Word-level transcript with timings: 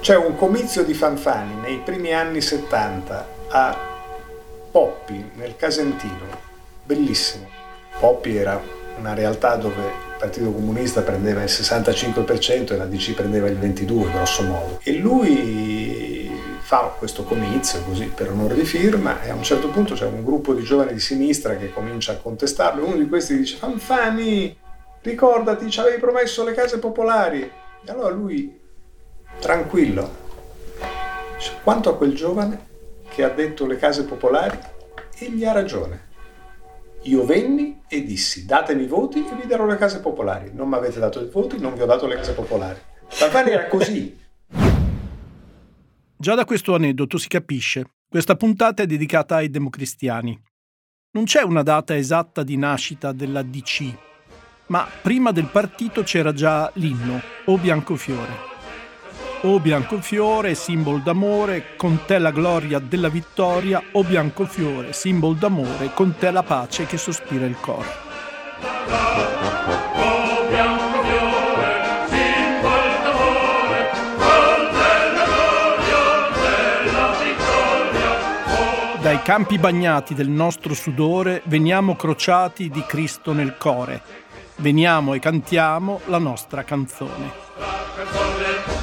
C'è 0.00 0.16
un 0.16 0.34
comizio 0.34 0.82
di 0.82 0.94
Fanfani 0.94 1.60
nei 1.60 1.76
primi 1.76 2.14
anni 2.14 2.40
70 2.40 3.28
a 3.50 3.78
Poppi, 4.70 5.32
nel 5.34 5.56
Casentino, 5.56 6.24
bellissimo. 6.84 7.46
Poppi 7.98 8.34
era 8.34 8.58
una 8.96 9.12
realtà 9.12 9.56
dove 9.56 9.82
il 9.82 10.16
Partito 10.18 10.52
Comunista 10.52 11.02
prendeva 11.02 11.42
il 11.42 11.50
65% 11.50 12.72
e 12.72 12.76
la 12.78 12.86
DC 12.86 13.12
prendeva 13.12 13.46
il 13.48 13.58
22% 13.58 14.10
grosso 14.10 14.42
modo. 14.44 14.80
E 14.82 14.94
lui 14.94 16.30
fa 16.60 16.94
questo 16.96 17.24
comizio 17.24 17.82
così 17.82 18.06
per 18.06 18.30
onore 18.30 18.54
di 18.54 18.64
firma 18.64 19.20
e 19.20 19.28
a 19.28 19.34
un 19.34 19.42
certo 19.42 19.68
punto 19.68 19.92
c'è 19.92 20.06
un 20.06 20.24
gruppo 20.24 20.54
di 20.54 20.62
giovani 20.62 20.94
di 20.94 21.00
sinistra 21.00 21.56
che 21.56 21.74
comincia 21.74 22.12
a 22.12 22.16
contestarlo 22.16 22.82
e 22.82 22.86
uno 22.86 22.96
di 22.96 23.06
questi 23.06 23.36
dice 23.36 23.58
Fanfani, 23.58 24.56
ricordati, 25.02 25.70
ci 25.70 25.78
avevi 25.78 26.00
promesso 26.00 26.42
le 26.42 26.54
case 26.54 26.78
popolari. 26.78 27.42
E 27.42 27.90
allora 27.90 28.08
lui, 28.08 28.59
tranquillo, 29.38 30.18
quanto 31.62 31.90
a 31.90 31.96
quel 31.96 32.14
giovane 32.14 32.68
che 33.08 33.22
ha 33.24 33.28
detto 33.28 33.66
le 33.66 33.76
case 33.76 34.04
popolari, 34.04 34.58
egli 35.18 35.44
ha 35.44 35.52
ragione. 35.52 36.08
Io 37.04 37.24
venni 37.24 37.82
e 37.88 38.04
dissi 38.04 38.44
datemi 38.44 38.84
i 38.84 38.86
voti 38.86 39.24
e 39.26 39.34
vi 39.34 39.46
darò 39.46 39.66
le 39.66 39.76
case 39.76 40.00
popolari. 40.00 40.50
Non 40.52 40.68
mi 40.68 40.74
avete 40.74 41.00
dato 41.00 41.20
i 41.20 41.28
voti, 41.28 41.58
non 41.58 41.74
vi 41.74 41.82
ho 41.82 41.86
dato 41.86 42.06
le 42.06 42.16
case 42.16 42.32
popolari. 42.32 42.78
Fanfani 43.08 43.50
era 43.50 43.66
così. 43.68 44.18
Già 46.16 46.34
da 46.34 46.44
questo 46.44 46.74
aneddoto 46.74 47.16
si 47.16 47.28
capisce. 47.28 47.84
Questa 48.08 48.36
puntata 48.36 48.82
è 48.82 48.86
dedicata 48.86 49.36
ai 49.36 49.48
democristiani. 49.48 50.38
Non 51.12 51.24
c'è 51.24 51.42
una 51.42 51.62
data 51.62 51.96
esatta 51.96 52.42
di 52.42 52.56
nascita 52.56 53.12
della 53.12 53.42
DC, 53.42 53.94
ma 54.66 54.86
prima 55.02 55.32
del 55.32 55.46
partito 55.46 56.02
c'era 56.02 56.32
già 56.32 56.70
l'inno, 56.74 57.20
O 57.46 57.56
Biancofiore. 57.56 58.49
O 59.42 59.58
Biancofiore, 59.58 60.54
simbolo 60.54 60.98
d'amore, 60.98 61.74
con 61.76 62.00
te 62.04 62.18
la 62.18 62.30
gloria 62.30 62.78
della 62.78 63.08
vittoria, 63.08 63.82
O 63.92 64.04
Biancofiore, 64.04 64.92
simbolo 64.92 65.32
d'amore, 65.32 65.92
con 65.94 66.14
te 66.18 66.30
la 66.30 66.42
pace 66.42 66.84
che 66.84 66.98
sospira 66.98 67.46
il 67.46 67.56
cuore. 67.56 67.88
Dai 79.00 79.22
campi 79.22 79.58
bagnati 79.58 80.12
del 80.12 80.28
nostro 80.28 80.74
sudore 80.74 81.40
veniamo 81.46 81.96
crociati 81.96 82.68
di 82.68 82.84
Cristo 82.86 83.32
nel 83.32 83.56
core. 83.56 84.02
Veniamo 84.56 85.14
e 85.14 85.18
cantiamo 85.18 86.00
la 86.08 86.18
nostra 86.18 86.62
canzone. 86.62 88.79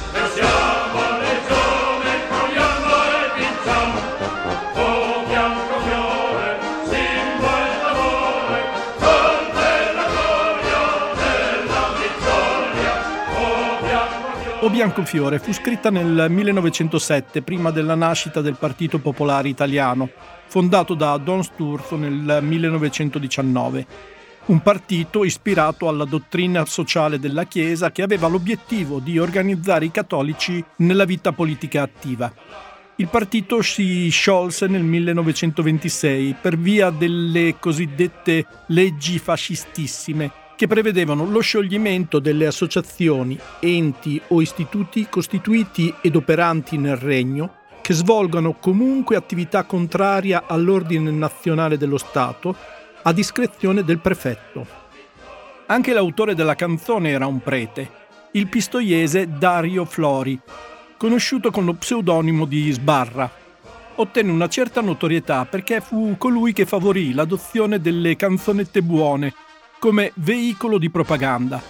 Biancofiore 14.70 15.38
fu 15.38 15.52
scritta 15.52 15.90
nel 15.90 16.26
1907, 16.28 17.42
prima 17.42 17.70
della 17.70 17.94
nascita 17.94 18.40
del 18.40 18.56
Partito 18.56 18.98
Popolare 18.98 19.48
Italiano, 19.48 20.08
fondato 20.46 20.94
da 20.94 21.16
Don 21.16 21.42
Sturzo 21.42 21.96
nel 21.96 22.38
1919. 22.42 23.86
Un 24.46 24.60
partito 24.60 25.24
ispirato 25.24 25.88
alla 25.88 26.04
dottrina 26.04 26.64
sociale 26.64 27.18
della 27.18 27.44
Chiesa 27.44 27.90
che 27.90 28.02
aveva 28.02 28.28
l'obiettivo 28.28 28.98
di 28.98 29.18
organizzare 29.18 29.84
i 29.84 29.90
cattolici 29.90 30.64
nella 30.76 31.04
vita 31.04 31.32
politica 31.32 31.82
attiva. 31.82 32.32
Il 32.96 33.08
partito 33.08 33.62
si 33.62 34.08
sciolse 34.08 34.66
nel 34.66 34.82
1926 34.82 36.36
per 36.40 36.56
via 36.58 36.90
delle 36.90 37.56
cosiddette 37.58 38.46
leggi 38.66 39.18
fascistissime 39.18 40.46
che 40.58 40.66
prevedevano 40.66 41.24
lo 41.24 41.38
scioglimento 41.38 42.18
delle 42.18 42.44
associazioni, 42.44 43.38
enti 43.60 44.20
o 44.30 44.40
istituti 44.40 45.06
costituiti 45.08 45.94
ed 46.00 46.16
operanti 46.16 46.76
nel 46.78 46.96
Regno 46.96 47.58
che 47.80 47.94
svolgano 47.94 48.54
comunque 48.54 49.14
attività 49.14 49.62
contraria 49.62 50.46
all'ordine 50.48 51.12
nazionale 51.12 51.78
dello 51.78 51.96
Stato 51.96 52.56
a 53.02 53.12
discrezione 53.12 53.84
del 53.84 54.00
prefetto. 54.00 54.66
Anche 55.66 55.92
l'autore 55.92 56.34
della 56.34 56.56
canzone 56.56 57.10
era 57.10 57.26
un 57.26 57.40
prete, 57.40 57.88
il 58.32 58.48
pistoiese 58.48 59.28
Dario 59.38 59.84
Flori, 59.84 60.36
conosciuto 60.96 61.52
con 61.52 61.66
lo 61.66 61.74
pseudonimo 61.74 62.46
di 62.46 62.72
Sbarra. 62.72 63.30
Ottenne 63.94 64.32
una 64.32 64.48
certa 64.48 64.80
notorietà 64.80 65.44
perché 65.44 65.80
fu 65.80 66.16
colui 66.18 66.52
che 66.52 66.66
favorì 66.66 67.14
l'adozione 67.14 67.80
delle 67.80 68.16
canzonette 68.16 68.82
buone 68.82 69.32
come 69.78 70.12
veicolo 70.16 70.78
di 70.78 70.90
propaganda. 70.90 71.62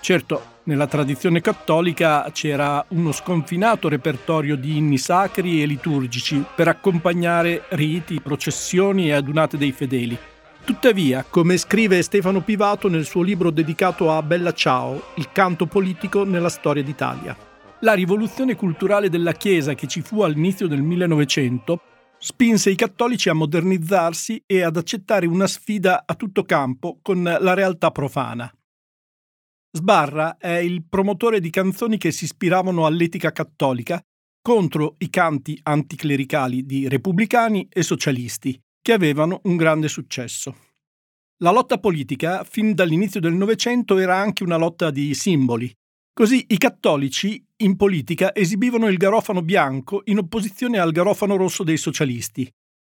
Certo, 0.00 0.56
nella 0.64 0.86
tradizione 0.86 1.40
cattolica 1.40 2.30
c'era 2.32 2.84
uno 2.88 3.10
sconfinato 3.10 3.88
repertorio 3.88 4.56
di 4.56 4.76
inni 4.76 4.98
sacri 4.98 5.62
e 5.62 5.66
liturgici 5.66 6.44
per 6.54 6.68
accompagnare 6.68 7.64
riti, 7.70 8.20
processioni 8.20 9.08
e 9.08 9.12
adunate 9.12 9.56
dei 9.56 9.72
fedeli. 9.72 10.16
Tuttavia, 10.64 11.24
come 11.28 11.56
scrive 11.56 12.02
Stefano 12.02 12.42
Pivato 12.42 12.88
nel 12.88 13.06
suo 13.06 13.22
libro 13.22 13.50
dedicato 13.50 14.12
a 14.12 14.22
Bella 14.22 14.52
Ciao, 14.52 15.12
il 15.14 15.32
canto 15.32 15.66
politico 15.66 16.24
nella 16.24 16.50
storia 16.50 16.82
d'Italia. 16.82 17.34
La 17.80 17.94
rivoluzione 17.94 18.54
culturale 18.54 19.08
della 19.08 19.32
Chiesa 19.32 19.74
che 19.74 19.86
ci 19.86 20.02
fu 20.02 20.20
all'inizio 20.20 20.66
del 20.66 20.82
1900 20.82 21.80
spinse 22.18 22.70
i 22.70 22.74
cattolici 22.74 23.28
a 23.28 23.34
modernizzarsi 23.34 24.42
e 24.44 24.62
ad 24.62 24.76
accettare 24.76 25.26
una 25.26 25.46
sfida 25.46 26.04
a 26.06 26.14
tutto 26.14 26.44
campo 26.44 26.98
con 27.02 27.22
la 27.22 27.54
realtà 27.54 27.90
profana. 27.90 28.52
Sbarra 29.70 30.36
è 30.38 30.56
il 30.56 30.84
promotore 30.88 31.40
di 31.40 31.50
canzoni 31.50 31.98
che 31.98 32.10
si 32.10 32.24
ispiravano 32.24 32.86
all'etica 32.86 33.32
cattolica 33.32 34.00
contro 34.40 34.94
i 34.98 35.10
canti 35.10 35.58
anticlericali 35.62 36.64
di 36.64 36.88
repubblicani 36.88 37.68
e 37.70 37.82
socialisti, 37.82 38.58
che 38.80 38.92
avevano 38.92 39.40
un 39.44 39.56
grande 39.56 39.88
successo. 39.88 40.56
La 41.42 41.50
lotta 41.50 41.78
politica, 41.78 42.44
fin 42.44 42.74
dall'inizio 42.74 43.20
del 43.20 43.34
Novecento, 43.34 43.98
era 43.98 44.16
anche 44.16 44.42
una 44.42 44.56
lotta 44.56 44.90
di 44.90 45.14
simboli, 45.14 45.72
Così 46.18 46.46
i 46.48 46.58
cattolici 46.58 47.40
in 47.60 47.76
politica 47.76 48.34
esibivano 48.34 48.86
il 48.86 48.96
garofano 48.96 49.42
bianco 49.42 50.02
in 50.04 50.18
opposizione 50.18 50.78
al 50.78 50.92
garofano 50.92 51.34
rosso 51.34 51.64
dei 51.64 51.76
socialisti. 51.76 52.48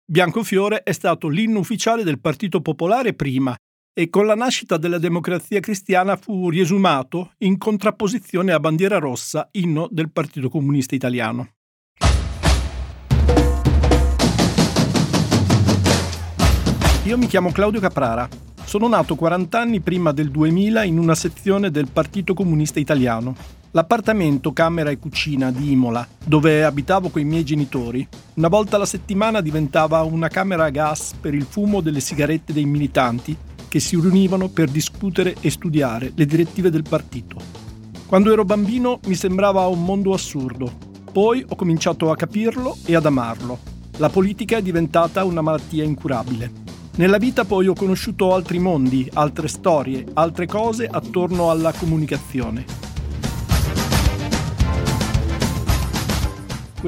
Biancofiore 0.05 0.83
è 0.83 0.93
stato 0.93 1.29
l'inno 1.29 1.61
ufficiale 1.61 2.03
del 2.03 2.19
Partito 2.19 2.61
Popolare 2.61 3.15
prima 3.15 3.55
e 3.93 4.11
con 4.11 4.27
la 4.27 4.35
nascita 4.35 4.77
della 4.77 4.99
democrazia 4.99 5.61
cristiana 5.61 6.17
fu 6.17 6.49
riesumato 6.49 7.35
in 7.39 7.57
contrapposizione 7.57 8.53
a 8.53 8.59
bandiera 8.59 8.99
rossa, 8.99 9.49
inno 9.53 9.87
del 9.91 10.11
Partito 10.11 10.49
Comunista 10.49 10.95
Italiano. 10.95 11.53
Io 17.05 17.17
mi 17.17 17.27
chiamo 17.27 17.53
Claudio 17.53 17.81
Caprara 17.81 18.29
sono 18.69 18.87
nato 18.87 19.15
40 19.15 19.59
anni 19.59 19.81
prima 19.81 20.13
del 20.13 20.31
2000 20.31 20.85
in 20.85 20.99
una 20.99 21.15
sezione 21.15 21.71
del 21.71 21.89
Partito 21.91 22.35
Comunista 22.35 22.79
Italiano. 22.79 23.35
L'appartamento, 23.73 24.55
camera 24.55 24.89
e 24.89 24.99
cucina 24.99 25.51
di 25.51 25.73
Imola, 25.73 26.07
dove 26.25 26.65
abitavo 26.65 27.11
con 27.11 27.21
i 27.21 27.27
miei 27.27 27.45
genitori, 27.45 28.07
una 28.35 28.49
volta 28.49 28.77
alla 28.77 28.87
settimana 28.87 29.43
diventava 29.43 30.01
una 30.03 30.29
camera 30.29 30.65
a 30.65 30.71
gas 30.71 31.13
per 31.21 31.35
il 31.35 31.45
fumo 31.45 31.83
delle 31.83 32.01
sigarette 32.01 32.55
dei 32.55 32.65
militanti 32.65 33.37
che 33.69 33.79
si 33.79 34.01
riunivano 34.01 34.49
per 34.49 34.71
discutere 34.71 35.37
e 35.41 35.51
studiare 35.51 36.13
le 36.15 36.25
direttive 36.25 36.71
del 36.71 36.85
partito. 36.89 37.37
Quando 38.07 38.33
ero 38.33 38.47
bambino 38.47 39.01
mi 39.07 39.15
sembrava 39.15 39.67
un 39.67 39.85
mondo 39.85 40.15
assurdo, 40.15 40.73
poi 41.13 41.45
ho 41.47 41.55
cominciato 41.55 42.11
a 42.11 42.17
capirlo 42.17 42.75
e 42.87 42.97
ad 42.97 43.05
amarlo. 43.05 43.59
La 43.99 44.09
politica 44.09 44.57
è 44.57 44.63
diventata 44.63 45.25
una 45.25 45.43
malattia 45.43 45.85
incurabile. 45.85 46.51
Nella 46.97 47.19
vita 47.19 47.45
poi 47.45 47.67
ho 47.69 47.75
conosciuto 47.75 48.33
altri 48.33 48.59
mondi, 48.59 49.09
altre 49.13 49.47
storie, 49.47 50.07
altre 50.15 50.47
cose 50.47 50.87
attorno 50.87 51.51
alla 51.51 51.73
comunicazione. 51.73 52.88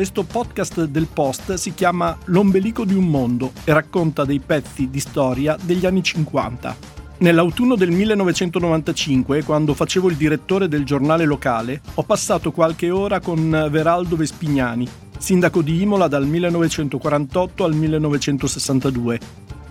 Questo 0.00 0.22
podcast 0.22 0.84
del 0.84 1.08
Post 1.12 1.52
si 1.56 1.74
chiama 1.74 2.16
L'ombelico 2.24 2.86
di 2.86 2.94
un 2.94 3.04
mondo 3.04 3.52
e 3.64 3.74
racconta 3.74 4.24
dei 4.24 4.38
pezzi 4.40 4.88
di 4.88 4.98
storia 4.98 5.58
degli 5.60 5.84
anni 5.84 6.02
50. 6.02 6.74
Nell'autunno 7.18 7.76
del 7.76 7.90
1995, 7.90 9.44
quando 9.44 9.74
facevo 9.74 10.08
il 10.08 10.16
direttore 10.16 10.68
del 10.68 10.86
giornale 10.86 11.26
locale, 11.26 11.82
ho 11.92 12.02
passato 12.02 12.50
qualche 12.50 12.88
ora 12.88 13.20
con 13.20 13.50
Veraldo 13.70 14.16
Vespignani, 14.16 14.88
sindaco 15.18 15.60
di 15.60 15.82
Imola 15.82 16.08
dal 16.08 16.26
1948 16.26 17.62
al 17.62 17.74
1962, 17.74 19.18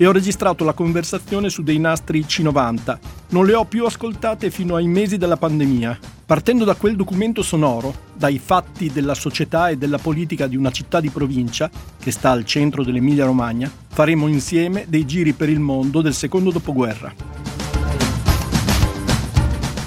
e 0.02 0.08
ho 0.08 0.14
registrato 0.14 0.64
la 0.64 0.72
conversazione 0.72 1.50
su 1.50 1.62
dei 1.62 1.78
nastri 1.78 2.22
C90. 2.22 2.98
Non 3.32 3.46
le 3.46 3.54
ho 3.54 3.66
più 3.66 3.86
ascoltate 3.86 4.50
fino 4.50 4.78
ai 4.78 4.88
mesi 4.88 5.18
della 5.18 5.36
pandemia. 5.36 6.00
Partendo 6.26 6.64
da 6.64 6.76
quel 6.76 6.96
documento 6.96 7.44
sonoro, 7.44 7.94
dai 8.16 8.40
fatti 8.40 8.90
della 8.94 9.14
società 9.14 9.68
e 9.68 9.76
della 9.76 9.98
politica 9.98 10.48
di 10.48 10.56
una 10.56 10.72
città 10.72 11.02
di 11.02 11.10
provincia, 11.10 11.70
che 12.00 12.12
sta 12.12 12.32
al 12.32 12.46
centro 12.46 12.86
dell'Emilia-Romagna, 12.86 13.70
faremo 13.90 14.28
insieme 14.28 14.86
dei 14.88 15.06
giri 15.06 15.34
per 15.34 15.50
il 15.50 15.60
mondo 15.60 16.02
del 16.02 16.14
secondo 16.14 16.50
dopoguerra. 16.52 17.14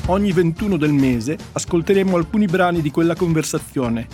Ogni 0.06 0.32
21 0.32 0.76
del 0.76 0.92
mese 0.92 1.38
ascolteremo 1.52 2.16
alcuni 2.16 2.44
brani 2.44 2.82
di 2.82 2.90
quella 2.90 3.14
conversazione. 3.14 4.06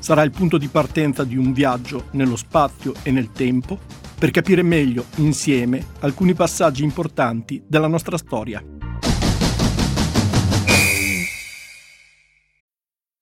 Sarà 0.00 0.22
il 0.22 0.32
punto 0.32 0.58
di 0.58 0.66
partenza 0.66 1.22
di 1.22 1.36
un 1.36 1.52
viaggio 1.52 2.06
nello 2.10 2.34
spazio 2.34 2.92
e 3.04 3.12
nel 3.12 3.30
tempo 3.30 4.02
per 4.18 4.30
capire 4.30 4.62
meglio, 4.62 5.06
insieme, 5.16 5.84
alcuni 6.00 6.34
passaggi 6.34 6.82
importanti 6.82 7.62
della 7.66 7.88
nostra 7.88 8.16
storia. 8.16 8.62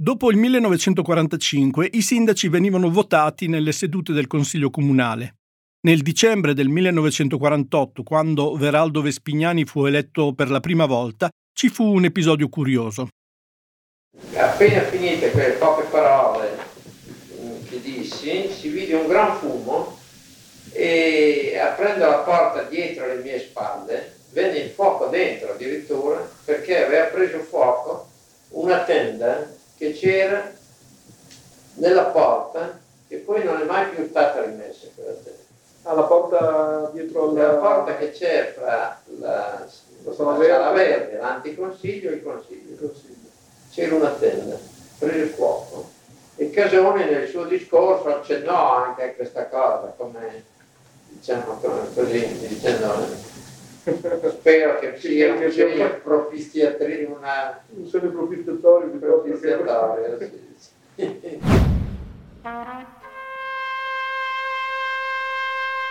Dopo 0.00 0.30
il 0.30 0.36
1945 0.36 1.88
i 1.94 2.02
sindaci 2.02 2.48
venivano 2.48 2.88
votati 2.88 3.48
nelle 3.48 3.72
sedute 3.72 4.12
del 4.12 4.28
Consiglio 4.28 4.70
Comunale. 4.70 5.38
Nel 5.80 6.02
dicembre 6.02 6.54
del 6.54 6.68
1948, 6.68 8.04
quando 8.04 8.54
Veraldo 8.54 9.02
Vespignani 9.02 9.64
fu 9.64 9.86
eletto 9.86 10.34
per 10.34 10.50
la 10.50 10.60
prima 10.60 10.86
volta, 10.86 11.28
ci 11.52 11.68
fu 11.68 11.82
un 11.82 12.04
episodio 12.04 12.48
curioso. 12.48 13.08
Appena 14.36 14.82
finite 14.82 15.32
quelle 15.32 15.54
poche 15.54 15.88
parole 15.90 16.56
che 17.68 17.80
dissi, 17.80 18.50
si 18.52 18.68
vide 18.68 18.94
un 18.94 19.08
gran 19.08 19.36
fumo 19.36 19.98
e 20.74 21.58
aprendo 21.60 22.06
la 22.06 22.18
porta 22.18 22.62
dietro 22.62 23.04
le 23.04 23.20
mie 23.20 23.40
spalle 23.40 24.18
venne 24.30 24.58
il 24.58 24.70
fuoco 24.70 25.06
dentro 25.06 25.54
addirittura 25.54 26.20
perché 26.44 26.84
aveva 26.84 27.06
preso 27.06 27.40
fuoco 27.40 28.08
una 28.50 28.84
tenda 28.84 29.56
che 29.78 29.92
c'era 29.92 30.52
nella 31.74 32.06
porta 32.06 32.78
che 33.06 33.16
poi 33.18 33.42
non 33.44 33.60
è 33.60 33.64
mai 33.64 33.88
più 33.90 34.06
stata 34.08 34.42
rimessa 34.42 34.88
quella 34.94 35.12
tenda. 35.12 35.38
Alla 35.82 36.02
porta 36.02 36.90
dietro 36.92 37.30
alla... 37.30 37.52
La 37.52 37.58
porta 37.58 37.96
che 37.96 38.10
c'è 38.10 38.52
fra 38.54 39.00
la, 39.18 39.64
la, 40.04 40.12
sala, 40.12 40.36
verde. 40.36 40.72
verde, 40.74 41.16
l'anticonsiglio 41.16 42.10
e 42.10 42.14
il 42.14 42.22
consiglio. 42.22 42.72
il 42.72 42.78
consiglio. 42.78 43.28
C'era 43.70 43.94
una 43.94 44.10
tenda, 44.10 44.58
prese 44.98 45.26
fuoco. 45.26 45.88
E 46.36 46.50
Casone 46.50 47.08
nel 47.08 47.28
suo 47.28 47.44
discorso 47.44 48.08
accennò 48.08 48.74
anche 48.74 49.02
a 49.04 49.12
questa 49.14 49.46
cosa, 49.46 49.94
come 49.96 50.44
diciamo 51.08 51.60
così, 51.94 52.46
dicendo 52.46 52.92
Spero 53.82 54.78
che 54.78 54.96
sia 54.98 55.32
un 55.32 55.50
segno 55.50 55.88
propiziatorio, 56.02 57.16
una... 57.16 57.62
un 57.70 57.84
di 57.84 57.98
propiziatorio, 58.98 60.18
sì, 60.94 61.18
sì. 61.20 61.38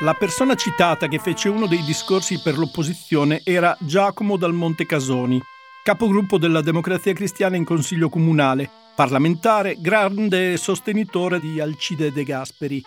La 0.01 0.13
persona 0.13 0.53
citata 0.53 1.07
che 1.07 1.17
fece 1.17 1.49
uno 1.49 1.65
dei 1.65 1.81
discorsi 1.83 2.39
per 2.43 2.55
l'opposizione 2.57 3.41
era 3.43 3.75
Giacomo 3.79 4.37
Dal 4.37 4.53
Monte 4.53 4.85
Casoni, 4.85 5.41
capogruppo 5.83 6.37
della 6.37 6.61
Democrazia 6.61 7.13
Cristiana 7.13 7.55
in 7.55 7.65
Consiglio 7.65 8.09
Comunale, 8.09 8.69
parlamentare, 8.95 9.77
grande 9.79 10.57
sostenitore 10.57 11.39
di 11.39 11.59
Alcide 11.59 12.11
De 12.11 12.23
Gasperi. 12.23 12.81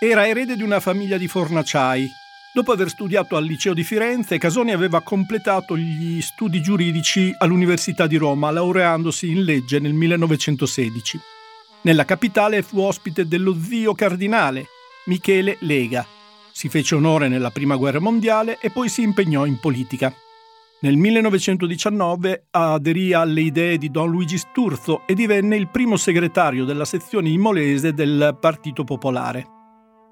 Era 0.00 0.26
erede 0.26 0.56
di 0.56 0.62
una 0.62 0.80
famiglia 0.80 1.16
di 1.16 1.28
fornaciai, 1.28 2.08
Dopo 2.54 2.70
aver 2.70 2.90
studiato 2.90 3.36
al 3.36 3.44
liceo 3.44 3.72
di 3.72 3.82
Firenze, 3.82 4.36
Casoni 4.36 4.72
aveva 4.72 5.00
completato 5.00 5.74
gli 5.74 6.20
studi 6.20 6.60
giuridici 6.60 7.34
all'Università 7.38 8.06
di 8.06 8.16
Roma, 8.16 8.50
laureandosi 8.50 9.30
in 9.30 9.42
legge 9.42 9.78
nel 9.78 9.94
1916. 9.94 11.18
Nella 11.80 12.04
capitale 12.04 12.60
fu 12.60 12.80
ospite 12.80 13.26
dello 13.26 13.56
zio 13.58 13.94
cardinale, 13.94 14.66
Michele 15.06 15.56
Lega. 15.60 16.06
Si 16.52 16.68
fece 16.68 16.94
onore 16.94 17.28
nella 17.28 17.48
Prima 17.48 17.76
Guerra 17.76 18.00
Mondiale 18.00 18.58
e 18.60 18.68
poi 18.68 18.90
si 18.90 19.00
impegnò 19.00 19.46
in 19.46 19.58
politica. 19.58 20.14
Nel 20.80 20.98
1919 20.98 22.48
aderì 22.50 23.14
alle 23.14 23.40
idee 23.40 23.78
di 23.78 23.90
Don 23.90 24.10
Luigi 24.10 24.36
Sturzo 24.36 25.06
e 25.06 25.14
divenne 25.14 25.56
il 25.56 25.70
primo 25.70 25.96
segretario 25.96 26.66
della 26.66 26.84
sezione 26.84 27.30
imolese 27.30 27.94
del 27.94 28.36
Partito 28.38 28.84
Popolare. 28.84 29.46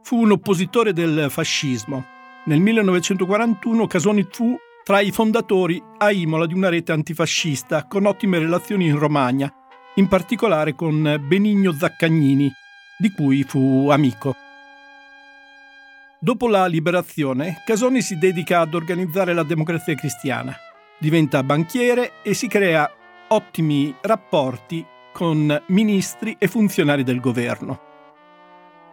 Fu 0.05 0.23
un 0.23 0.31
oppositore 0.31 0.95
del 0.95 1.27
fascismo 1.29 2.19
nel 2.45 2.61
1941 2.61 3.87
Casoni 3.87 4.27
fu 4.31 4.57
tra 4.83 5.01
i 5.01 5.11
fondatori 5.11 5.83
a 5.99 6.11
Imola 6.11 6.47
di 6.47 6.55
una 6.55 6.69
rete 6.69 6.93
antifascista 6.93 7.87
con 7.87 8.07
ottime 8.07 8.39
relazioni 8.39 8.87
in 8.87 8.99
Romagna, 8.99 9.53
in 9.97 10.09
particolare 10.09 10.75
con 10.75 11.23
Benigno 11.27 11.73
Zaccagnini, 11.73 12.51
di 12.99 13.11
cui 13.13 13.43
fu 13.43 13.89
amico. 13.91 14.35
Dopo 16.19 16.49
la 16.49 16.67
liberazione, 16.67 17.63
Casoni 17.65 18.03
si 18.03 18.19
dedica 18.19 18.61
ad 18.61 18.75
organizzare 18.75 19.33
la 19.33 19.43
democrazia 19.43 19.95
cristiana. 19.95 20.55
Diventa 20.99 21.43
banchiere 21.43 22.23
e 22.23 22.35
si 22.35 22.47
crea 22.47 22.91
ottimi 23.29 23.95
rapporti 24.01 24.85
con 25.13 25.63
ministri 25.69 26.37
e 26.39 26.47
funzionari 26.49 27.03
del 27.05 27.21
governo. 27.21 27.90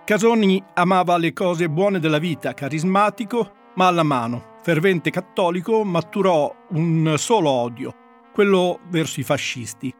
Casoni 0.08 0.64
amava 0.76 1.18
le 1.18 1.34
cose 1.34 1.68
buone 1.68 2.00
della 2.00 2.18
vita, 2.18 2.54
carismatico 2.54 3.74
ma 3.76 3.88
alla 3.88 4.04
mano. 4.04 4.56
Fervente 4.62 5.10
cattolico, 5.10 5.84
maturò 5.84 6.50
un 6.70 7.16
solo 7.18 7.50
odio, 7.50 7.94
quello 8.32 8.80
verso 8.90 9.20
i 9.20 9.24
fascisti. 9.24 9.94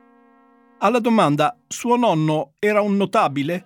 Alla 0.78 1.00
domanda 1.00 1.60
suo 1.68 1.98
nonno 1.98 2.54
era 2.58 2.80
un 2.80 2.96
notabile? 2.96 3.66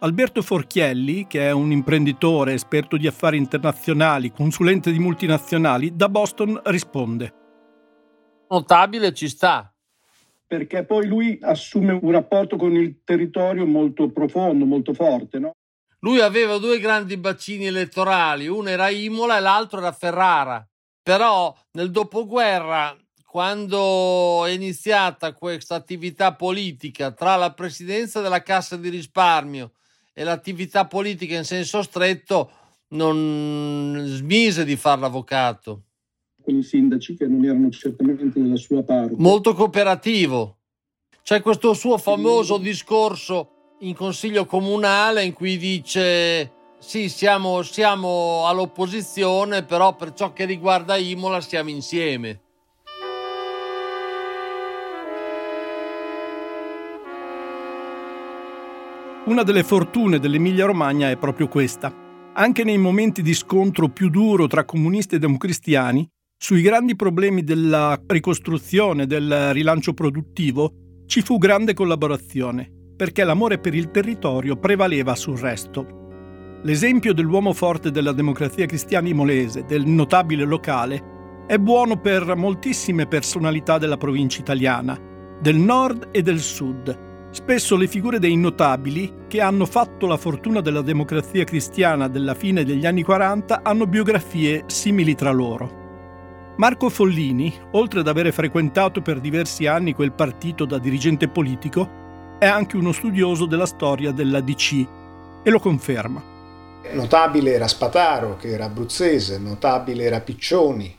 Alberto 0.00 0.42
Forchielli, 0.42 1.28
che 1.28 1.46
è 1.46 1.52
un 1.52 1.70
imprenditore 1.70 2.54
esperto 2.54 2.96
di 2.96 3.06
affari 3.06 3.36
internazionali, 3.36 4.32
consulente 4.32 4.90
di 4.90 4.98
multinazionali, 4.98 5.94
da 5.94 6.08
Boston 6.08 6.60
risponde. 6.64 7.32
Notabile 8.48 9.14
ci 9.14 9.28
sta. 9.28 9.72
Perché 10.48 10.84
poi 10.84 11.06
lui 11.06 11.38
assume 11.42 11.96
un 12.02 12.10
rapporto 12.10 12.56
con 12.56 12.74
il 12.74 13.02
territorio 13.04 13.64
molto 13.66 14.10
profondo, 14.10 14.64
molto 14.64 14.92
forte, 14.92 15.38
no? 15.38 15.52
Lui 16.00 16.20
aveva 16.20 16.58
due 16.58 16.78
grandi 16.78 17.16
bacini 17.16 17.66
elettorali, 17.66 18.46
uno 18.46 18.68
era 18.68 18.90
Imola 18.90 19.38
e 19.38 19.40
l'altro 19.40 19.78
era 19.78 19.92
Ferrara. 19.92 20.66
Però 21.02 21.56
nel 21.72 21.90
dopoguerra, 21.90 22.96
quando 23.24 24.44
è 24.44 24.50
iniziata 24.50 25.32
questa 25.32 25.74
attività 25.74 26.34
politica 26.34 27.12
tra 27.12 27.36
la 27.36 27.52
presidenza 27.52 28.20
della 28.20 28.42
Cassa 28.42 28.76
di 28.76 28.88
risparmio 28.88 29.72
e 30.12 30.24
l'attività 30.24 30.86
politica 30.86 31.36
in 31.36 31.44
senso 31.44 31.82
stretto, 31.82 32.50
non 32.88 34.04
smise 34.06 34.64
di 34.64 34.76
fare 34.76 35.00
l'avvocato. 35.00 35.82
Con 36.42 36.56
i 36.56 36.62
sindaci 36.62 37.16
che 37.16 37.26
non 37.26 37.44
erano 37.44 37.70
certamente 37.70 38.40
della 38.40 38.56
sua 38.56 38.82
parte. 38.82 39.14
Molto 39.18 39.54
cooperativo. 39.54 40.58
C'è 41.22 41.42
questo 41.42 41.74
suo 41.74 41.98
famoso 41.98 42.56
discorso 42.56 43.55
in 43.80 43.94
consiglio 43.94 44.46
comunale 44.46 45.24
in 45.24 45.34
cui 45.34 45.58
dice 45.58 46.52
sì, 46.78 47.08
siamo, 47.08 47.62
siamo 47.62 48.46
all'opposizione, 48.46 49.64
però 49.64 49.94
per 49.96 50.12
ciò 50.14 50.32
che 50.32 50.44
riguarda 50.44 50.96
Imola 50.96 51.40
siamo 51.40 51.70
insieme. 51.70 52.40
Una 59.24 59.42
delle 59.42 59.64
fortune 59.64 60.20
dell'Emilia-Romagna 60.20 61.10
è 61.10 61.16
proprio 61.16 61.48
questa. 61.48 61.92
Anche 62.34 62.62
nei 62.62 62.78
momenti 62.78 63.22
di 63.22 63.34
scontro 63.34 63.88
più 63.88 64.08
duro 64.08 64.46
tra 64.46 64.64
comunisti 64.64 65.16
e 65.16 65.18
democristiani, 65.18 66.08
sui 66.38 66.62
grandi 66.62 66.94
problemi 66.94 67.42
della 67.42 68.00
ricostruzione, 68.06 69.06
del 69.06 69.52
rilancio 69.52 69.94
produttivo, 69.94 71.02
ci 71.06 71.22
fu 71.22 71.38
grande 71.38 71.74
collaborazione 71.74 72.75
perché 72.96 73.24
l'amore 73.24 73.58
per 73.58 73.74
il 73.74 73.90
territorio 73.90 74.56
prevaleva 74.56 75.14
sul 75.14 75.38
resto. 75.38 76.04
L'esempio 76.62 77.12
dell'uomo 77.12 77.52
forte 77.52 77.90
della 77.90 78.12
democrazia 78.12 78.66
cristiana 78.66 79.08
imolese, 79.08 79.64
del 79.64 79.86
notabile 79.86 80.44
locale, 80.44 81.44
è 81.46 81.58
buono 81.58 82.00
per 82.00 82.34
moltissime 82.34 83.06
personalità 83.06 83.78
della 83.78 83.96
provincia 83.96 84.40
italiana, 84.40 84.98
del 85.40 85.56
nord 85.56 86.08
e 86.10 86.22
del 86.22 86.40
sud. 86.40 87.04
Spesso 87.30 87.76
le 87.76 87.86
figure 87.86 88.18
dei 88.18 88.34
notabili 88.34 89.24
che 89.28 89.40
hanno 89.40 89.66
fatto 89.66 90.06
la 90.06 90.16
fortuna 90.16 90.60
della 90.60 90.80
democrazia 90.80 91.44
cristiana 91.44 92.08
della 92.08 92.34
fine 92.34 92.64
degli 92.64 92.86
anni 92.86 93.02
40 93.02 93.60
hanno 93.62 93.86
biografie 93.86 94.64
simili 94.66 95.14
tra 95.14 95.30
loro. 95.30 95.84
Marco 96.56 96.88
Follini, 96.88 97.52
oltre 97.72 98.00
ad 98.00 98.08
avere 98.08 98.32
frequentato 98.32 99.02
per 99.02 99.20
diversi 99.20 99.66
anni 99.66 99.92
quel 99.92 100.14
partito 100.14 100.64
da 100.64 100.78
dirigente 100.78 101.28
politico, 101.28 102.05
è 102.38 102.44
anche 102.44 102.76
uno 102.76 102.92
studioso 102.92 103.46
della 103.46 103.64
storia 103.64 104.12
della 104.12 104.40
DC 104.40 104.86
e 105.42 105.50
lo 105.50 105.58
conferma. 105.58 106.34
Notabile 106.92 107.52
era 107.52 107.66
Spataro, 107.66 108.36
che 108.36 108.48
era 108.48 108.66
abruzzese, 108.66 109.38
notabile 109.38 110.04
era 110.04 110.20
Piccioni, 110.20 110.96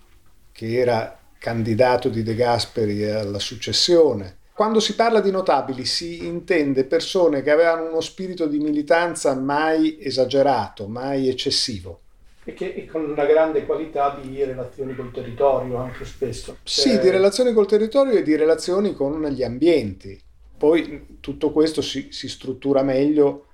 che 0.51 0.77
era 0.77 1.17
candidato 1.37 2.09
di 2.09 2.23
De 2.23 2.33
Gasperi 2.33 3.05
alla 3.05 3.39
successione. 3.39 4.37
Quando 4.53 4.79
si 4.79 4.95
parla 4.95 5.21
di 5.21 5.29
notabili 5.29 5.85
si 5.85 6.25
intende 6.25 6.85
persone 6.85 7.43
che 7.43 7.51
avevano 7.51 7.87
uno 7.89 8.01
spirito 8.01 8.47
di 8.47 8.57
militanza 8.57 9.35
mai 9.35 9.97
esagerato, 10.01 10.87
mai 10.87 11.29
eccessivo. 11.29 12.01
E, 12.43 12.53
che, 12.53 12.73
e 12.73 12.85
con 12.87 13.07
una 13.07 13.25
grande 13.25 13.65
qualità 13.65 14.17
di 14.19 14.43
relazioni 14.43 14.95
col 14.95 15.11
territorio 15.11 15.77
anche 15.77 16.03
spesso. 16.03 16.57
Sì, 16.63 16.97
di 16.99 17.11
relazioni 17.11 17.53
col 17.53 17.67
territorio 17.67 18.13
e 18.13 18.23
di 18.23 18.35
relazioni 18.35 18.95
con 18.95 19.21
gli 19.27 19.43
ambienti. 19.43 20.19
Poi 20.57 21.17
tutto 21.19 21.51
questo 21.51 21.81
si, 21.81 22.07
si 22.11 22.27
struttura 22.27 22.81
meglio 22.81 23.45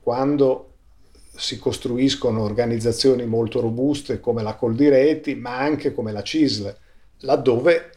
quando 0.00 0.72
si 1.36 1.58
costruiscono 1.58 2.42
organizzazioni 2.42 3.24
molto 3.24 3.60
robuste 3.60 4.18
come 4.18 4.42
la 4.42 4.56
Coldiretti, 4.56 5.36
ma 5.36 5.56
anche 5.58 5.92
come 5.94 6.10
la 6.10 6.22
CISL, 6.22 6.76
laddove 7.20 7.92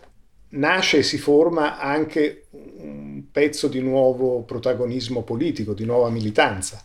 nasce 0.49 0.99
e 0.99 1.03
si 1.03 1.17
forma 1.17 1.79
anche 1.79 2.45
un 2.51 3.23
pezzo 3.31 3.67
di 3.67 3.81
nuovo 3.81 4.41
protagonismo 4.43 5.23
politico, 5.23 5.73
di 5.73 5.85
nuova 5.85 6.09
militanza. 6.09 6.83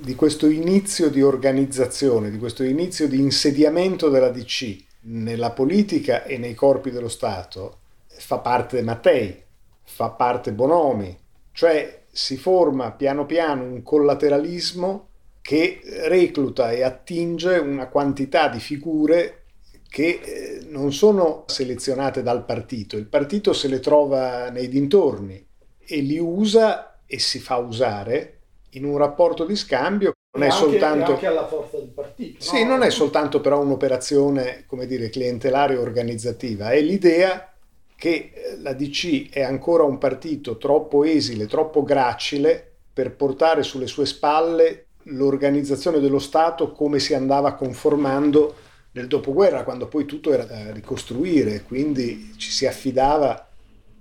Di 0.00 0.14
questo 0.14 0.46
inizio 0.48 1.10
di 1.10 1.22
organizzazione, 1.22 2.30
di 2.30 2.38
questo 2.38 2.62
inizio 2.62 3.08
di 3.08 3.18
insediamento 3.18 4.08
della 4.08 4.30
DC 4.30 4.84
nella 5.00 5.50
politica 5.50 6.24
e 6.24 6.38
nei 6.38 6.54
corpi 6.54 6.90
dello 6.90 7.08
Stato 7.08 7.80
fa 8.06 8.38
parte 8.38 8.82
Mattei, 8.82 9.46
fa 9.88 10.10
parte 10.10 10.52
Bonomi, 10.52 11.18
cioè 11.52 12.02
si 12.10 12.36
forma 12.36 12.92
piano 12.92 13.24
piano 13.26 13.64
un 13.64 13.82
collateralismo 13.82 15.06
che 15.40 15.80
recluta 16.04 16.70
e 16.70 16.82
attinge 16.82 17.56
una 17.56 17.88
quantità 17.88 18.48
di 18.48 18.60
figure 18.60 19.44
che 19.88 20.20
eh, 20.22 20.66
non 20.68 20.92
sono 20.92 21.44
selezionate 21.46 22.22
dal 22.22 22.44
partito, 22.44 22.98
il 22.98 23.06
partito 23.06 23.54
se 23.54 23.68
le 23.68 23.80
trova 23.80 24.50
nei 24.50 24.68
dintorni 24.68 25.44
e 25.78 26.00
li 26.00 26.18
usa 26.18 27.00
e 27.06 27.18
si 27.18 27.38
fa 27.38 27.56
usare 27.56 28.40
in 28.72 28.84
un 28.84 28.98
rapporto 28.98 29.46
di 29.46 29.56
scambio. 29.56 30.12
Non 30.32 30.46
è 30.46 30.50
anche, 30.50 30.58
soltanto 30.58 31.12
anche 31.12 31.26
alla 31.26 31.46
forza 31.46 31.78
del 31.78 31.88
partito. 31.88 32.44
Sì, 32.44 32.62
no? 32.62 32.70
non 32.70 32.82
è 32.82 32.90
soltanto 32.90 33.40
però 33.40 33.62
un'operazione, 33.62 34.64
come 34.66 34.86
dire, 34.86 35.08
clientelare 35.08 35.76
organizzativa, 35.76 36.70
è 36.72 36.80
l'idea 36.82 37.50
che 37.98 38.30
eh, 38.32 38.58
la 38.60 38.74
DC 38.74 39.28
è 39.30 39.42
ancora 39.42 39.82
un 39.82 39.98
partito 39.98 40.56
troppo 40.56 41.02
esile, 41.02 41.46
troppo 41.46 41.82
gracile 41.82 42.74
per 42.92 43.10
portare 43.16 43.64
sulle 43.64 43.88
sue 43.88 44.06
spalle 44.06 44.86
l'organizzazione 45.10 45.98
dello 45.98 46.20
Stato 46.20 46.70
come 46.70 47.00
si 47.00 47.12
andava 47.14 47.54
conformando 47.54 48.54
nel 48.92 49.08
dopoguerra, 49.08 49.64
quando 49.64 49.88
poi 49.88 50.04
tutto 50.04 50.32
era 50.32 50.44
da 50.44 50.72
ricostruire, 50.72 51.62
quindi 51.62 52.34
ci 52.36 52.52
si 52.52 52.66
affidava 52.66 53.48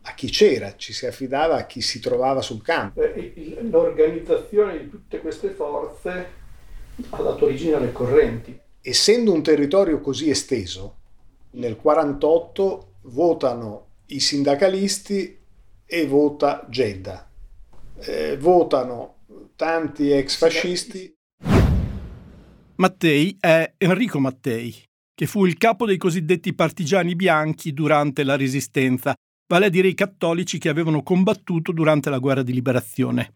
a 0.01 0.13
chi 0.13 0.29
c'era, 0.29 0.75
ci 0.75 0.93
si 0.93 1.07
affidava 1.07 1.55
a 1.55 1.65
chi 1.65 1.81
si 1.81 1.99
trovava 1.99 2.41
sul 2.41 2.61
campo. 2.61 3.01
L'organizzazione 3.61 4.77
di 4.77 4.89
tutte 4.89 5.19
queste 5.21 5.49
forze 5.49 6.29
ha 7.09 7.21
dato 7.21 7.45
origine 7.45 7.75
alle 7.75 7.91
correnti. 7.91 8.59
Essendo 8.79 9.33
un 9.33 9.41
territorio 9.41 9.99
così 10.01 10.29
esteso, 10.29 10.95
nel 11.51 11.77
1948 11.81 12.91
votano 13.01 13.86
i 14.07 14.19
sindacalisti 14.19 15.37
e 15.85 16.07
vota 16.07 16.65
Gedda. 16.69 17.29
Eh, 17.99 18.37
votano 18.37 19.15
tanti 19.55 20.11
ex 20.11 20.37
fascisti. 20.37 21.13
Mattei 22.75 23.35
è 23.39 23.73
Enrico 23.77 24.19
Mattei, 24.19 24.73
che 25.15 25.25
fu 25.25 25.45
il 25.45 25.57
capo 25.57 25.85
dei 25.85 25.97
cosiddetti 25.97 26.53
partigiani 26.53 27.15
bianchi 27.15 27.73
durante 27.73 28.23
la 28.23 28.37
Resistenza, 28.37 29.15
vale 29.47 29.65
a 29.65 29.69
dire 29.69 29.87
i 29.87 29.95
cattolici 29.95 30.59
che 30.59 30.69
avevano 30.69 31.01
combattuto 31.01 31.71
durante 31.71 32.09
la 32.09 32.19
guerra 32.19 32.43
di 32.43 32.53
liberazione. 32.53 33.33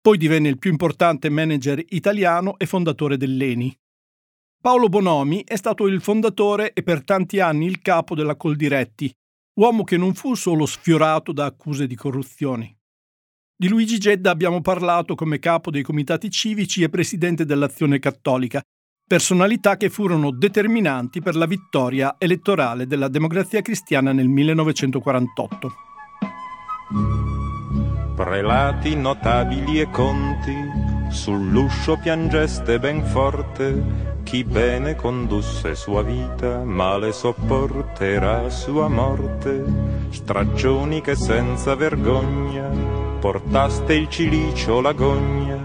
Poi 0.00 0.16
divenne 0.16 0.48
il 0.48 0.58
più 0.58 0.70
importante 0.70 1.28
manager 1.28 1.84
italiano 1.90 2.56
e 2.58 2.64
fondatore 2.64 3.18
dell'ENI. 3.18 3.76
Paolo 4.60 4.88
Bonomi 4.88 5.44
è 5.44 5.56
stato 5.56 5.86
il 5.86 6.00
fondatore 6.00 6.72
e 6.72 6.82
per 6.82 7.04
tanti 7.04 7.40
anni 7.40 7.66
il 7.66 7.80
capo 7.82 8.14
della 8.14 8.36
Coldiretti, 8.36 9.12
uomo 9.58 9.84
che 9.84 9.96
non 9.96 10.14
fu 10.14 10.34
solo 10.34 10.66
sfiorato 10.66 11.32
da 11.32 11.44
accuse 11.44 11.86
di 11.86 11.94
corruzione. 11.96 12.76
Di 13.56 13.68
Luigi 13.68 13.98
Gedda 13.98 14.30
abbiamo 14.30 14.60
parlato 14.60 15.16
come 15.16 15.40
capo 15.40 15.70
dei 15.70 15.82
comitati 15.82 16.30
civici 16.30 16.82
e 16.82 16.88
presidente 16.88 17.44
dell'Azione 17.44 17.98
Cattolica, 17.98 18.62
personalità 19.04 19.76
che 19.76 19.90
furono 19.90 20.30
determinanti 20.30 21.20
per 21.20 21.34
la 21.34 21.46
vittoria 21.46 22.16
elettorale 22.18 22.86
della 22.86 23.08
democrazia 23.08 23.60
cristiana 23.60 24.12
nel 24.12 24.28
1948. 24.28 25.72
Prelati 28.14 28.94
notabili 28.94 29.80
e 29.80 29.90
conti, 29.90 30.54
sull'uscio 31.10 31.98
piangeste 31.98 32.78
ben 32.78 33.04
forte, 33.04 34.17
chi 34.28 34.44
bene 34.44 34.94
condusse 34.94 35.74
sua 35.74 36.02
vita, 36.02 36.62
male 36.62 37.12
sopporterà 37.12 38.50
sua 38.50 38.86
morte, 38.86 39.64
straccioni 40.10 41.00
che 41.00 41.14
senza 41.14 41.74
vergogna 41.74 42.68
portaste 43.18 43.94
il 43.94 44.06
cilicio, 44.10 44.82
la 44.82 44.92
gogna, 44.92 45.56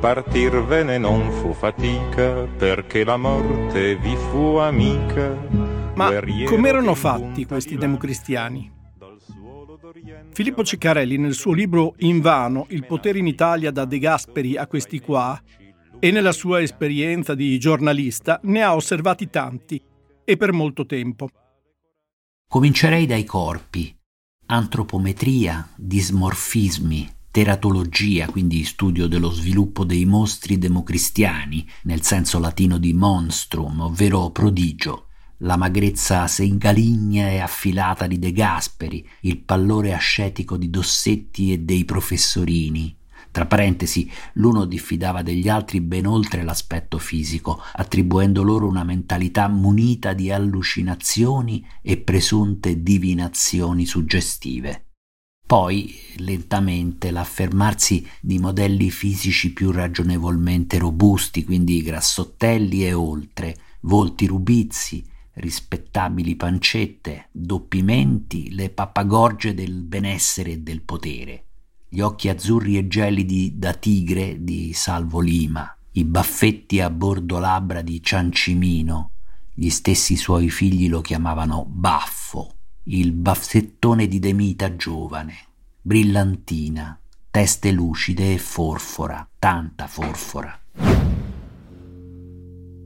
partirvene 0.00 0.98
non 0.98 1.30
fu 1.30 1.54
fatica, 1.54 2.46
perché 2.58 3.04
la 3.04 3.16
morte 3.16 3.96
vi 3.96 4.14
fu 4.16 4.56
amica. 4.56 5.34
Ma 5.94 6.10
com'erano 6.44 6.94
fatti 6.94 7.46
questi 7.46 7.78
democristiani? 7.78 8.70
Filippo 10.30 10.62
Ceccarelli 10.62 11.16
nel 11.16 11.32
suo 11.32 11.54
libro 11.54 11.94
Invano, 12.00 12.66
il 12.68 12.84
potere 12.84 13.18
in 13.18 13.26
Italia 13.26 13.70
da 13.70 13.86
De 13.86 13.98
Gasperi 13.98 14.58
a 14.58 14.66
questi 14.66 15.00
qua, 15.00 15.40
e 16.04 16.10
nella 16.10 16.32
sua 16.32 16.60
esperienza 16.60 17.34
di 17.34 17.58
giornalista, 17.58 18.38
ne 18.42 18.60
ha 18.60 18.74
osservati 18.74 19.30
tanti, 19.30 19.80
e 20.22 20.36
per 20.36 20.52
molto 20.52 20.84
tempo. 20.84 21.30
Comincerei 22.46 23.06
dai 23.06 23.24
corpi, 23.24 23.96
antropometria, 24.48 25.66
dismorfismi, 25.74 27.08
teratologia, 27.30 28.26
quindi 28.26 28.64
studio 28.64 29.06
dello 29.06 29.30
sviluppo 29.30 29.86
dei 29.86 30.04
mostri 30.04 30.58
democristiani, 30.58 31.66
nel 31.84 32.02
senso 32.02 32.38
latino 32.38 32.76
di 32.76 32.92
monstrum, 32.92 33.80
ovvero 33.80 34.28
prodigio, 34.28 35.06
la 35.38 35.56
magrezza 35.56 36.26
sengaligna 36.26 37.30
e 37.30 37.38
affilata 37.38 38.06
di 38.06 38.18
De 38.18 38.32
Gasperi, 38.32 39.08
il 39.22 39.38
pallore 39.38 39.94
ascetico 39.94 40.58
di 40.58 40.68
Dossetti 40.68 41.50
e 41.50 41.60
dei 41.60 41.86
professorini, 41.86 42.94
tra 43.34 43.46
parentesi, 43.46 44.08
l'uno 44.34 44.64
diffidava 44.64 45.22
degli 45.22 45.48
altri 45.48 45.80
ben 45.80 46.06
oltre 46.06 46.44
l'aspetto 46.44 46.98
fisico, 46.98 47.60
attribuendo 47.72 48.44
loro 48.44 48.68
una 48.68 48.84
mentalità 48.84 49.48
munita 49.48 50.12
di 50.12 50.30
allucinazioni 50.30 51.66
e 51.82 51.96
presunte 51.96 52.80
divinazioni 52.80 53.86
suggestive. 53.86 54.90
Poi, 55.44 55.92
lentamente, 56.18 57.10
l'affermarsi 57.10 58.06
di 58.20 58.38
modelli 58.38 58.88
fisici 58.92 59.52
più 59.52 59.72
ragionevolmente 59.72 60.78
robusti, 60.78 61.42
quindi 61.42 61.82
grassottelli 61.82 62.86
e 62.86 62.92
oltre, 62.92 63.56
volti 63.80 64.26
rubizi, 64.26 65.04
rispettabili 65.32 66.36
pancette, 66.36 67.30
doppi 67.32 67.82
menti, 67.82 68.54
le 68.54 68.70
pappagorge 68.70 69.54
del 69.54 69.82
benessere 69.82 70.52
e 70.52 70.58
del 70.58 70.82
potere 70.82 71.43
gli 71.94 72.00
occhi 72.00 72.28
azzurri 72.28 72.76
e 72.76 72.88
gelidi 72.88 73.52
da 73.56 73.72
tigre 73.72 74.38
di 74.40 74.72
Salvo 74.72 75.20
Lima, 75.20 75.72
i 75.92 76.04
baffetti 76.04 76.80
a 76.80 76.90
bordo 76.90 77.38
labbra 77.38 77.82
di 77.82 78.02
Ciancimino, 78.02 79.12
gli 79.54 79.68
stessi 79.68 80.16
suoi 80.16 80.50
figli 80.50 80.88
lo 80.88 81.00
chiamavano 81.00 81.64
Baffo, 81.68 82.56
il 82.86 83.12
baffettone 83.12 84.08
di 84.08 84.18
Demita 84.18 84.74
giovane, 84.74 85.36
brillantina, 85.80 86.98
teste 87.30 87.70
lucide 87.70 88.32
e 88.32 88.38
forfora, 88.38 89.24
tanta 89.38 89.86
forfora. 89.86 90.60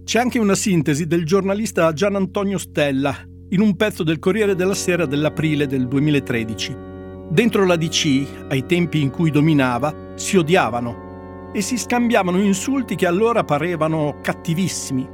C'è 0.04 0.18
anche 0.18 0.38
una 0.38 0.54
sintesi 0.54 1.06
del 1.06 1.24
giornalista 1.24 1.94
Gian 1.94 2.14
Antonio 2.14 2.58
Stella 2.58 3.16
in 3.48 3.60
un 3.62 3.74
pezzo 3.74 4.02
del 4.02 4.18
Corriere 4.18 4.54
della 4.54 4.74
Sera 4.74 5.06
dell'aprile 5.06 5.66
del 5.66 5.88
2013. 5.88 6.87
Dentro 7.30 7.66
la 7.66 7.76
DC, 7.76 8.46
ai 8.48 8.64
tempi 8.64 9.02
in 9.02 9.10
cui 9.10 9.30
dominava, 9.30 9.94
si 10.14 10.38
odiavano 10.38 11.50
e 11.52 11.60
si 11.60 11.76
scambiavano 11.76 12.40
insulti 12.40 12.94
che 12.94 13.06
allora 13.06 13.44
parevano 13.44 14.16
cattivissimi. 14.22 15.06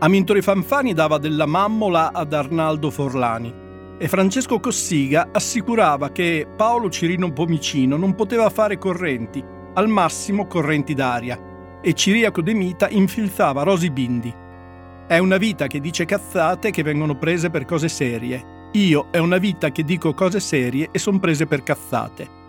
Amintore 0.00 0.42
Fanfani 0.42 0.92
dava 0.92 1.16
della 1.16 1.46
mammola 1.46 2.12
ad 2.12 2.34
Arnaldo 2.34 2.90
Forlani 2.90 3.60
e 3.96 4.06
Francesco 4.06 4.60
Cossiga 4.60 5.28
assicurava 5.32 6.10
che 6.10 6.46
Paolo 6.56 6.90
Cirino 6.90 7.32
Pomicino 7.32 7.96
non 7.96 8.14
poteva 8.14 8.50
fare 8.50 8.76
correnti, 8.76 9.42
al 9.74 9.88
massimo 9.88 10.46
correnti 10.46 10.92
d'aria, 10.92 11.80
e 11.80 11.94
Ciriaco 11.94 12.42
De 12.42 12.52
Mita 12.52 12.88
infilzava 12.90 13.62
Rosi 13.62 13.90
Bindi. 13.90 14.34
È 15.06 15.16
una 15.16 15.38
vita 15.38 15.68
che 15.68 15.80
dice 15.80 16.04
cazzate 16.04 16.70
che 16.70 16.82
vengono 16.82 17.16
prese 17.16 17.48
per 17.48 17.64
cose 17.64 17.88
serie. 17.88 18.60
Io 18.72 19.08
è 19.10 19.18
una 19.18 19.36
vita 19.36 19.70
che 19.70 19.84
dico 19.84 20.14
cose 20.14 20.40
serie 20.40 20.88
e 20.90 20.98
sono 20.98 21.18
prese 21.18 21.46
per 21.46 21.62
cazzate. 21.62 22.40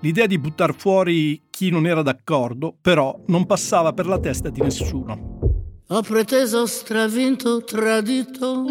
L'idea 0.00 0.26
di 0.26 0.38
buttar 0.38 0.74
fuori 0.76 1.44
chi 1.48 1.70
non 1.70 1.86
era 1.86 2.02
d'accordo, 2.02 2.74
però, 2.80 3.18
non 3.28 3.46
passava 3.46 3.94
per 3.94 4.06
la 4.06 4.18
testa 4.18 4.50
di 4.50 4.60
nessuno. 4.60 5.38
Ho 5.88 6.02
preteso, 6.02 6.66
stravinto, 6.66 7.64
tradito. 7.64 8.64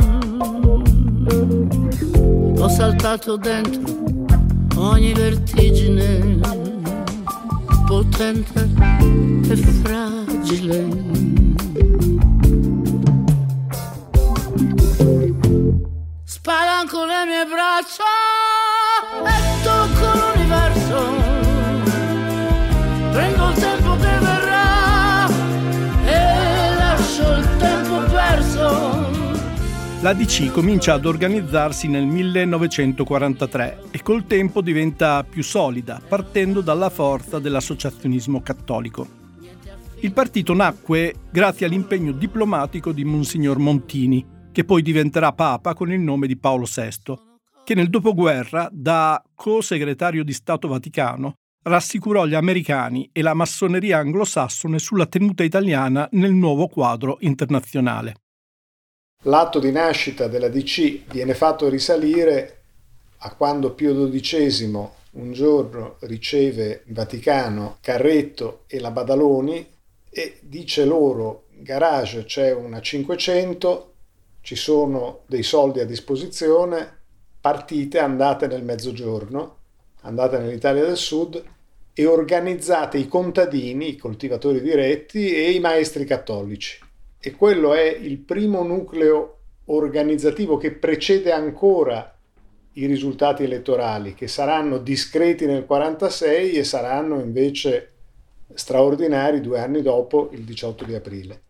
Ho 2.57 2.67
saltato 2.67 3.37
dentro 3.37 4.09
ogni 4.79 5.13
vertigine, 5.13 6.39
potente 7.89 8.69
e 9.49 9.55
fragile. 9.81 10.87
Spalanco 16.23 17.05
le 17.05 17.25
mie 17.25 17.45
braccia 17.49 18.03
e 19.25 19.63
tocco 19.63 20.07
l'universo. 20.19 20.99
Prendo 23.11 23.49
il 23.49 23.55
La 30.01 30.13
DC 30.13 30.51
comincia 30.51 30.93
ad 30.93 31.05
organizzarsi 31.05 31.89
nel 31.89 32.05
1943 32.05 33.83
e 33.91 34.01
col 34.01 34.25
tempo 34.25 34.61
diventa 34.61 35.25
più 35.25 35.43
solida, 35.43 36.01
partendo 36.07 36.61
dalla 36.61 36.89
forza 36.89 37.39
dell'associazionismo 37.39 38.41
cattolico. 38.41 39.07
Il 39.99 40.13
partito 40.13 40.53
nacque 40.53 41.15
grazie 41.29 41.65
all'impegno 41.65 42.13
diplomatico 42.13 42.93
di 42.93 43.03
Monsignor 43.03 43.57
Montini, 43.57 44.25
che 44.53 44.63
poi 44.63 44.81
diventerà 44.81 45.33
papa 45.33 45.73
con 45.73 45.91
il 45.91 45.99
nome 45.99 46.27
di 46.27 46.37
Paolo 46.37 46.65
VI 46.65 47.27
che 47.69 47.75
nel 47.75 47.91
dopoguerra, 47.91 48.67
da 48.71 49.21
co-segretario 49.35 50.23
di 50.23 50.33
Stato 50.33 50.67
Vaticano, 50.67 51.33
rassicurò 51.61 52.25
gli 52.25 52.33
americani 52.33 53.07
e 53.11 53.21
la 53.21 53.35
massoneria 53.35 53.99
anglosassone 53.99 54.79
sulla 54.79 55.05
tenuta 55.05 55.43
italiana 55.43 56.09
nel 56.13 56.33
nuovo 56.33 56.67
quadro 56.67 57.17
internazionale. 57.19 58.15
L'atto 59.23 59.59
di 59.59 59.69
nascita 59.69 60.27
della 60.27 60.47
DC 60.47 61.11
viene 61.11 61.33
fatto 61.33 61.67
risalire 61.67 62.59
a 63.17 63.35
quando 63.35 63.73
Pio 63.73 64.09
XII 64.09 64.89
un 65.11 65.33
giorno 65.33 65.97
riceve 66.03 66.83
in 66.85 66.93
Vaticano 66.93 67.79
Carretto 67.81 68.63
e 68.67 68.79
la 68.79 68.91
Badaloni 68.91 69.67
e 70.09 70.37
dice 70.39 70.85
loro 70.85 71.47
garage 71.49 72.23
c'è 72.23 72.53
una 72.53 72.79
500, 72.79 73.93
ci 74.39 74.55
sono 74.55 75.23
dei 75.25 75.43
soldi 75.43 75.81
a 75.81 75.85
disposizione, 75.85 76.99
partite, 77.41 77.99
andate 77.99 78.47
nel 78.47 78.63
mezzogiorno, 78.63 79.57
andate 80.03 80.37
nell'Italia 80.37 80.85
del 80.85 80.95
Sud 80.95 81.43
e 81.93 82.05
organizzate 82.05 82.97
i 82.97 83.09
contadini, 83.09 83.89
i 83.89 83.97
coltivatori 83.97 84.61
diretti 84.61 85.35
e 85.35 85.51
i 85.51 85.59
maestri 85.59 86.05
cattolici. 86.05 86.87
E 87.21 87.31
quello 87.31 87.73
è 87.73 87.83
il 87.83 88.17
primo 88.19 88.63
nucleo 88.63 89.39
organizzativo 89.65 90.57
che 90.57 90.71
precede 90.71 91.31
ancora 91.31 92.17
i 92.73 92.85
risultati 92.85 93.43
elettorali, 93.43 94.13
che 94.13 94.27
saranno 94.27 94.77
discreti 94.77 95.45
nel 95.45 95.65
1946 95.67 96.51
e 96.53 96.63
saranno 96.63 97.19
invece 97.19 97.91
straordinari 98.53 99.41
due 99.41 99.59
anni 99.59 99.81
dopo, 99.81 100.29
il 100.31 100.43
18 100.43 100.85
di 100.85 100.95
aprile. 100.95 101.41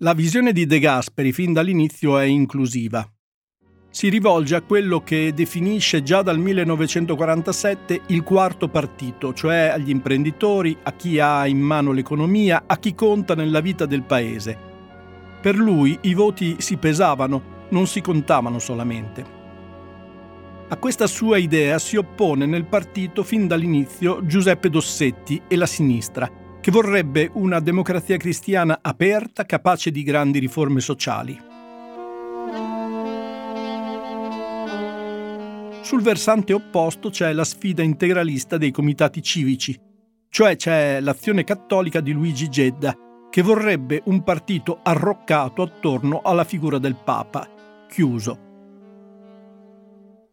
La 0.00 0.12
visione 0.12 0.52
di 0.52 0.66
De 0.66 0.78
Gasperi 0.78 1.32
fin 1.32 1.54
dall'inizio 1.54 2.18
è 2.18 2.24
inclusiva 2.24 3.10
si 3.96 4.10
rivolge 4.10 4.54
a 4.54 4.60
quello 4.60 5.00
che 5.00 5.32
definisce 5.32 6.02
già 6.02 6.20
dal 6.20 6.38
1947 6.38 8.02
il 8.08 8.24
quarto 8.24 8.68
partito, 8.68 9.32
cioè 9.32 9.70
agli 9.72 9.88
imprenditori, 9.88 10.76
a 10.82 10.92
chi 10.92 11.18
ha 11.18 11.46
in 11.46 11.60
mano 11.60 11.92
l'economia, 11.92 12.64
a 12.66 12.76
chi 12.76 12.94
conta 12.94 13.34
nella 13.34 13.60
vita 13.60 13.86
del 13.86 14.02
paese. 14.02 14.54
Per 15.40 15.56
lui 15.56 15.96
i 16.02 16.12
voti 16.12 16.56
si 16.58 16.76
pesavano, 16.76 17.68
non 17.70 17.86
si 17.86 18.02
contavano 18.02 18.58
solamente. 18.58 19.24
A 20.68 20.76
questa 20.76 21.06
sua 21.06 21.38
idea 21.38 21.78
si 21.78 21.96
oppone 21.96 22.44
nel 22.44 22.66
partito 22.66 23.22
fin 23.22 23.46
dall'inizio 23.46 24.26
Giuseppe 24.26 24.68
Dossetti 24.68 25.40
e 25.48 25.56
la 25.56 25.64
sinistra, 25.64 26.30
che 26.60 26.70
vorrebbe 26.70 27.30
una 27.32 27.60
democrazia 27.60 28.18
cristiana 28.18 28.80
aperta, 28.82 29.46
capace 29.46 29.90
di 29.90 30.02
grandi 30.02 30.38
riforme 30.38 30.80
sociali. 30.80 31.54
Sul 35.86 36.02
versante 36.02 36.52
opposto 36.52 37.10
c'è 37.10 37.32
la 37.32 37.44
sfida 37.44 37.80
integralista 37.80 38.58
dei 38.58 38.72
comitati 38.72 39.22
civici, 39.22 39.80
cioè 40.30 40.56
c'è 40.56 40.98
l'azione 40.98 41.44
cattolica 41.44 42.00
di 42.00 42.10
Luigi 42.10 42.48
Gedda, 42.48 42.92
che 43.30 43.40
vorrebbe 43.40 44.02
un 44.06 44.24
partito 44.24 44.80
arroccato 44.82 45.62
attorno 45.62 46.22
alla 46.24 46.42
figura 46.42 46.78
del 46.78 46.96
Papa, 46.96 47.48
chiuso. 47.88 48.38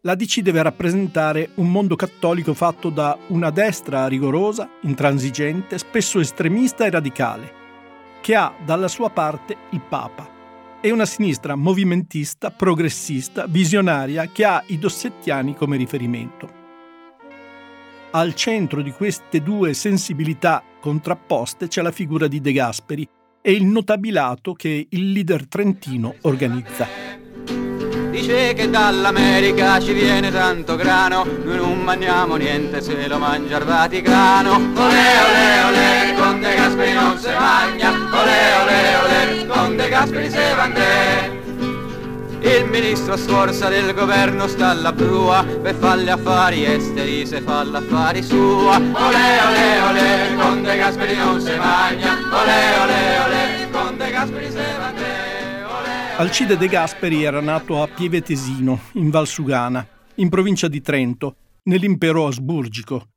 La 0.00 0.16
DC 0.16 0.40
deve 0.40 0.60
rappresentare 0.60 1.50
un 1.54 1.70
mondo 1.70 1.94
cattolico 1.94 2.52
fatto 2.52 2.90
da 2.90 3.16
una 3.28 3.50
destra 3.50 4.08
rigorosa, 4.08 4.68
intransigente, 4.80 5.78
spesso 5.78 6.18
estremista 6.18 6.84
e 6.84 6.90
radicale, 6.90 7.52
che 8.22 8.34
ha 8.34 8.52
dalla 8.66 8.88
sua 8.88 9.10
parte 9.10 9.56
il 9.70 9.80
Papa 9.88 10.33
e 10.84 10.90
una 10.90 11.06
sinistra 11.06 11.54
movimentista, 11.54 12.50
progressista, 12.50 13.46
visionaria 13.48 14.28
che 14.30 14.44
ha 14.44 14.62
i 14.66 14.78
dossettiani 14.78 15.56
come 15.56 15.78
riferimento. 15.78 16.46
Al 18.10 18.34
centro 18.34 18.82
di 18.82 18.90
queste 18.90 19.42
due 19.42 19.72
sensibilità 19.72 20.62
contrapposte 20.82 21.68
c'è 21.68 21.80
la 21.80 21.90
figura 21.90 22.26
di 22.28 22.38
De 22.42 22.52
Gasperi 22.52 23.08
e 23.40 23.52
il 23.52 23.64
notabilato 23.64 24.52
che 24.52 24.86
il 24.90 25.12
leader 25.12 25.48
trentino 25.48 26.16
organizza. 26.20 26.86
Dice 28.10 28.52
che 28.52 28.68
dall'America 28.68 29.80
ci 29.80 29.94
viene 29.94 30.30
tanto 30.30 30.76
grano, 30.76 31.24
noi 31.24 31.56
non 31.56 31.82
mangiamo 31.82 32.36
niente 32.36 32.82
se 32.82 33.08
lo 33.08 33.18
mangia 33.18 33.56
il 33.56 33.64
Vaticano. 33.64 34.52
Ole 34.52 34.74
ole 34.76 35.62
ole, 35.64 36.14
con 36.14 36.40
De 36.40 36.54
Gasperi 36.54 36.92
non 36.92 37.18
si 37.18 37.28
mangia, 37.28 37.90
ole 37.90 38.54
ole 38.62 38.96
ole, 38.96 39.43
Gasperi 39.94 40.28
se 40.28 40.54
vande. 40.56 41.42
Il 42.40 42.68
ministro 42.68 43.16
sforza 43.16 43.68
del 43.68 43.94
governo 43.94 44.48
sta 44.48 44.70
alla 44.70 44.92
prua 44.92 45.44
per 45.44 45.76
farle 45.76 46.10
affari 46.10 46.64
esteri 46.64 47.24
se 47.24 47.40
fa 47.40 47.62
l'affari 47.62 48.20
sua. 48.20 48.74
Ole 48.74 49.40
ole 49.46 49.80
ole, 49.82 50.34
con 50.36 50.62
De 50.62 50.76
Gasperi 50.76 51.14
non 51.14 51.40
si 51.40 51.54
mangia, 51.54 52.12
ole 52.12 52.78
ole 52.82 53.18
ole, 53.18 53.70
con 53.70 53.96
De 53.96 54.10
Gasperi 54.10 54.50
se 54.50 54.64
vande. 54.76 55.02
Alcide 56.16 56.56
De 56.56 56.66
Gasperi 56.66 57.22
era 57.22 57.40
nato 57.40 57.80
a 57.80 57.86
Pievetesino, 57.86 58.80
in 58.94 59.10
Valsugana, 59.10 59.86
in 60.16 60.28
provincia 60.28 60.66
di 60.66 60.80
Trento, 60.80 61.36
nell'impero 61.62 62.26
asburgico. 62.26 63.10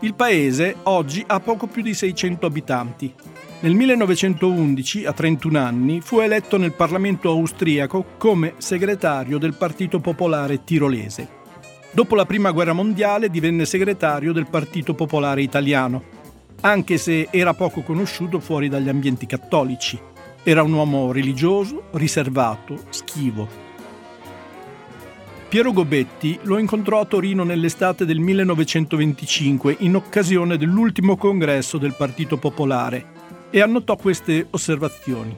Il 0.00 0.12
paese 0.12 0.76
oggi 0.82 1.24
ha 1.26 1.40
poco 1.40 1.66
più 1.66 1.80
di 1.80 1.94
600 1.94 2.44
abitanti. 2.44 3.14
Nel 3.62 3.74
1911, 3.74 5.04
a 5.04 5.12
31 5.12 5.58
anni, 5.58 6.00
fu 6.00 6.20
eletto 6.20 6.56
nel 6.56 6.72
Parlamento 6.72 7.28
austriaco 7.28 8.06
come 8.16 8.54
segretario 8.56 9.36
del 9.36 9.52
Partito 9.52 10.00
Popolare 10.00 10.64
Tirolese. 10.64 11.28
Dopo 11.90 12.14
la 12.14 12.24
Prima 12.24 12.52
Guerra 12.52 12.72
Mondiale 12.72 13.28
divenne 13.28 13.66
segretario 13.66 14.32
del 14.32 14.48
Partito 14.48 14.94
Popolare 14.94 15.42
Italiano, 15.42 16.02
anche 16.62 16.96
se 16.96 17.28
era 17.30 17.52
poco 17.52 17.82
conosciuto 17.82 18.40
fuori 18.40 18.70
dagli 18.70 18.88
ambienti 18.88 19.26
cattolici. 19.26 20.00
Era 20.42 20.62
un 20.62 20.72
uomo 20.72 21.12
religioso, 21.12 21.82
riservato, 21.90 22.84
schivo. 22.88 23.46
Piero 25.50 25.72
Gobetti 25.72 26.38
lo 26.44 26.56
incontrò 26.56 27.00
a 27.00 27.04
Torino 27.04 27.44
nell'estate 27.44 28.06
del 28.06 28.20
1925 28.20 29.76
in 29.80 29.96
occasione 29.96 30.56
dell'ultimo 30.56 31.18
congresso 31.18 31.76
del 31.76 31.94
Partito 31.94 32.38
Popolare 32.38 33.19
e 33.50 33.60
annotò 33.60 33.96
queste 33.96 34.46
osservazioni. 34.50 35.36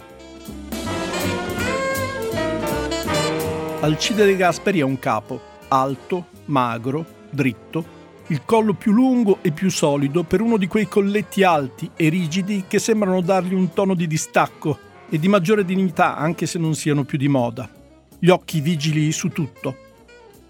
Alcide 3.81 4.25
De 4.25 4.37
Gasperi 4.37 4.79
è 4.79 4.83
un 4.83 4.98
capo, 4.98 5.40
alto, 5.68 6.27
magro, 6.44 7.05
dritto, 7.31 8.01
il 8.29 8.44
collo 8.44 8.75
più 8.75 8.92
lungo 8.92 9.38
e 9.42 9.51
più 9.51 9.70
solido 9.70 10.22
per 10.22 10.40
uno 10.40 10.57
di 10.57 10.68
quei 10.68 10.87
colletti 10.87 11.42
alti 11.42 11.90
e 11.96 12.09
rigidi 12.09 12.64
che 12.68 12.79
sembrano 12.79 13.20
dargli 13.20 13.55
un 13.55 13.72
tono 13.72 13.94
di 13.94 14.07
distacco 14.07 14.79
e 15.09 15.18
di 15.18 15.29
maggiore 15.29 15.64
dignità 15.64 16.16
anche 16.16 16.46
se 16.46 16.59
non 16.59 16.75
siano 16.75 17.05
più 17.05 17.18
di 17.18 17.29
moda. 17.29 17.68
Gli 18.18 18.29
occhi 18.29 18.61
vigili 18.61 19.11
su 19.11 19.29
tutto. 19.31 19.77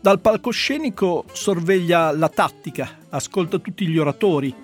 Dal 0.01 0.21
palcoscenico 0.21 1.25
sorveglia 1.33 2.13
la 2.13 2.29
tattica, 2.29 2.99
ascolta 3.09 3.59
tutti 3.59 3.87
gli 3.87 3.99
oratori 3.99 4.55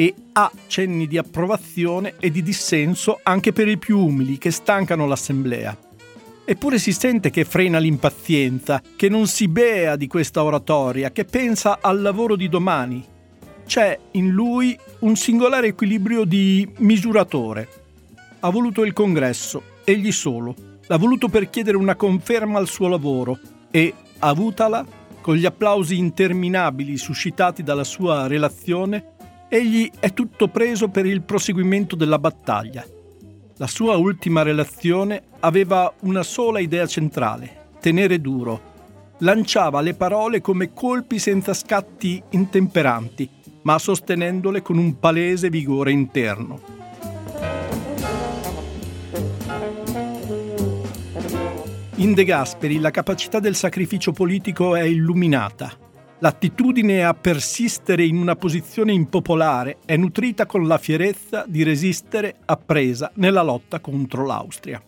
e 0.00 0.14
ha 0.32 0.50
cenni 0.66 1.06
di 1.06 1.18
approvazione 1.18 2.14
e 2.18 2.30
di 2.30 2.42
dissenso 2.42 3.20
anche 3.22 3.52
per 3.52 3.68
i 3.68 3.76
più 3.76 3.98
umili 3.98 4.38
che 4.38 4.50
stancano 4.50 5.06
l'assemblea. 5.06 5.76
Eppure 6.42 6.78
si 6.78 6.94
sente 6.94 7.28
che 7.28 7.44
frena 7.44 7.76
l'impazienza, 7.76 8.80
che 8.96 9.10
non 9.10 9.26
si 9.26 9.46
bea 9.46 9.96
di 9.96 10.06
questa 10.06 10.42
oratoria, 10.42 11.10
che 11.10 11.26
pensa 11.26 11.80
al 11.82 12.00
lavoro 12.00 12.34
di 12.34 12.48
domani. 12.48 13.04
C'è 13.66 13.98
in 14.12 14.30
lui 14.30 14.74
un 15.00 15.16
singolare 15.16 15.66
equilibrio 15.66 16.24
di 16.24 16.66
misuratore. 16.78 17.68
Ha 18.40 18.48
voluto 18.48 18.84
il 18.84 18.94
congresso, 18.94 19.62
egli 19.84 20.12
solo. 20.12 20.54
L'ha 20.86 20.96
voluto 20.96 21.28
per 21.28 21.50
chiedere 21.50 21.76
una 21.76 21.94
conferma 21.94 22.58
al 22.58 22.68
suo 22.68 22.88
lavoro 22.88 23.38
e, 23.70 23.92
avutala, 24.20 24.82
con 25.20 25.34
gli 25.34 25.44
applausi 25.44 25.98
interminabili 25.98 26.96
suscitati 26.96 27.62
dalla 27.62 27.84
sua 27.84 28.26
relazione, 28.26 29.18
egli 29.52 29.90
è 29.98 30.12
tutto 30.12 30.46
preso 30.46 30.88
per 30.88 31.06
il 31.06 31.22
proseguimento 31.22 31.96
della 31.96 32.20
battaglia. 32.20 32.86
La 33.56 33.66
sua 33.66 33.96
ultima 33.96 34.42
relazione 34.42 35.22
aveva 35.40 35.92
una 36.02 36.22
sola 36.22 36.60
idea 36.60 36.86
centrale, 36.86 37.70
tenere 37.80 38.20
duro. 38.20 38.68
Lanciava 39.18 39.80
le 39.80 39.94
parole 39.94 40.40
come 40.40 40.72
colpi 40.72 41.18
senza 41.18 41.52
scatti 41.52 42.22
intemperanti, 42.30 43.28
ma 43.62 43.76
sostenendole 43.78 44.62
con 44.62 44.78
un 44.78 44.98
palese 45.00 45.50
vigore 45.50 45.90
interno. 45.90 46.78
In 51.96 52.14
De 52.14 52.24
Gasperi 52.24 52.78
la 52.78 52.90
capacità 52.90 53.40
del 53.40 53.56
sacrificio 53.56 54.12
politico 54.12 54.74
è 54.76 54.84
illuminata, 54.84 55.76
L'attitudine 56.22 57.02
a 57.02 57.14
persistere 57.14 58.04
in 58.04 58.16
una 58.16 58.36
posizione 58.36 58.92
impopolare 58.92 59.78
è 59.86 59.96
nutrita 59.96 60.44
con 60.44 60.66
la 60.66 60.76
fierezza 60.76 61.44
di 61.46 61.62
resistere 61.62 62.34
appresa 62.44 63.10
nella 63.14 63.40
lotta 63.40 63.80
contro 63.80 64.26
l'Austria. 64.26 64.82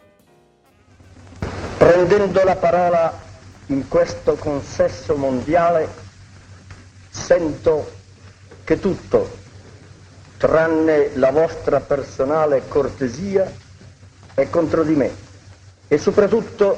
Prendendo 1.78 2.44
la 2.44 2.56
parola 2.56 3.18
in 3.68 3.88
questo 3.88 4.34
consesso 4.34 5.16
mondiale, 5.16 5.88
sento 7.08 7.90
che 8.64 8.78
tutto, 8.78 9.38
tranne 10.36 11.12
la 11.14 11.30
vostra 11.30 11.80
personale 11.80 12.68
cortesia, 12.68 13.50
è 14.34 14.50
contro 14.50 14.82
di 14.82 14.94
me 14.94 15.10
e 15.88 15.96
soprattutto 15.96 16.76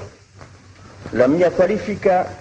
la 1.11 1.27
mia 1.27 1.51
qualifica 1.51 2.37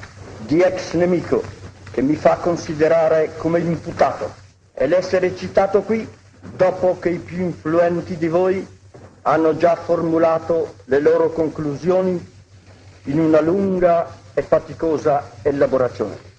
di 0.45 0.61
ex 0.61 0.93
nemico 0.93 1.61
che 1.93 2.01
mi 2.01 2.15
fa 2.15 2.37
considerare 2.37 3.33
come 3.37 3.59
imputato 3.59 4.33
e 4.73 4.87
l'essere 4.87 5.35
citato 5.35 5.83
qui 5.83 6.07
dopo 6.55 6.97
che 6.97 7.09
i 7.09 7.19
più 7.19 7.43
influenti 7.43 8.17
di 8.17 8.27
voi 8.27 8.65
hanno 9.21 9.55
già 9.55 9.75
formulato 9.75 10.77
le 10.85 10.99
loro 10.99 11.31
conclusioni 11.31 12.19
in 13.03 13.19
una 13.19 13.41
lunga 13.41 14.11
e 14.33 14.41
faticosa 14.41 15.33
elaborazione. 15.43 16.31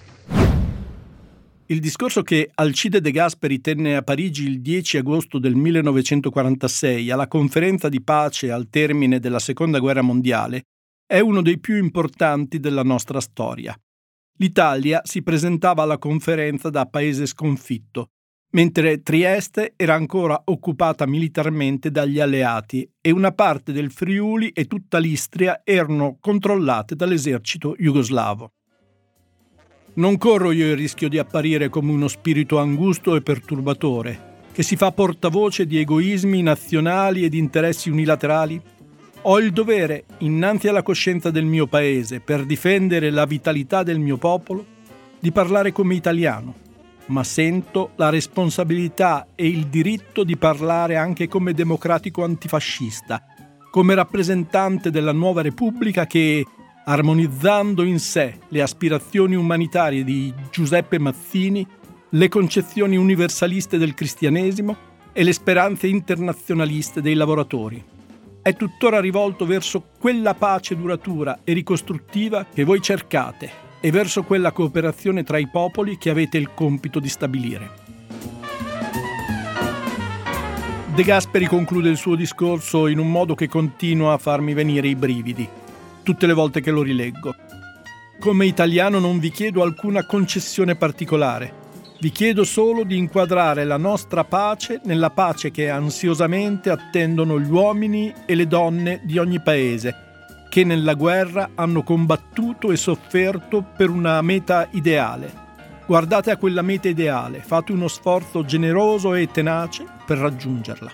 Il 1.66 1.78
discorso 1.80 2.22
che 2.22 2.50
Alcide 2.52 3.00
De 3.00 3.12
Gasperi 3.12 3.60
tenne 3.60 3.96
a 3.96 4.02
Parigi 4.02 4.46
il 4.46 4.60
10 4.60 4.98
agosto 4.98 5.38
del 5.38 5.54
1946 5.54 7.10
alla 7.10 7.28
conferenza 7.28 7.88
di 7.88 8.02
pace 8.02 8.50
al 8.50 8.68
termine 8.68 9.20
della 9.20 9.38
Seconda 9.38 9.78
Guerra 9.78 10.02
Mondiale 10.02 10.64
è 11.06 11.20
uno 11.20 11.42
dei 11.42 11.58
più 11.60 11.76
importanti 11.76 12.58
della 12.58 12.82
nostra 12.82 13.20
storia. 13.20 13.74
L'Italia 14.38 15.00
si 15.04 15.22
presentava 15.22 15.82
alla 15.84 15.98
conferenza 15.98 16.68
da 16.68 16.86
paese 16.86 17.24
sconfitto, 17.24 18.08
mentre 18.54 19.00
Trieste 19.00 19.74
era 19.76 19.94
ancora 19.94 20.40
occupata 20.46 21.06
militarmente 21.06 21.92
dagli 21.92 22.18
alleati 22.18 22.88
e 23.00 23.12
una 23.12 23.30
parte 23.30 23.70
del 23.72 23.92
Friuli 23.92 24.48
e 24.48 24.66
tutta 24.66 24.98
l'Istria 24.98 25.60
erano 25.62 26.16
controllate 26.20 26.96
dall'esercito 26.96 27.76
jugoslavo. 27.78 28.52
Non 29.94 30.18
corro 30.18 30.50
io 30.50 30.66
il 30.66 30.76
rischio 30.76 31.08
di 31.08 31.18
apparire 31.18 31.68
come 31.68 31.92
uno 31.92 32.08
spirito 32.08 32.58
angusto 32.58 33.14
e 33.14 33.22
perturbatore, 33.22 34.32
che 34.50 34.64
si 34.64 34.74
fa 34.74 34.90
portavoce 34.90 35.64
di 35.64 35.78
egoismi 35.78 36.42
nazionali 36.42 37.24
e 37.24 37.28
interessi 37.36 37.88
unilaterali? 37.88 38.60
Ho 39.26 39.40
il 39.40 39.52
dovere, 39.52 40.04
innanzi 40.18 40.68
alla 40.68 40.82
coscienza 40.82 41.30
del 41.30 41.46
mio 41.46 41.66
paese, 41.66 42.20
per 42.20 42.44
difendere 42.44 43.08
la 43.08 43.24
vitalità 43.24 43.82
del 43.82 43.98
mio 43.98 44.18
popolo, 44.18 44.66
di 45.18 45.32
parlare 45.32 45.72
come 45.72 45.94
italiano, 45.94 46.54
ma 47.06 47.24
sento 47.24 47.92
la 47.96 48.10
responsabilità 48.10 49.28
e 49.34 49.46
il 49.46 49.68
diritto 49.68 50.24
di 50.24 50.36
parlare 50.36 50.96
anche 50.96 51.26
come 51.26 51.54
democratico 51.54 52.22
antifascista, 52.22 53.24
come 53.70 53.94
rappresentante 53.94 54.90
della 54.90 55.12
nuova 55.12 55.40
Repubblica 55.40 56.06
che, 56.06 56.44
armonizzando 56.84 57.82
in 57.82 58.00
sé 58.00 58.40
le 58.48 58.60
aspirazioni 58.60 59.36
umanitarie 59.36 60.04
di 60.04 60.34
Giuseppe 60.50 60.98
Mazzini, 60.98 61.66
le 62.10 62.28
concezioni 62.28 62.98
universaliste 62.98 63.78
del 63.78 63.94
cristianesimo 63.94 64.76
e 65.14 65.24
le 65.24 65.32
speranze 65.32 65.86
internazionaliste 65.86 67.00
dei 67.00 67.14
lavoratori 67.14 67.92
è 68.44 68.54
tuttora 68.56 69.00
rivolto 69.00 69.46
verso 69.46 69.82
quella 69.98 70.34
pace 70.34 70.76
duratura 70.76 71.38
e 71.44 71.54
ricostruttiva 71.54 72.44
che 72.44 72.62
voi 72.62 72.82
cercate 72.82 73.50
e 73.80 73.90
verso 73.90 74.22
quella 74.22 74.52
cooperazione 74.52 75.22
tra 75.22 75.38
i 75.38 75.48
popoli 75.48 75.96
che 75.96 76.10
avete 76.10 76.36
il 76.36 76.52
compito 76.52 77.00
di 77.00 77.08
stabilire. 77.08 77.70
De 80.94 81.02
Gasperi 81.02 81.46
conclude 81.46 81.88
il 81.88 81.96
suo 81.96 82.16
discorso 82.16 82.86
in 82.86 82.98
un 82.98 83.10
modo 83.10 83.34
che 83.34 83.48
continua 83.48 84.12
a 84.12 84.18
farmi 84.18 84.52
venire 84.52 84.88
i 84.88 84.94
brividi, 84.94 85.48
tutte 86.02 86.26
le 86.26 86.34
volte 86.34 86.60
che 86.60 86.70
lo 86.70 86.82
rileggo. 86.82 87.34
Come 88.20 88.44
italiano 88.44 88.98
non 88.98 89.20
vi 89.20 89.30
chiedo 89.30 89.62
alcuna 89.62 90.04
concessione 90.04 90.76
particolare, 90.76 91.63
vi 92.04 92.10
chiedo 92.10 92.44
solo 92.44 92.84
di 92.84 92.98
inquadrare 92.98 93.64
la 93.64 93.78
nostra 93.78 94.24
pace 94.24 94.78
nella 94.84 95.08
pace 95.08 95.50
che 95.50 95.70
ansiosamente 95.70 96.68
attendono 96.68 97.40
gli 97.40 97.48
uomini 97.48 98.12
e 98.26 98.34
le 98.34 98.46
donne 98.46 99.00
di 99.04 99.16
ogni 99.16 99.40
paese, 99.40 99.94
che 100.50 100.64
nella 100.64 100.92
guerra 100.92 101.52
hanno 101.54 101.82
combattuto 101.82 102.70
e 102.72 102.76
sofferto 102.76 103.64
per 103.74 103.88
una 103.88 104.20
meta 104.20 104.68
ideale. 104.72 105.32
Guardate 105.86 106.30
a 106.30 106.36
quella 106.36 106.60
meta 106.60 106.88
ideale, 106.88 107.40
fate 107.40 107.72
uno 107.72 107.88
sforzo 107.88 108.44
generoso 108.44 109.14
e 109.14 109.28
tenace 109.28 109.86
per 110.04 110.18
raggiungerla. 110.18 110.92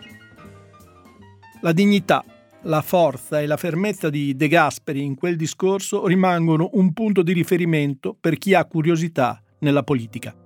La 1.61 1.73
dignità, 1.73 2.25
la 2.63 2.83
forza 2.83 3.41
e 3.41 3.47
la 3.47 3.57
fermezza 3.57 4.11
di 4.11 4.37
De 4.37 4.47
Gasperi 4.47 5.03
in 5.03 5.17
quel 5.17 5.35
discorso 5.35 6.07
rimangono 6.07 6.71
un 6.75 6.93
punto 6.93 7.23
di 7.23 7.33
riferimento 7.33 8.15
per 8.15 8.39
chi 8.39 8.55
ha 8.55 8.65
curiosità 8.65 9.43
nella 9.59 9.83
politica. 9.83 10.40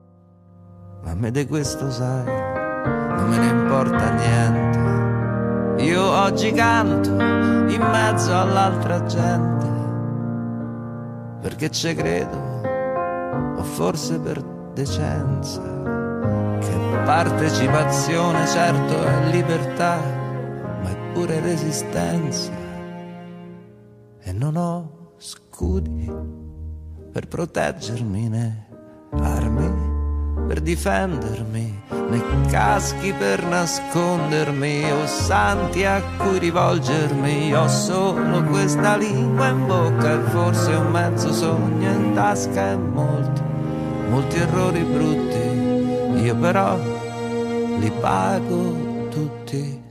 A 1.06 1.14
me 1.14 1.30
di 1.30 1.46
questo 1.46 1.90
sai, 1.90 2.24
non 2.24 3.28
me 3.28 3.38
ne 3.38 3.46
importa 3.46 4.14
niente. 4.14 5.84
Io 5.84 6.02
oggi 6.02 6.50
canto 6.50 7.10
in 7.10 7.80
mezzo 7.90 8.34
all'altra 8.34 9.04
gente, 9.04 9.66
perché 11.40 11.70
ci 11.70 11.94
credo, 11.94 12.62
o 13.56 13.62
forse 13.62 14.18
per 14.18 14.42
decenza, 14.72 15.60
che 16.60 17.02
partecipazione 17.04 18.46
certo 18.46 19.04
è 19.04 19.30
libertà, 19.30 19.98
ma 20.82 20.88
è 20.90 20.96
pure 21.12 21.38
resistenza. 21.40 22.50
E 24.20 24.32
non 24.32 24.56
ho 24.56 25.12
scudi 25.18 26.10
per 27.12 27.28
proteggermi 27.28 28.28
né 28.30 28.66
armi 29.20 29.93
per 30.46 30.61
difendermi, 30.61 31.83
né 32.11 32.22
caschi 32.50 33.12
per 33.12 33.42
nascondermi, 33.44 34.90
o 34.92 35.07
santi 35.07 35.85
a 35.85 36.02
cui 36.18 36.38
rivolgermi. 36.38 37.54
Ho 37.54 37.68
solo 37.68 38.42
questa 38.44 38.96
lingua 38.96 39.48
in 39.48 39.66
bocca 39.66 40.12
e 40.12 40.30
forse 40.30 40.72
un 40.72 40.90
mezzo 40.90 41.33
sogno 41.33 41.90
in 41.90 42.12
tasca 42.14 42.72
e 42.72 42.76
molti, 42.76 43.42
molti 44.09 44.37
errori 44.37 44.83
brutti. 44.83 46.22
Io 46.24 46.37
però 46.37 46.78
li 47.78 47.90
pago 48.00 49.09
tutti. 49.11 49.83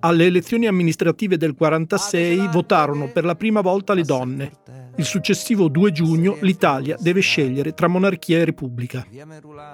Alle 0.00 0.26
elezioni 0.26 0.66
amministrative 0.66 1.36
del 1.36 1.54
46 1.54 2.48
votarono 2.48 3.08
per 3.12 3.24
la 3.24 3.36
prima 3.36 3.60
volta 3.60 3.94
le 3.94 4.02
donne. 4.02 4.50
Il 4.96 5.04
successivo 5.04 5.68
2 5.68 5.90
giugno 5.90 6.36
l'Italia 6.42 6.96
deve 6.98 7.20
scegliere 7.20 7.72
tra 7.72 7.88
monarchia 7.88 8.38
e 8.38 8.44
repubblica. 8.44 9.06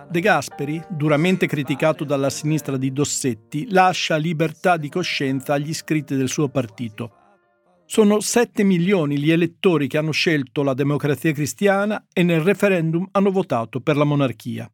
De 0.08 0.20
Gasperi, 0.20 0.80
duramente 0.88 1.46
criticato 1.46 2.04
dalla 2.04 2.30
sinistra 2.30 2.76
di 2.76 2.92
Dossetti, 2.92 3.66
lascia 3.70 4.16
libertà 4.16 4.76
di 4.76 4.88
coscienza 4.88 5.54
agli 5.54 5.70
iscritti 5.70 6.14
del 6.14 6.28
suo 6.28 6.48
partito. 6.48 7.12
Sono 7.84 8.20
7 8.20 8.62
milioni 8.62 9.18
gli 9.18 9.32
elettori 9.32 9.88
che 9.88 9.98
hanno 9.98 10.12
scelto 10.12 10.62
la 10.62 10.74
democrazia 10.74 11.32
cristiana 11.32 12.06
e 12.12 12.22
nel 12.22 12.42
referendum 12.42 13.08
hanno 13.10 13.30
votato 13.30 13.80
per 13.80 13.96
la 13.96 14.04
monarchia. 14.04 14.70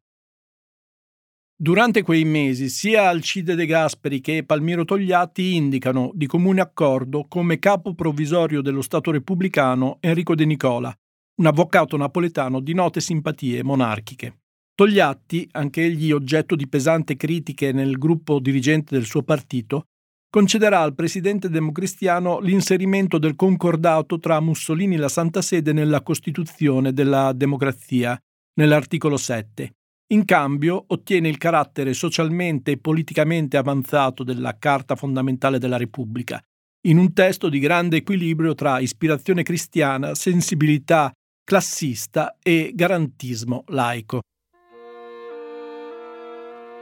Durante 1.56 2.02
quei 2.02 2.24
mesi 2.24 2.68
sia 2.68 3.08
Alcide 3.08 3.54
De 3.54 3.64
Gasperi 3.64 4.20
che 4.20 4.42
Palmiro 4.42 4.84
Togliatti 4.84 5.54
indicano 5.54 6.10
di 6.12 6.26
comune 6.26 6.60
accordo 6.60 7.26
come 7.28 7.60
capo 7.60 7.94
provvisorio 7.94 8.60
dello 8.60 8.82
Stato 8.82 9.12
repubblicano 9.12 9.98
Enrico 10.00 10.34
De 10.34 10.44
Nicola, 10.46 10.92
un 11.36 11.46
avvocato 11.46 11.96
napoletano 11.96 12.58
di 12.58 12.74
note 12.74 13.00
simpatie 13.00 13.62
monarchiche. 13.62 14.40
Togliatti, 14.74 15.46
anche 15.52 15.84
egli 15.84 16.10
oggetto 16.10 16.56
di 16.56 16.66
pesanti 16.66 17.14
critiche 17.14 17.70
nel 17.70 17.98
gruppo 17.98 18.40
dirigente 18.40 18.92
del 18.96 19.04
suo 19.04 19.22
partito, 19.22 19.84
concederà 20.28 20.80
al 20.80 20.96
presidente 20.96 21.48
democristiano 21.48 22.40
l'inserimento 22.40 23.18
del 23.18 23.36
concordato 23.36 24.18
tra 24.18 24.40
Mussolini 24.40 24.96
e 24.96 24.98
la 24.98 25.08
Santa 25.08 25.40
Sede 25.40 25.72
nella 25.72 26.02
Costituzione 26.02 26.92
della 26.92 27.32
democrazia, 27.32 28.20
nell'articolo 28.54 29.16
7, 29.16 29.72
in 30.08 30.24
cambio 30.24 30.84
ottiene 30.88 31.28
il 31.28 31.38
carattere 31.38 31.94
socialmente 31.94 32.72
e 32.72 32.78
politicamente 32.78 33.56
avanzato 33.56 34.22
della 34.22 34.56
Carta 34.58 34.96
fondamentale 34.96 35.58
della 35.58 35.76
Repubblica, 35.76 36.40
in 36.86 36.98
un 36.98 37.12
testo 37.12 37.48
di 37.48 37.58
grande 37.58 37.96
equilibrio 37.98 38.54
tra 38.54 38.78
ispirazione 38.80 39.42
cristiana, 39.42 40.14
sensibilità 40.14 41.10
classista 41.42 42.36
e 42.42 42.72
garantismo 42.74 43.64
laico. 43.68 44.20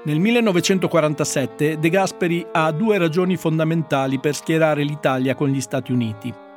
Nel 0.04 0.18
1947 0.18 1.78
De 1.78 1.88
Gasperi 1.88 2.44
ha 2.50 2.72
due 2.72 2.98
ragioni 2.98 3.36
fondamentali 3.36 4.18
per 4.18 4.34
schierare 4.34 4.82
l'Italia 4.82 5.36
con 5.36 5.48
gli 5.48 5.60
Stati 5.60 5.92
Uniti 5.92 6.50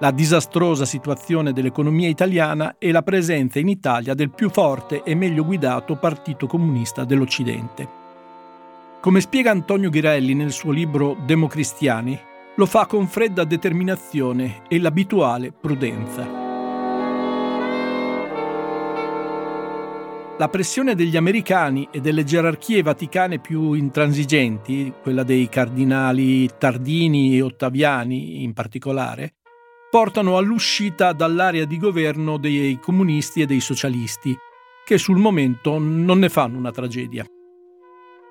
la 0.00 0.10
disastrosa 0.10 0.86
situazione 0.86 1.52
dell'economia 1.52 2.08
italiana 2.08 2.76
e 2.78 2.90
la 2.90 3.02
presenza 3.02 3.58
in 3.58 3.68
Italia 3.68 4.14
del 4.14 4.30
più 4.30 4.48
forte 4.48 5.02
e 5.02 5.14
meglio 5.14 5.44
guidato 5.44 5.96
Partito 5.96 6.46
Comunista 6.46 7.04
dell'Occidente. 7.04 7.98
Come 9.00 9.20
spiega 9.20 9.50
Antonio 9.50 9.90
Ghirelli 9.90 10.34
nel 10.34 10.52
suo 10.52 10.72
libro 10.72 11.16
Democristiani, 11.24 12.18
lo 12.56 12.66
fa 12.66 12.86
con 12.86 13.06
fredda 13.08 13.44
determinazione 13.44 14.62
e 14.68 14.78
l'abituale 14.78 15.52
prudenza. 15.52 16.48
La 20.38 20.48
pressione 20.48 20.94
degli 20.94 21.18
americani 21.18 21.88
e 21.90 22.00
delle 22.00 22.24
gerarchie 22.24 22.82
vaticane 22.82 23.38
più 23.38 23.74
intransigenti, 23.74 24.90
quella 25.02 25.22
dei 25.22 25.50
cardinali 25.50 26.48
Tardini 26.56 27.36
e 27.36 27.42
Ottaviani 27.42 28.42
in 28.42 28.54
particolare, 28.54 29.34
portano 29.90 30.36
all'uscita 30.36 31.12
dall'area 31.12 31.64
di 31.64 31.76
governo 31.76 32.38
dei 32.38 32.78
comunisti 32.80 33.42
e 33.42 33.46
dei 33.46 33.60
socialisti, 33.60 34.36
che 34.84 34.98
sul 34.98 35.18
momento 35.18 35.78
non 35.78 36.20
ne 36.20 36.28
fanno 36.28 36.56
una 36.56 36.70
tragedia. 36.70 37.26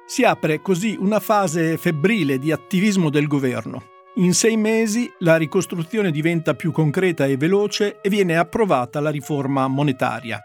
Si 0.05 0.23
apre 0.23 0.61
così 0.61 0.95
una 0.97 1.19
fase 1.19 1.77
febbrile 1.77 2.39
di 2.39 2.51
attivismo 2.51 3.09
del 3.09 3.27
governo. 3.27 3.83
In 4.15 4.33
sei 4.33 4.57
mesi 4.57 5.11
la 5.19 5.35
ricostruzione 5.35 6.11
diventa 6.11 6.55
più 6.55 6.71
concreta 6.71 7.25
e 7.25 7.37
veloce 7.37 7.99
e 8.01 8.09
viene 8.09 8.37
approvata 8.37 8.99
la 8.99 9.11
riforma 9.11 9.67
monetaria. 9.67 10.41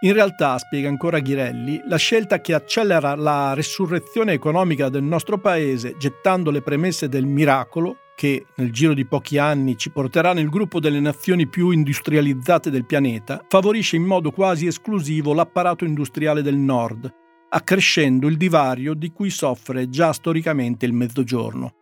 In 0.00 0.12
realtà, 0.12 0.58
spiega 0.58 0.88
ancora 0.88 1.18
Ghirelli, 1.18 1.82
la 1.86 1.96
scelta 1.96 2.40
che 2.40 2.54
accelera 2.54 3.16
la 3.16 3.54
resurrezione 3.54 4.32
economica 4.32 4.88
del 4.88 5.02
nostro 5.02 5.38
paese, 5.38 5.96
gettando 5.98 6.52
le 6.52 6.62
premesse 6.62 7.08
del 7.08 7.26
miracolo, 7.26 7.96
che 8.18 8.46
nel 8.56 8.72
giro 8.72 8.94
di 8.94 9.06
pochi 9.06 9.38
anni 9.38 9.76
ci 9.76 9.90
porterà 9.90 10.32
nel 10.32 10.48
gruppo 10.48 10.80
delle 10.80 10.98
nazioni 10.98 11.46
più 11.46 11.70
industrializzate 11.70 12.68
del 12.68 12.84
pianeta, 12.84 13.44
favorisce 13.46 13.94
in 13.94 14.02
modo 14.02 14.32
quasi 14.32 14.66
esclusivo 14.66 15.32
l'apparato 15.32 15.84
industriale 15.84 16.42
del 16.42 16.56
nord, 16.56 17.08
accrescendo 17.50 18.26
il 18.26 18.36
divario 18.36 18.94
di 18.94 19.12
cui 19.12 19.30
soffre 19.30 19.88
già 19.88 20.12
storicamente 20.12 20.84
il 20.84 20.94
Mezzogiorno. 20.94 21.74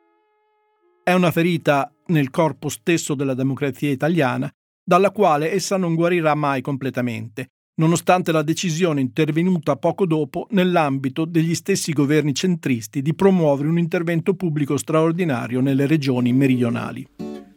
È 1.03 1.15
una 1.15 1.31
ferita 1.31 1.91
nel 2.09 2.29
corpo 2.29 2.69
stesso 2.69 3.15
della 3.15 3.33
democrazia 3.33 3.91
italiana, 3.91 4.53
dalla 4.85 5.13
quale 5.13 5.51
essa 5.53 5.79
non 5.79 5.95
guarirà 5.95 6.35
mai 6.35 6.61
completamente, 6.61 7.53
nonostante 7.77 8.33
la 8.33 8.43
decisione 8.43 9.01
intervenuta 9.01 9.77
poco 9.77 10.07
dopo 10.07 10.47
nell'ambito 10.51 11.25
degli 11.25 11.55
stessi 11.55 11.93
governi 11.93 12.35
centristi 12.35 13.03
di 13.03 13.15
promuovere 13.15 13.69
un 13.69 13.79
intervento 13.79 14.35
pubblico 14.35 14.77
straordinario 14.77 15.61
nelle 15.61 15.87
regioni 15.87 16.33
meridionali. 16.33 17.07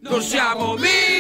Non 0.02 0.22
siamo 0.22 0.74
mica 0.76 1.19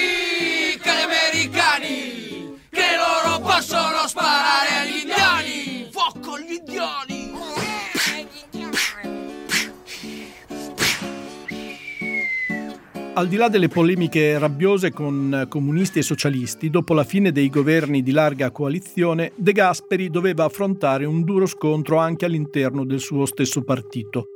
Al 13.19 13.27
di 13.27 13.35
là 13.35 13.49
delle 13.49 13.67
polemiche 13.67 14.39
rabbiose 14.39 14.93
con 14.93 15.45
comunisti 15.49 15.99
e 15.99 16.03
socialisti, 16.03 16.69
dopo 16.69 16.93
la 16.93 17.03
fine 17.03 17.33
dei 17.33 17.49
governi 17.49 18.01
di 18.01 18.11
larga 18.11 18.49
coalizione, 18.49 19.33
De 19.35 19.51
Gasperi 19.51 20.09
doveva 20.09 20.45
affrontare 20.45 21.03
un 21.03 21.25
duro 21.25 21.45
scontro 21.45 21.97
anche 21.97 22.23
all'interno 22.23 22.85
del 22.85 23.01
suo 23.01 23.25
stesso 23.25 23.61
partito. 23.65 24.27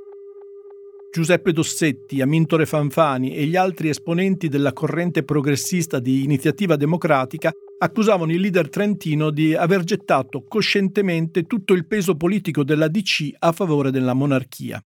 Giuseppe 1.14 1.54
Dossetti, 1.54 2.20
Amintore 2.20 2.66
Fanfani 2.66 3.34
e 3.34 3.46
gli 3.46 3.56
altri 3.56 3.88
esponenti 3.88 4.50
della 4.50 4.74
corrente 4.74 5.24
progressista 5.24 6.00
di 6.00 6.26
iniziativa 6.26 6.76
democratica 6.76 7.54
accusavano 7.78 8.34
il 8.34 8.42
leader 8.42 8.68
trentino 8.68 9.30
di 9.30 9.56
aver 9.56 9.86
gettato 9.86 10.44
coscientemente 10.46 11.44
tutto 11.44 11.72
il 11.72 11.88
peso 11.88 12.18
politico 12.18 12.66
della 12.66 12.90
DC 12.90 13.30
a 13.40 13.54
favore 13.54 13.92
della 13.92 14.14
monarchia. 14.14 14.84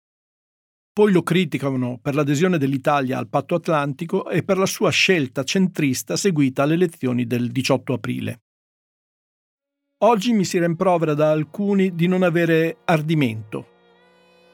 Poi 0.93 1.13
lo 1.13 1.23
criticano 1.23 1.99
per 2.03 2.17
l'adesione 2.17 2.59
dell'Italia 2.59 3.17
al 3.17 3.29
patto 3.29 3.55
atlantico 3.55 4.29
e 4.29 4.43
per 4.43 4.59
la 4.59 4.67
sua 4.67 4.91
scelta 4.91 5.45
centrista 5.45 6.17
seguita 6.17 6.65
alle 6.65 6.75
elezioni 6.75 7.27
del 7.27 7.53
18 7.53 7.93
aprile. 7.93 8.41
Oggi 10.03 10.33
mi 10.33 10.45
si 10.45 10.59
rimprovera 10.59 11.15
da 11.15 11.31
alcuni 11.31 11.95
di 11.95 12.09
non 12.09 12.23
avere 12.23 12.79
ardimento. 12.87 13.67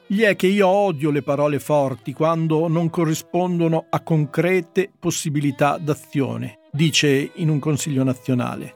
Gli 0.08 0.22
è 0.22 0.36
che 0.36 0.46
io 0.46 0.68
odio 0.68 1.10
le 1.10 1.22
parole 1.22 1.58
forti 1.58 2.12
quando 2.12 2.68
non 2.68 2.90
corrispondono 2.90 3.86
a 3.88 4.02
concrete 4.02 4.90
possibilità 4.98 5.78
d'azione, 5.78 6.58
dice 6.70 7.30
in 7.36 7.48
un 7.48 7.58
consiglio 7.58 8.04
nazionale. 8.04 8.74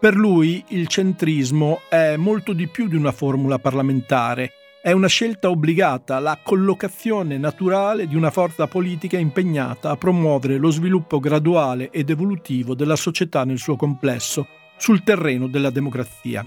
Per 0.00 0.16
lui 0.16 0.64
il 0.68 0.86
centrismo 0.86 1.80
è 1.90 2.16
molto 2.16 2.54
di 2.54 2.66
più 2.66 2.88
di 2.88 2.96
una 2.96 3.12
formula 3.12 3.58
parlamentare 3.58 4.50
è 4.84 4.92
una 4.92 5.08
scelta 5.08 5.48
obbligata, 5.48 6.18
la 6.18 6.38
collocazione 6.42 7.38
naturale 7.38 8.06
di 8.06 8.16
una 8.16 8.30
forza 8.30 8.66
politica 8.66 9.16
impegnata 9.16 9.88
a 9.88 9.96
promuovere 9.96 10.58
lo 10.58 10.68
sviluppo 10.68 11.20
graduale 11.20 11.88
ed 11.88 12.10
evolutivo 12.10 12.74
della 12.74 12.94
società 12.94 13.46
nel 13.46 13.56
suo 13.56 13.76
complesso 13.76 14.46
sul 14.76 15.02
terreno 15.02 15.48
della 15.48 15.70
democrazia. 15.70 16.44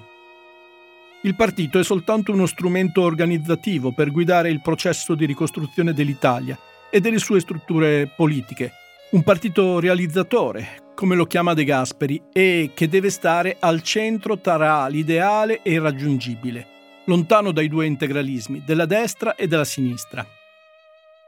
Il 1.24 1.36
partito 1.36 1.80
è 1.80 1.84
soltanto 1.84 2.32
uno 2.32 2.46
strumento 2.46 3.02
organizzativo 3.02 3.92
per 3.92 4.12
guidare 4.12 4.52
il 4.52 4.62
processo 4.62 5.16
di 5.16 5.26
ricostruzione 5.26 5.92
dell'Italia 5.92 6.56
e 6.92 7.00
delle 7.00 7.18
sue 7.18 7.40
strutture 7.40 8.08
politiche, 8.16 8.72
un 9.14 9.24
partito 9.24 9.80
realizzatore, 9.80 10.84
come 10.94 11.16
lo 11.16 11.26
chiama 11.26 11.56
De 11.56 11.64
Gasperi, 11.64 12.22
e 12.32 12.70
che 12.76 12.88
deve 12.88 13.10
stare 13.10 13.58
al 13.60 13.82
centro 13.82 14.38
tra 14.38 14.88
l'ideale 14.88 15.64
e 15.64 15.74
il 15.74 15.82
raggiungibile 15.82 16.76
lontano 17.08 17.52
dai 17.52 17.68
due 17.68 17.86
integralismi, 17.86 18.64
della 18.66 18.86
destra 18.86 19.36
e 19.36 19.48
della 19.48 19.66
sinistra. 19.66 20.26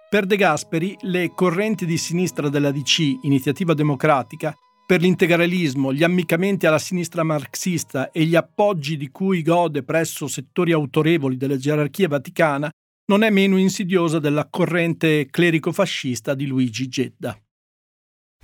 Per 0.09 0.25
De 0.25 0.37
Gasperi, 0.37 0.95
le 1.01 1.31
correnti 1.35 1.85
di 1.85 1.97
sinistra 1.97 2.47
della 2.47 2.71
DC, 2.71 3.19
Iniziativa 3.23 3.73
Democratica, 3.73 4.55
Per 4.89 5.01
l'integralismo, 5.01 5.93
gli 5.93 6.01
ammiccamenti 6.01 6.65
alla 6.65 6.79
sinistra 6.79 7.21
marxista 7.21 8.09
e 8.09 8.23
gli 8.23 8.35
appoggi 8.35 8.97
di 8.97 9.11
cui 9.11 9.43
gode 9.43 9.83
presso 9.83 10.27
settori 10.27 10.71
autorevoli 10.71 11.37
della 11.37 11.57
gerarchia 11.57 12.07
vaticana 12.07 12.71
non 13.05 13.21
è 13.21 13.29
meno 13.29 13.57
insidiosa 13.57 14.17
della 14.17 14.47
corrente 14.49 15.27
clerico-fascista 15.29 16.33
di 16.33 16.47
Luigi 16.47 16.87
Gedda. 16.87 17.39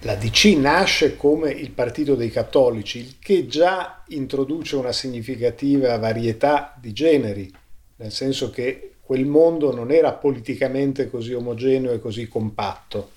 La 0.05 0.13
DC 0.13 0.55
nasce 0.57 1.17
come 1.17 1.49
il 1.49 1.71
partito 1.71 2.13
dei 2.13 2.29
cattolici, 2.29 2.99
il 2.99 3.15
che 3.17 3.47
già 3.47 4.03
introduce 4.09 4.75
una 4.75 4.91
significativa 4.91 5.97
varietà 5.97 6.77
di 6.79 6.93
generi, 6.93 7.51
nel 7.95 8.11
senso 8.11 8.51
che 8.51 8.97
quel 9.01 9.25
mondo 9.25 9.73
non 9.73 9.91
era 9.91 10.13
politicamente 10.13 11.09
così 11.09 11.33
omogeneo 11.33 11.91
e 11.91 11.99
così 11.99 12.27
compatto. 12.27 13.13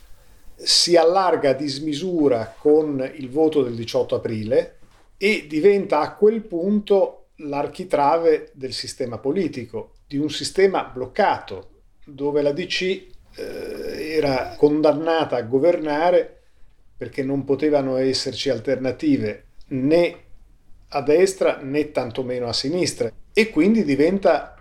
Si 0.54 0.96
allarga 0.96 1.50
a 1.50 1.54
dismisura 1.54 2.54
con 2.58 3.06
il 3.16 3.28
voto 3.28 3.62
del 3.62 3.74
18 3.74 4.14
aprile 4.14 4.78
e 5.18 5.44
diventa 5.46 6.00
a 6.00 6.14
quel 6.14 6.40
punto 6.40 7.26
l'architrave 7.36 8.50
del 8.54 8.72
sistema 8.72 9.18
politico, 9.18 9.92
di 10.06 10.16
un 10.16 10.30
sistema 10.30 10.84
bloccato, 10.84 11.68
dove 12.06 12.40
la 12.40 12.52
DC 12.52 12.80
eh, 12.82 13.06
era 14.14 14.54
condannata 14.56 15.36
a 15.36 15.42
governare 15.42 16.38
perché 16.98 17.22
non 17.22 17.44
potevano 17.44 17.96
esserci 17.96 18.50
alternative 18.50 19.44
né 19.68 20.16
a 20.88 21.00
destra 21.00 21.58
né 21.62 21.92
tantomeno 21.92 22.48
a 22.48 22.52
sinistra 22.52 23.11
e 23.32 23.50
quindi 23.50 23.84
diventa 23.84 24.61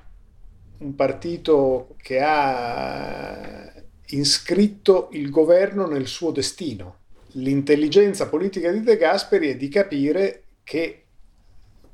un 0.80 0.94
partito 0.94 1.96
che 1.98 2.20
ha 2.22 3.74
inscritto 4.10 5.10
il 5.14 5.32
governo 5.32 5.88
nel 5.88 6.06
suo 6.06 6.30
destino. 6.30 7.00
L'intelligenza 7.32 8.28
politica 8.28 8.72
di 8.72 8.82
De 8.82 8.98
Gasperi 8.98 9.50
è 9.50 9.58
di 9.58 9.68
capire 9.68 10.44
che 10.64 11.04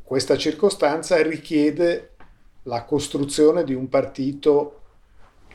questa 0.04 0.38
circostanza 0.38 1.22
richiede 1.22 2.16
la 2.64 2.84
costruzione 2.84 3.64
di 3.64 3.74
un 3.74 3.88
partito 3.88 4.82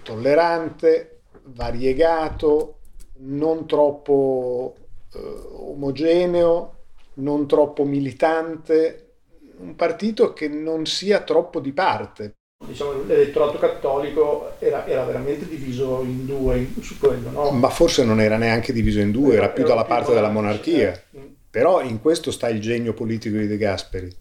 tollerante, 0.02 1.20
variegato, 1.44 2.77
non 3.18 3.66
troppo 3.66 4.74
eh, 5.14 5.18
omogeneo, 5.52 6.74
non 7.14 7.46
troppo 7.46 7.84
militante, 7.84 9.12
un 9.58 9.74
partito 9.74 10.32
che 10.32 10.48
non 10.48 10.86
sia 10.86 11.20
troppo 11.20 11.60
di 11.60 11.72
parte 11.72 12.34
diciamo, 12.66 13.04
l'elettorato 13.04 13.58
cattolico 13.58 14.52
era, 14.58 14.86
era, 14.86 15.04
veramente 15.04 15.46
diviso 15.46 16.02
in 16.02 16.26
due 16.26 16.68
su 16.80 16.98
quello. 16.98 17.30
No? 17.30 17.50
Ma 17.50 17.68
forse 17.68 18.04
non 18.04 18.20
era 18.20 18.36
neanche 18.36 18.72
diviso 18.72 19.00
in 19.00 19.10
due, 19.10 19.34
era, 19.34 19.44
era 19.44 19.52
più 19.52 19.64
dalla 19.64 19.84
più 19.84 19.94
parte 19.94 20.14
della 20.14 20.30
monarchia. 20.30 20.92
Eh. 21.12 21.36
Però 21.50 21.80
in 21.80 22.00
questo 22.00 22.30
sta 22.30 22.48
il 22.48 22.60
genio 22.60 22.92
politico 22.92 23.36
di 23.36 23.46
De 23.46 23.56
Gasperi. 23.56 24.14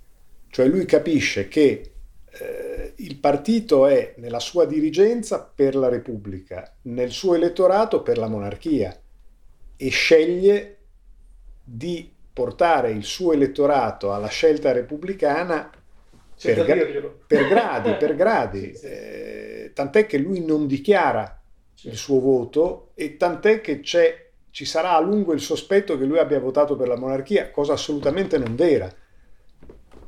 Cioè 0.49 0.67
lui 0.67 0.85
capisce 0.85 1.47
che 1.47 1.91
eh, 2.39 2.86
il 2.99 3.17
partito 3.17 3.85
è 3.85 4.15
nella 4.17 4.39
sua 4.39 4.65
dirigenza 4.65 5.43
per 5.43 5.75
la 5.75 5.89
Repubblica, 5.89 6.75
nel 6.83 7.11
suo 7.11 7.35
elettorato 7.35 8.01
per 8.01 8.17
la 8.17 8.27
monarchia 8.27 8.97
e 9.75 9.89
sceglie 9.89 10.77
di 11.63 12.11
portare 12.33 12.91
il 12.91 13.03
suo 13.03 13.33
elettorato 13.33 14.13
alla 14.13 14.27
scelta 14.27 14.71
repubblicana 14.71 15.69
per, 16.41 16.65
gra- 16.65 17.11
per, 17.27 17.47
gradi, 17.47 17.93
per 17.95 18.15
gradi. 18.15 18.71
Eh, 18.71 19.71
tant'è 19.73 20.05
che 20.07 20.17
lui 20.17 20.43
non 20.43 20.65
dichiara 20.65 21.39
il 21.81 21.95
suo 21.95 22.19
voto 22.19 22.91
e 22.95 23.17
tant'è 23.17 23.61
che 23.61 23.81
ci 23.81 24.65
sarà 24.65 24.95
a 24.95 24.99
lungo 24.99 25.33
il 25.33 25.41
sospetto 25.41 25.97
che 25.97 26.05
lui 26.05 26.17
abbia 26.17 26.39
votato 26.39 26.75
per 26.75 26.87
la 26.87 26.97
monarchia, 26.97 27.51
cosa 27.51 27.73
assolutamente 27.73 28.39
non 28.39 28.55
vera. 28.55 28.91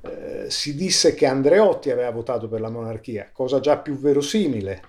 Eh, 0.09 0.49
si 0.49 0.75
disse 0.75 1.13
che 1.13 1.27
Andreotti 1.27 1.91
aveva 1.91 2.09
votato 2.11 2.47
per 2.47 2.59
la 2.59 2.69
monarchia, 2.69 3.29
cosa 3.31 3.59
già 3.59 3.77
più 3.77 3.97
verosimile. 3.97 4.81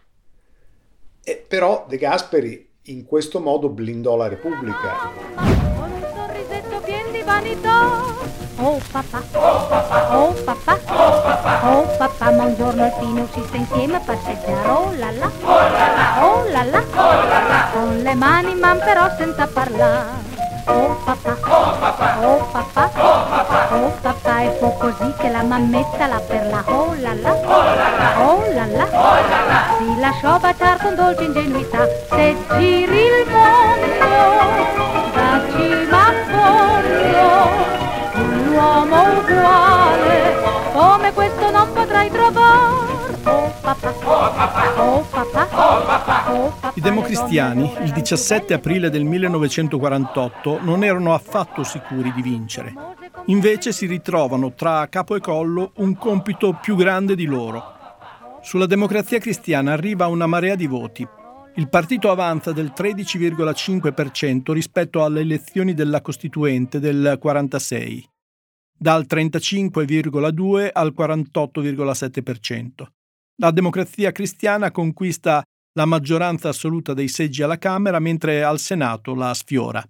Eh, 1.22 1.44
però 1.46 1.84
De 1.86 1.98
Gasperi 1.98 2.68
in 2.84 3.04
questo 3.04 3.40
modo 3.40 3.68
blindò 3.68 4.16
la 4.16 4.28
Repubblica. 4.28 5.10
Un 5.36 6.06
sorrisetto 6.14 6.80
pieno 6.80 7.10
di 7.10 7.22
vanità. 7.22 8.28
Oh 8.62 8.78
papà, 8.92 9.22
oh 9.32 10.32
papà, 10.44 10.78
oh 11.62 11.86
papà, 11.96 12.30
ma 12.30 12.44
un 12.44 12.54
giorno 12.56 12.82
al 12.84 12.92
fine 12.98 13.26
sta 13.30 13.56
insieme 13.56 13.96
a 13.96 14.00
passeggiare, 14.00 14.68
oh 14.68 14.92
la 14.98 15.10
la, 15.12 15.30
oh 16.20 16.44
la 16.50 16.64
la, 16.64 17.70
con 17.72 18.00
le 18.02 18.14
mani 18.14 18.54
man 18.54 18.78
però 18.80 19.08
senza 19.16 19.46
parlare. 19.46 20.28
Oh 20.66 20.94
papà, 21.04 21.30
oh 21.32 21.78
papà, 21.78 21.89
oh 22.22 22.48
papà, 22.52 22.90
oh 22.96 23.24
papà, 23.28 23.74
oh 23.74 23.92
papà, 24.00 24.40
e 24.42 24.50
fu 24.58 24.72
così 24.78 25.12
che 25.18 25.28
la 25.28 25.42
mammetta 25.42 26.06
la 26.06 26.20
per 26.20 26.46
la 26.46 26.62
oh 26.66 26.94
la 26.98 27.14
la, 27.14 27.32
oh 27.32 27.62
la 27.62 27.88
la, 27.98 28.20
oh 28.20 28.42
la 28.54 28.66
la, 28.66 28.86
oh 28.92 29.28
la 29.28 29.40
la, 29.46 29.60
si 29.78 29.98
lasciò 29.98 30.38
baciar 30.38 30.80
con 30.82 30.94
dolce 30.94 31.24
ingenuità, 31.24 31.86
se 32.10 32.36
giri 32.56 32.99
I 46.74 46.80
democristiani, 46.80 47.72
il 47.82 47.92
17 47.92 48.54
aprile 48.54 48.88
del 48.88 49.04
1948, 49.04 50.60
non 50.62 50.82
erano 50.82 51.12
affatto 51.12 51.62
sicuri 51.62 52.10
di 52.12 52.22
vincere. 52.22 52.72
Invece 53.26 53.72
si 53.72 53.86
ritrovano 53.86 54.54
tra 54.54 54.88
capo 54.88 55.14
e 55.14 55.20
collo 55.20 55.72
un 55.76 55.96
compito 55.96 56.58
più 56.60 56.74
grande 56.74 57.14
di 57.14 57.26
loro. 57.26 57.78
Sulla 58.42 58.66
democrazia 58.66 59.18
cristiana 59.18 59.72
arriva 59.72 60.06
una 60.06 60.26
marea 60.26 60.54
di 60.54 60.66
voti, 60.66 61.06
il 61.56 61.68
partito 61.68 62.10
avanza 62.10 62.52
del 62.52 62.72
13,5% 62.74 64.52
rispetto 64.52 65.04
alle 65.04 65.20
elezioni 65.20 65.74
della 65.74 66.00
Costituente 66.00 66.78
del 66.78 67.18
46, 67.20 68.08
dal 68.78 69.04
35,2 69.06 70.70
al 70.72 70.94
48,7%. 70.96 72.99
La 73.40 73.50
democrazia 73.52 74.12
cristiana 74.12 74.70
conquista 74.70 75.42
la 75.72 75.86
maggioranza 75.86 76.50
assoluta 76.50 76.92
dei 76.92 77.08
seggi 77.08 77.42
alla 77.42 77.56
Camera, 77.56 77.98
mentre 77.98 78.44
al 78.44 78.58
Senato 78.58 79.14
la 79.14 79.32
sfiora. 79.32 79.82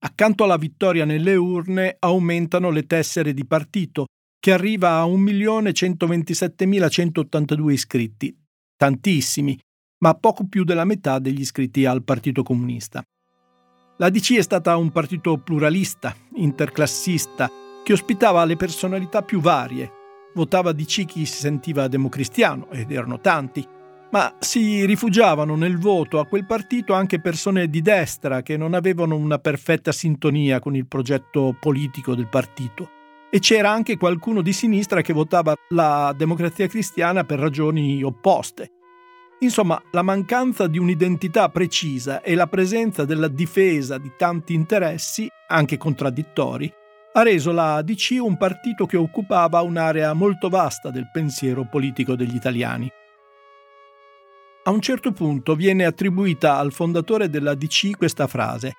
Accanto 0.00 0.44
alla 0.44 0.56
vittoria 0.56 1.04
nelle 1.04 1.34
urne 1.34 1.96
aumentano 1.98 2.70
le 2.70 2.86
tessere 2.86 3.34
di 3.34 3.44
partito, 3.44 4.06
che 4.38 4.52
arriva 4.52 5.00
a 5.00 5.06
1.127.182 5.06 7.70
iscritti, 7.70 8.32
tantissimi, 8.76 9.58
ma 10.04 10.14
poco 10.14 10.46
più 10.46 10.62
della 10.62 10.84
metà 10.84 11.18
degli 11.18 11.40
iscritti 11.40 11.84
al 11.84 12.04
Partito 12.04 12.44
Comunista. 12.44 13.02
La 13.96 14.08
DC 14.08 14.34
è 14.34 14.42
stata 14.42 14.76
un 14.76 14.92
partito 14.92 15.36
pluralista, 15.38 16.14
interclassista, 16.36 17.50
che 17.82 17.92
ospitava 17.92 18.44
le 18.44 18.54
personalità 18.54 19.22
più 19.22 19.40
varie. 19.40 19.97
Votava 20.34 20.72
DC 20.72 21.04
chi 21.04 21.24
si 21.24 21.38
sentiva 21.38 21.88
democristiano, 21.88 22.70
ed 22.70 22.90
erano 22.90 23.20
tanti, 23.20 23.66
ma 24.10 24.34
si 24.38 24.84
rifugiavano 24.84 25.54
nel 25.56 25.78
voto 25.78 26.18
a 26.18 26.26
quel 26.26 26.46
partito 26.46 26.94
anche 26.94 27.20
persone 27.20 27.68
di 27.68 27.82
destra 27.82 28.42
che 28.42 28.56
non 28.56 28.74
avevano 28.74 29.16
una 29.16 29.38
perfetta 29.38 29.92
sintonia 29.92 30.60
con 30.60 30.74
il 30.74 30.86
progetto 30.86 31.56
politico 31.58 32.14
del 32.14 32.28
partito. 32.28 32.90
E 33.30 33.40
c'era 33.40 33.70
anche 33.70 33.98
qualcuno 33.98 34.40
di 34.40 34.54
sinistra 34.54 35.02
che 35.02 35.12
votava 35.12 35.54
la 35.70 36.14
democrazia 36.16 36.66
cristiana 36.66 37.24
per 37.24 37.38
ragioni 37.38 38.02
opposte, 38.02 38.72
Insomma, 39.40 39.80
la 39.92 40.02
mancanza 40.02 40.66
di 40.66 40.78
un'identità 40.78 41.48
precisa 41.48 42.22
e 42.22 42.34
la 42.34 42.48
presenza 42.48 43.04
della 43.04 43.28
difesa 43.28 43.96
di 43.96 44.10
tanti 44.16 44.52
interessi, 44.52 45.28
anche 45.46 45.76
contraddittori, 45.76 46.72
ha 47.18 47.22
reso 47.22 47.50
la 47.50 47.74
ADC 47.74 48.18
un 48.20 48.36
partito 48.36 48.86
che 48.86 48.96
occupava 48.96 49.60
un'area 49.62 50.12
molto 50.12 50.48
vasta 50.48 50.90
del 50.90 51.10
pensiero 51.10 51.66
politico 51.68 52.14
degli 52.14 52.36
italiani. 52.36 52.88
A 54.62 54.70
un 54.70 54.80
certo 54.80 55.10
punto 55.10 55.56
viene 55.56 55.84
attribuita 55.84 56.58
al 56.58 56.72
fondatore 56.72 57.28
della 57.28 57.56
DC 57.56 57.96
questa 57.96 58.28
frase. 58.28 58.74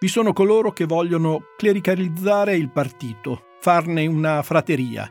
Vi 0.00 0.08
sono 0.08 0.32
coloro 0.32 0.72
che 0.72 0.84
vogliono 0.84 1.42
clericalizzare 1.56 2.56
il 2.56 2.72
partito, 2.72 3.54
farne 3.60 4.04
una 4.06 4.42
frateria. 4.42 5.08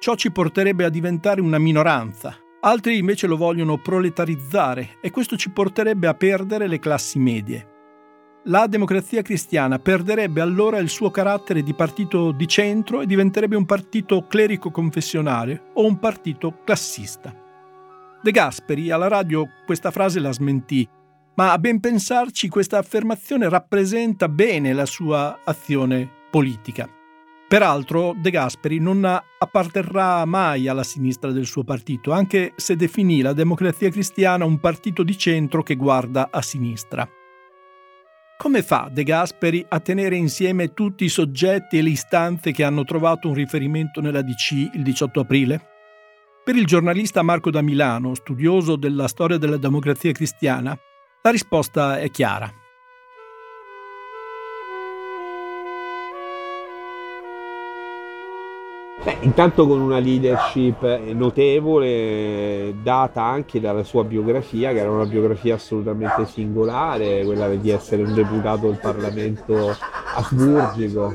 Ciò 0.00 0.16
ci 0.16 0.32
porterebbe 0.32 0.84
a 0.84 0.88
diventare 0.88 1.40
una 1.40 1.58
minoranza, 1.58 2.36
Altri 2.60 2.98
invece 2.98 3.28
lo 3.28 3.36
vogliono 3.36 3.78
proletarizzare 3.78 4.96
e 5.00 5.12
questo 5.12 5.36
ci 5.36 5.50
porterebbe 5.50 6.08
a 6.08 6.14
perdere 6.14 6.66
le 6.66 6.80
classi 6.80 7.20
medie. 7.20 7.77
La 8.44 8.66
democrazia 8.66 9.20
cristiana 9.20 9.78
perderebbe 9.78 10.40
allora 10.40 10.78
il 10.78 10.88
suo 10.88 11.10
carattere 11.10 11.62
di 11.62 11.74
partito 11.74 12.30
di 12.30 12.46
centro 12.46 13.00
e 13.00 13.06
diventerebbe 13.06 13.56
un 13.56 13.66
partito 13.66 14.26
clerico-confessionale 14.26 15.70
o 15.74 15.84
un 15.84 15.98
partito 15.98 16.60
classista. 16.64 17.34
De 18.22 18.30
Gasperi 18.30 18.90
alla 18.90 19.08
radio 19.08 19.46
questa 19.66 19.90
frase 19.90 20.20
la 20.20 20.32
smentì, 20.32 20.88
ma 21.34 21.52
a 21.52 21.58
ben 21.58 21.80
pensarci 21.80 22.48
questa 22.48 22.78
affermazione 22.78 23.48
rappresenta 23.48 24.28
bene 24.28 24.72
la 24.72 24.86
sua 24.86 25.40
azione 25.44 26.08
politica. 26.30 26.88
Peraltro 27.48 28.14
De 28.16 28.30
Gasperi 28.30 28.78
non 28.78 29.04
apparterrà 29.04 30.24
mai 30.24 30.68
alla 30.68 30.84
sinistra 30.84 31.32
del 31.32 31.46
suo 31.46 31.64
partito, 31.64 32.12
anche 32.12 32.52
se 32.56 32.76
definì 32.76 33.20
la 33.20 33.32
democrazia 33.32 33.90
cristiana 33.90 34.44
un 34.44 34.58
partito 34.60 35.02
di 35.02 35.16
centro 35.18 35.62
che 35.62 35.74
guarda 35.74 36.28
a 36.30 36.40
sinistra. 36.40 37.08
Come 38.40 38.62
fa 38.62 38.88
De 38.88 39.02
Gasperi 39.02 39.66
a 39.68 39.80
tenere 39.80 40.14
insieme 40.14 40.72
tutti 40.72 41.04
i 41.04 41.08
soggetti 41.08 41.76
e 41.76 41.82
le 41.82 41.88
istanze 41.88 42.52
che 42.52 42.62
hanno 42.62 42.84
trovato 42.84 43.26
un 43.26 43.34
riferimento 43.34 44.00
nella 44.00 44.22
DC 44.22 44.52
il 44.74 44.84
18 44.84 45.18
aprile? 45.18 45.60
Per 46.44 46.54
il 46.54 46.64
giornalista 46.64 47.22
Marco 47.22 47.50
da 47.50 47.62
Milano, 47.62 48.14
studioso 48.14 48.76
della 48.76 49.08
storia 49.08 49.38
della 49.38 49.56
democrazia 49.56 50.12
cristiana, 50.12 50.78
la 51.20 51.30
risposta 51.30 51.98
è 51.98 52.12
chiara. 52.12 52.48
Beh, 59.04 59.18
intanto 59.20 59.66
con 59.66 59.80
una 59.80 60.00
leadership 60.00 60.82
notevole 61.12 62.74
data 62.82 63.22
anche 63.22 63.60
dalla 63.60 63.84
sua 63.84 64.02
biografia, 64.02 64.72
che 64.72 64.80
era 64.80 64.90
una 64.90 65.06
biografia 65.06 65.54
assolutamente 65.54 66.26
singolare, 66.26 67.24
quella 67.24 67.48
di 67.48 67.70
essere 67.70 68.02
un 68.02 68.12
deputato 68.12 68.66
del 68.66 68.78
Parlamento 68.80 69.74
asburgico, 70.16 71.14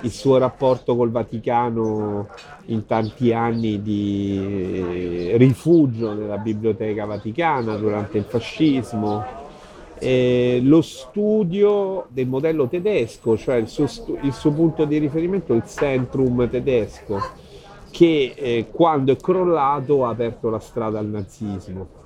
il 0.00 0.10
suo 0.10 0.38
rapporto 0.38 0.96
col 0.96 1.10
Vaticano 1.10 2.28
in 2.66 2.86
tanti 2.86 3.34
anni 3.34 3.82
di 3.82 5.32
rifugio 5.36 6.14
nella 6.14 6.38
Biblioteca 6.38 7.04
Vaticana 7.04 7.76
durante 7.76 8.16
il 8.16 8.24
fascismo, 8.24 9.42
eh, 9.98 10.60
lo 10.62 10.82
studio 10.82 12.06
del 12.08 12.26
modello 12.26 12.68
tedesco, 12.68 13.36
cioè 13.36 13.56
il 13.56 13.68
suo, 13.68 13.86
il 14.22 14.32
suo, 14.32 14.52
punto 14.52 14.84
di 14.84 14.98
riferimento 14.98 15.52
è 15.52 15.56
il 15.56 15.64
Centrum 15.66 16.48
tedesco, 16.48 17.20
che 17.90 18.34
eh, 18.36 18.66
quando 18.70 19.12
è 19.12 19.16
crollato 19.16 20.04
ha 20.04 20.10
aperto 20.10 20.50
la 20.50 20.58
strada 20.58 20.98
al 20.98 21.06
nazismo. 21.06 22.02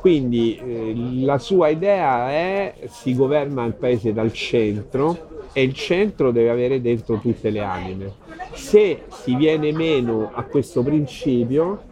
Quindi 0.00 0.56
eh, 0.56 0.94
la 1.24 1.38
sua 1.38 1.68
idea 1.68 2.30
è 2.30 2.74
si 2.88 3.14
governa 3.14 3.64
il 3.64 3.74
paese 3.74 4.12
dal 4.12 4.32
centro 4.32 5.28
e 5.52 5.62
il 5.62 5.74
centro 5.74 6.30
deve 6.30 6.48
avere 6.48 6.80
dentro 6.80 7.18
tutte 7.18 7.50
le 7.50 7.60
anime. 7.60 8.14
Se 8.52 9.02
si 9.08 9.34
viene 9.34 9.72
meno 9.72 10.30
a 10.32 10.42
questo 10.44 10.82
principio, 10.82 11.82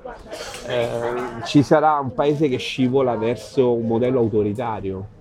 eh, 0.66 1.44
ci 1.44 1.62
sarà 1.62 1.98
un 1.98 2.14
paese 2.14 2.48
che 2.48 2.56
scivola 2.56 3.14
verso 3.16 3.72
un 3.74 3.86
modello 3.86 4.20
autoritario 4.20 5.16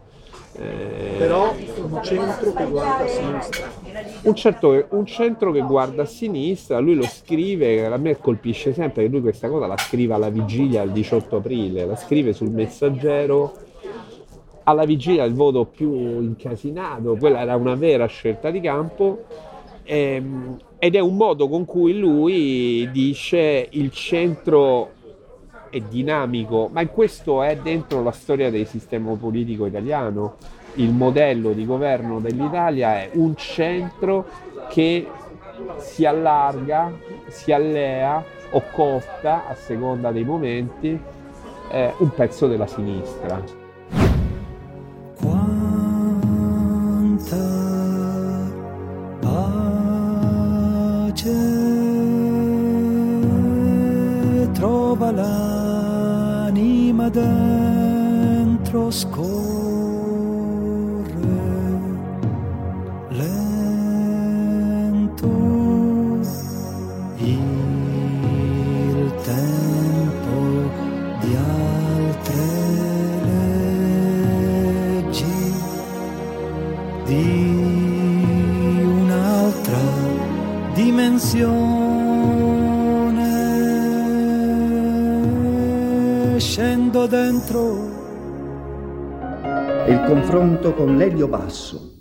eh, 0.60 1.16
Però 1.18 1.54
un 1.54 2.04
centro 2.04 2.54
che 2.54 2.66
guarda 2.66 3.04
a 3.04 3.08
sinistra. 3.08 3.72
Un, 4.24 4.36
certo, 4.36 4.86
un, 4.90 5.06
centro 5.06 5.52
che 5.52 5.62
guarda 5.62 6.02
a 6.04 6.06
sinistra, 6.06 6.80
lui 6.80 6.96
lo 6.96 7.04
scrive, 7.04 7.86
a 7.86 7.98
me 7.98 8.18
colpisce 8.18 8.74
sempre 8.74 9.04
che 9.04 9.10
lui 9.10 9.22
questa 9.22 9.50
cosa 9.50 9.68
la 9.68 9.78
scrive 9.78 10.14
alla 10.16 10.30
vigilia 10.30 10.84
del 10.84 10.92
18 10.94 11.36
aprile, 11.38 11.86
la 11.86 11.96
scrive 11.96 12.34
sul 12.34 12.50
messaggero 12.50 13.54
alla 14.64 14.86
vigilia 14.86 15.24
del 15.24 15.34
voto 15.34 15.66
più 15.66 15.92
incasinato, 16.22 17.16
quella 17.18 17.42
era 17.42 17.56
una 17.56 17.76
vera 17.76 18.06
scelta 18.08 18.50
di 18.50 18.60
campo 18.60 19.26
ehm, 19.84 20.58
ed 20.78 20.96
è 20.96 21.00
un 21.00 21.16
modo 21.16 21.48
con 21.48 21.66
cui 21.66 21.98
lui 21.98 22.90
dice 22.92 23.68
il 23.70 23.92
centro 23.92 24.92
è 25.70 25.80
dinamico, 25.80 26.70
ma 26.72 26.86
questo 26.88 27.44
è 27.44 27.58
dentro 27.58 28.04
la 28.04 28.12
storia 28.12 28.50
del 28.50 28.68
sistema 28.68 29.14
politico 29.14 29.66
italiano. 29.66 30.36
Il 30.76 30.92
modello 30.92 31.52
di 31.54 31.66
governo 31.66 32.20
dell'Italia 32.20 33.02
è 33.02 33.10
un 33.14 33.36
centro 33.36 34.26
che 34.70 35.08
si 35.78 36.06
allarga, 36.06 36.92
si 37.28 37.52
allea 37.52 38.24
o 38.52 38.64
costa, 38.72 39.48
a 39.48 39.56
seconda 39.56 40.12
dei 40.12 40.24
momenti, 40.24 41.00
eh, 41.70 41.94
un 41.98 42.10
pezzo 42.14 42.48
della 42.48 42.68
sinistra. 42.68 43.42
Dentro 58.90 59.27
Il 90.28 90.34
confronto 90.34 90.74
con 90.74 90.98
Lelio 90.98 91.30
Basso 91.30 92.00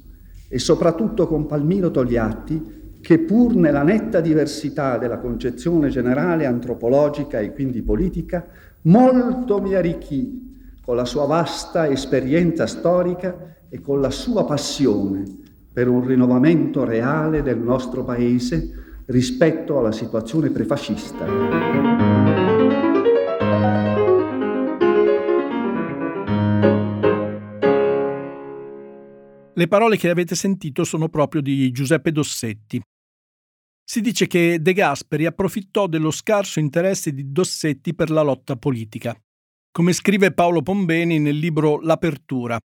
e 0.48 0.58
soprattutto 0.58 1.28
con 1.28 1.46
Palmiro 1.46 1.92
Togliatti, 1.92 2.98
che 3.00 3.20
pur 3.20 3.54
nella 3.54 3.84
netta 3.84 4.20
diversità 4.20 4.98
della 4.98 5.18
concezione 5.18 5.90
generale 5.90 6.44
antropologica 6.44 7.38
e 7.38 7.52
quindi 7.52 7.82
politica, 7.82 8.44
molto 8.82 9.60
mi 9.62 9.76
arricchì 9.76 10.74
con 10.84 10.96
la 10.96 11.04
sua 11.04 11.26
vasta 11.26 11.88
esperienza 11.88 12.66
storica 12.66 13.58
e 13.68 13.80
con 13.80 14.00
la 14.00 14.10
sua 14.10 14.44
passione 14.44 15.22
per 15.72 15.86
un 15.86 16.04
rinnovamento 16.04 16.84
reale 16.84 17.42
del 17.42 17.58
nostro 17.58 18.02
paese 18.02 19.04
rispetto 19.04 19.78
alla 19.78 19.92
situazione 19.92 20.50
prefascista. 20.50 21.95
Le 29.58 29.68
parole 29.68 29.96
che 29.96 30.10
avete 30.10 30.34
sentito 30.34 30.84
sono 30.84 31.08
proprio 31.08 31.40
di 31.40 31.70
Giuseppe 31.70 32.12
Dossetti. 32.12 32.78
Si 33.82 34.02
dice 34.02 34.26
che 34.26 34.60
De 34.60 34.74
Gasperi 34.74 35.24
approfittò 35.24 35.86
dello 35.86 36.10
scarso 36.10 36.58
interesse 36.58 37.14
di 37.14 37.32
Dossetti 37.32 37.94
per 37.94 38.10
la 38.10 38.20
lotta 38.20 38.56
politica. 38.56 39.18
Come 39.70 39.94
scrive 39.94 40.34
Paolo 40.34 40.60
Pombeni 40.60 41.18
nel 41.18 41.38
libro 41.38 41.80
L'Apertura, 41.80 42.58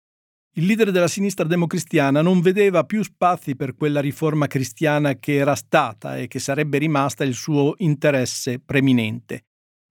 il 0.56 0.66
leader 0.66 0.92
della 0.92 1.08
sinistra 1.08 1.46
democristiana 1.46 2.22
non 2.22 2.42
vedeva 2.42 2.84
più 2.84 3.04
spazi 3.04 3.56
per 3.56 3.74
quella 3.74 4.02
riforma 4.02 4.48
cristiana 4.48 5.16
che 5.16 5.36
era 5.36 5.56
stata 5.56 6.18
e 6.18 6.28
che 6.28 6.40
sarebbe 6.40 6.78
rimasta 6.78 7.24
il 7.24 7.36
suo 7.36 7.76
interesse 7.78 8.60
preminente. 8.60 9.44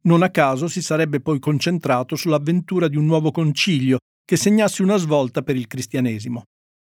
Non 0.02 0.22
a 0.22 0.28
caso 0.28 0.68
si 0.68 0.82
sarebbe 0.82 1.20
poi 1.20 1.38
concentrato 1.38 2.14
sull'avventura 2.14 2.88
di 2.88 2.98
un 2.98 3.06
nuovo 3.06 3.30
concilio 3.30 4.00
che 4.22 4.36
segnasse 4.36 4.82
una 4.82 4.96
svolta 4.96 5.40
per 5.40 5.56
il 5.56 5.66
cristianesimo. 5.66 6.44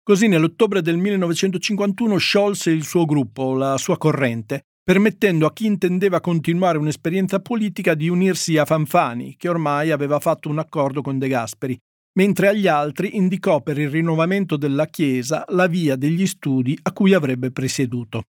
Così 0.07 0.29
nell'ottobre 0.29 0.81
del 0.81 0.95
1951 0.95 2.15
sciolse 2.15 2.71
il 2.71 2.85
suo 2.85 3.03
gruppo, 3.03 3.53
la 3.55 3.75
sua 3.77 3.97
corrente, 3.97 4.61
permettendo 4.81 5.45
a 5.45 5.51
chi 5.51 5.65
intendeva 5.65 6.21
continuare 6.21 6.77
un'esperienza 6.77 7.41
politica 7.41 7.93
di 7.93 8.07
unirsi 8.07 8.55
a 8.55 8.63
Fanfani, 8.63 9.35
che 9.35 9.49
ormai 9.49 9.91
aveva 9.91 10.21
fatto 10.21 10.47
un 10.47 10.59
accordo 10.59 11.01
con 11.01 11.19
De 11.19 11.27
Gasperi, 11.27 11.77
mentre 12.13 12.47
agli 12.47 12.67
altri 12.67 13.17
indicò 13.17 13.59
per 13.59 13.79
il 13.79 13.89
rinnovamento 13.89 14.55
della 14.55 14.85
Chiesa 14.85 15.43
la 15.49 15.67
via 15.67 15.97
degli 15.97 16.25
studi 16.25 16.79
a 16.83 16.93
cui 16.93 17.13
avrebbe 17.13 17.51
presieduto. 17.51 18.21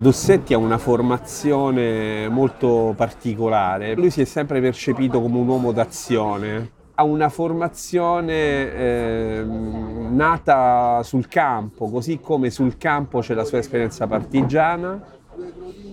Dossetti 0.00 0.54
ha 0.54 0.58
una 0.58 0.78
formazione 0.78 2.28
molto 2.28 2.94
particolare, 2.96 3.96
lui 3.96 4.10
si 4.10 4.20
è 4.20 4.24
sempre 4.24 4.60
percepito 4.60 5.20
come 5.20 5.38
un 5.38 5.48
uomo 5.48 5.72
d'azione, 5.72 6.70
ha 7.00 7.04
una 7.04 7.28
formazione 7.28 8.72
eh, 8.72 9.44
nata 9.44 11.00
sul 11.04 11.28
campo, 11.28 11.88
così 11.88 12.18
come 12.18 12.50
sul 12.50 12.76
campo 12.76 13.20
c'è 13.20 13.34
la 13.34 13.44
sua 13.44 13.58
esperienza 13.58 14.08
partigiana 14.08 15.00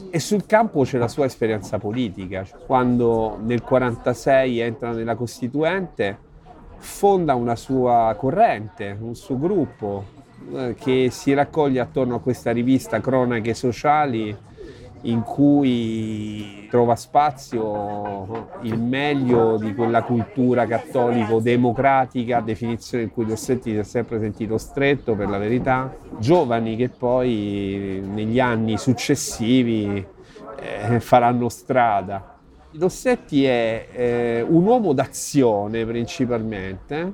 e 0.10 0.20
sul 0.20 0.48
campo 0.48 0.82
c'è 0.82 0.98
la 0.98 1.08
sua 1.08 1.26
esperienza 1.26 1.78
politica. 1.78 2.44
Quando 2.66 3.38
nel 3.38 3.62
1946 3.62 4.60
entra 4.60 4.92
nella 4.94 5.16
Costituente, 5.16 6.18
fonda 6.78 7.36
una 7.36 7.56
sua 7.56 8.16
corrente, 8.18 8.98
un 9.00 9.14
suo 9.14 9.38
gruppo 9.38 10.06
eh, 10.54 10.74
che 10.74 11.10
si 11.12 11.36
raccoglie 11.36 11.82
attorno 11.82 12.16
a 12.16 12.20
questa 12.20 12.50
rivista 12.50 13.00
Cronache 13.00 13.54
Sociali 13.54 14.36
in 15.06 15.22
cui 15.22 16.68
trova 16.70 16.96
spazio 16.96 18.50
il 18.62 18.80
meglio 18.80 19.58
di 19.58 19.74
quella 19.74 20.04
cultura 20.04 20.66
cattolico-democratica, 20.66 22.42
definizione 22.42 23.04
in 23.04 23.12
cui 23.12 23.26
Dossetti 23.26 23.72
si 23.72 23.78
è 23.78 23.84
sempre 23.84 24.20
sentito 24.20 24.58
stretto 24.58 25.16
per 25.16 25.30
la 25.30 25.38
verità, 25.38 25.96
giovani 26.18 26.76
che 26.76 26.90
poi 26.90 28.02
negli 28.04 28.40
anni 28.40 28.78
successivi 28.78 30.06
eh, 30.60 31.00
faranno 31.00 31.50
strada. 31.50 32.38
Dossetti 32.72 33.46
è 33.46 33.88
eh, 33.92 34.46
un 34.48 34.66
uomo 34.66 34.94
d'azione 34.94 35.86
principalmente, 35.86 37.14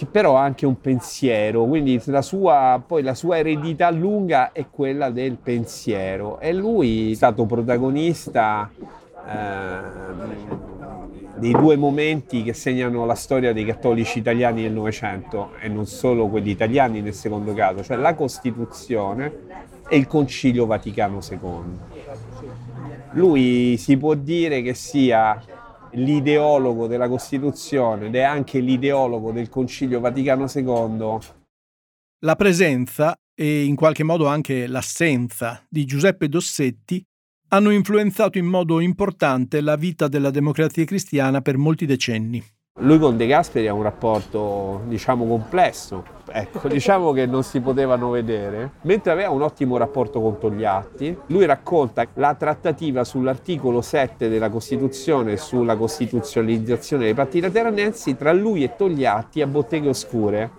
che 0.00 0.06
però 0.06 0.38
ha 0.38 0.44
anche 0.44 0.64
un 0.64 0.80
pensiero, 0.80 1.66
quindi 1.66 2.00
la 2.06 2.22
sua, 2.22 2.82
poi 2.86 3.02
la 3.02 3.14
sua 3.14 3.36
eredità 3.36 3.90
lunga 3.90 4.50
è 4.52 4.64
quella 4.70 5.10
del 5.10 5.36
pensiero 5.36 6.40
e 6.40 6.54
lui 6.54 7.10
è 7.10 7.14
stato 7.14 7.44
protagonista 7.44 8.70
eh, 9.28 9.78
dei 11.36 11.52
due 11.52 11.76
momenti 11.76 12.42
che 12.42 12.54
segnano 12.54 13.04
la 13.04 13.14
storia 13.14 13.52
dei 13.52 13.66
cattolici 13.66 14.20
italiani 14.20 14.62
del 14.62 14.72
Novecento 14.72 15.50
e 15.60 15.68
non 15.68 15.84
solo 15.84 16.28
quelli 16.28 16.48
italiani 16.48 17.02
nel 17.02 17.12
secondo 17.12 17.52
caso, 17.52 17.82
cioè 17.82 17.98
la 17.98 18.14
Costituzione 18.14 19.30
e 19.86 19.98
il 19.98 20.06
Concilio 20.06 20.64
Vaticano 20.64 21.18
II. 21.30 21.78
Lui 23.10 23.76
si 23.76 23.98
può 23.98 24.14
dire 24.14 24.62
che 24.62 24.72
sia 24.72 25.38
l'ideologo 25.92 26.86
della 26.86 27.08
Costituzione 27.08 28.06
ed 28.06 28.14
è 28.14 28.22
anche 28.22 28.60
l'ideologo 28.60 29.32
del 29.32 29.48
Concilio 29.48 30.00
Vaticano 30.00 30.46
II. 30.52 31.18
La 32.22 32.36
presenza 32.36 33.16
e 33.34 33.64
in 33.64 33.74
qualche 33.76 34.04
modo 34.04 34.26
anche 34.26 34.66
l'assenza 34.66 35.64
di 35.68 35.84
Giuseppe 35.84 36.28
Dossetti 36.28 37.02
hanno 37.48 37.70
influenzato 37.70 38.38
in 38.38 38.46
modo 38.46 38.80
importante 38.80 39.60
la 39.60 39.76
vita 39.76 40.06
della 40.08 40.30
democrazia 40.30 40.84
cristiana 40.84 41.40
per 41.40 41.56
molti 41.56 41.86
decenni. 41.86 42.42
Lui 42.82 42.98
con 42.98 43.18
De 43.18 43.26
Gasperi 43.26 43.68
ha 43.68 43.74
un 43.74 43.82
rapporto, 43.82 44.82
diciamo, 44.86 45.26
complesso, 45.26 46.02
ecco, 46.32 46.66
diciamo 46.68 47.12
che 47.12 47.26
non 47.26 47.42
si 47.42 47.60
potevano 47.60 48.08
vedere, 48.08 48.72
mentre 48.82 49.12
aveva 49.12 49.30
un 49.30 49.42
ottimo 49.42 49.76
rapporto 49.76 50.20
con 50.20 50.38
Togliatti. 50.38 51.14
Lui 51.26 51.44
racconta 51.44 52.06
la 52.14 52.34
trattativa 52.34 53.04
sull'articolo 53.04 53.82
7 53.82 54.30
della 54.30 54.48
Costituzione 54.48 55.36
sulla 55.36 55.76
costituzionalizzazione 55.76 57.04
dei 57.04 57.14
partiti 57.14 57.40
lateranensi 57.40 58.16
tra 58.16 58.32
lui 58.32 58.64
e 58.64 58.74
Togliatti 58.74 59.42
a 59.42 59.46
Botteghe 59.46 59.88
Oscure. 59.88 60.50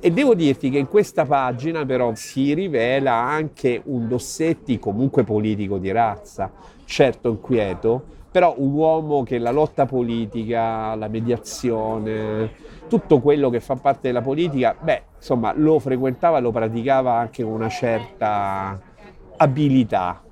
E 0.00 0.10
devo 0.10 0.34
dirti 0.34 0.68
che 0.68 0.78
in 0.78 0.88
questa 0.88 1.24
pagina 1.24 1.84
però 1.84 2.12
si 2.16 2.54
rivela 2.54 3.12
anche 3.12 3.80
un 3.84 4.08
Dossetti 4.08 4.80
comunque 4.80 5.22
politico 5.22 5.78
di 5.78 5.92
razza, 5.92 6.50
certo 6.84 7.28
inquieto, 7.28 8.20
però 8.32 8.54
un 8.56 8.72
uomo 8.72 9.22
che 9.22 9.38
la 9.38 9.50
lotta 9.50 9.84
politica, 9.84 10.94
la 10.94 11.08
mediazione, 11.08 12.50
tutto 12.88 13.20
quello 13.20 13.50
che 13.50 13.60
fa 13.60 13.76
parte 13.76 14.08
della 14.08 14.22
politica, 14.22 14.74
beh, 14.80 15.02
insomma, 15.16 15.52
lo 15.54 15.78
frequentava 15.78 16.38
e 16.38 16.40
lo 16.40 16.50
praticava 16.50 17.14
anche 17.14 17.42
con 17.42 17.52
una 17.52 17.68
certa 17.68 18.80
abilità. 19.36 20.22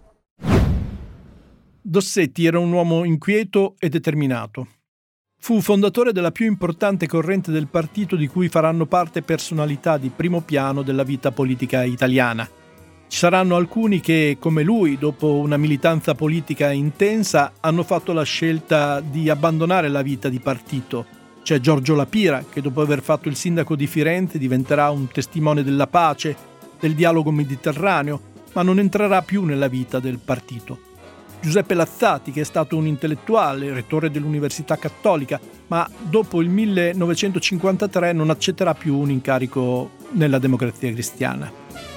Dossetti 1.82 2.46
era 2.46 2.58
un 2.58 2.72
uomo 2.72 3.04
inquieto 3.04 3.74
e 3.78 3.90
determinato. 3.90 4.66
Fu 5.38 5.60
fondatore 5.60 6.12
della 6.12 6.30
più 6.30 6.46
importante 6.46 7.06
corrente 7.06 7.50
del 7.50 7.66
partito 7.66 8.16
di 8.16 8.28
cui 8.28 8.48
faranno 8.48 8.86
parte 8.86 9.20
personalità 9.20 9.98
di 9.98 10.10
primo 10.14 10.40
piano 10.40 10.82
della 10.82 11.02
vita 11.02 11.32
politica 11.32 11.84
italiana– 11.84 12.48
ci 13.10 13.18
saranno 13.18 13.56
alcuni 13.56 13.98
che, 13.98 14.36
come 14.38 14.62
lui, 14.62 14.96
dopo 14.96 15.34
una 15.34 15.56
militanza 15.56 16.14
politica 16.14 16.70
intensa, 16.70 17.54
hanno 17.58 17.82
fatto 17.82 18.12
la 18.12 18.22
scelta 18.22 19.00
di 19.00 19.28
abbandonare 19.28 19.88
la 19.88 20.02
vita 20.02 20.28
di 20.28 20.38
partito. 20.38 21.04
C'è 21.42 21.58
Giorgio 21.58 21.96
Lapira, 21.96 22.44
che 22.48 22.60
dopo 22.60 22.82
aver 22.82 23.02
fatto 23.02 23.26
il 23.26 23.34
sindaco 23.34 23.74
di 23.74 23.88
Firenze 23.88 24.38
diventerà 24.38 24.90
un 24.90 25.08
testimone 25.08 25.64
della 25.64 25.88
pace, 25.88 26.36
del 26.78 26.94
dialogo 26.94 27.32
mediterraneo, 27.32 28.20
ma 28.52 28.62
non 28.62 28.78
entrerà 28.78 29.22
più 29.22 29.42
nella 29.42 29.66
vita 29.66 29.98
del 29.98 30.20
partito. 30.24 30.78
Giuseppe 31.40 31.74
Lazzati, 31.74 32.30
che 32.30 32.42
è 32.42 32.44
stato 32.44 32.76
un 32.76 32.86
intellettuale, 32.86 33.72
rettore 33.72 34.12
dell'Università 34.12 34.76
Cattolica, 34.76 35.40
ma 35.66 35.90
dopo 36.00 36.40
il 36.40 36.48
1953 36.48 38.12
non 38.12 38.30
accetterà 38.30 38.74
più 38.74 38.96
un 38.96 39.10
incarico 39.10 39.90
nella 40.12 40.38
democrazia 40.38 40.92
cristiana. 40.92 41.89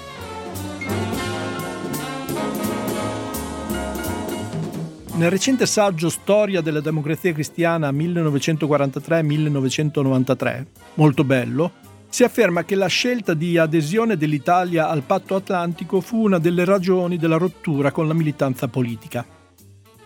Nel 5.16 5.30
recente 5.30 5.68
saggio 5.68 6.10
Storia 6.10 6.62
della 6.62 6.82
democrazia 6.82 7.34
cristiana 7.34 7.92
1943-1993, 7.92 10.66
molto 10.96 11.24
bello, 11.24 11.72
si 12.10 12.24
afferma 12.24 12.64
che 12.64 12.74
la 12.74 12.88
scelta 12.88 13.36
di 13.36 13.60
adesione 13.60 14.18
dell'Italia 14.18 14.90
al 14.90 15.04
patto 15.04 15.36
atlantico 15.36 16.02
fu 16.02 16.24
una 16.24 16.40
delle 16.40 16.66
ragioni 16.66 17.18
della 17.18 17.38
rottura 17.38 17.92
con 17.92 18.08
la 18.08 18.16
militanza 18.16 18.68
politica. 18.68 19.24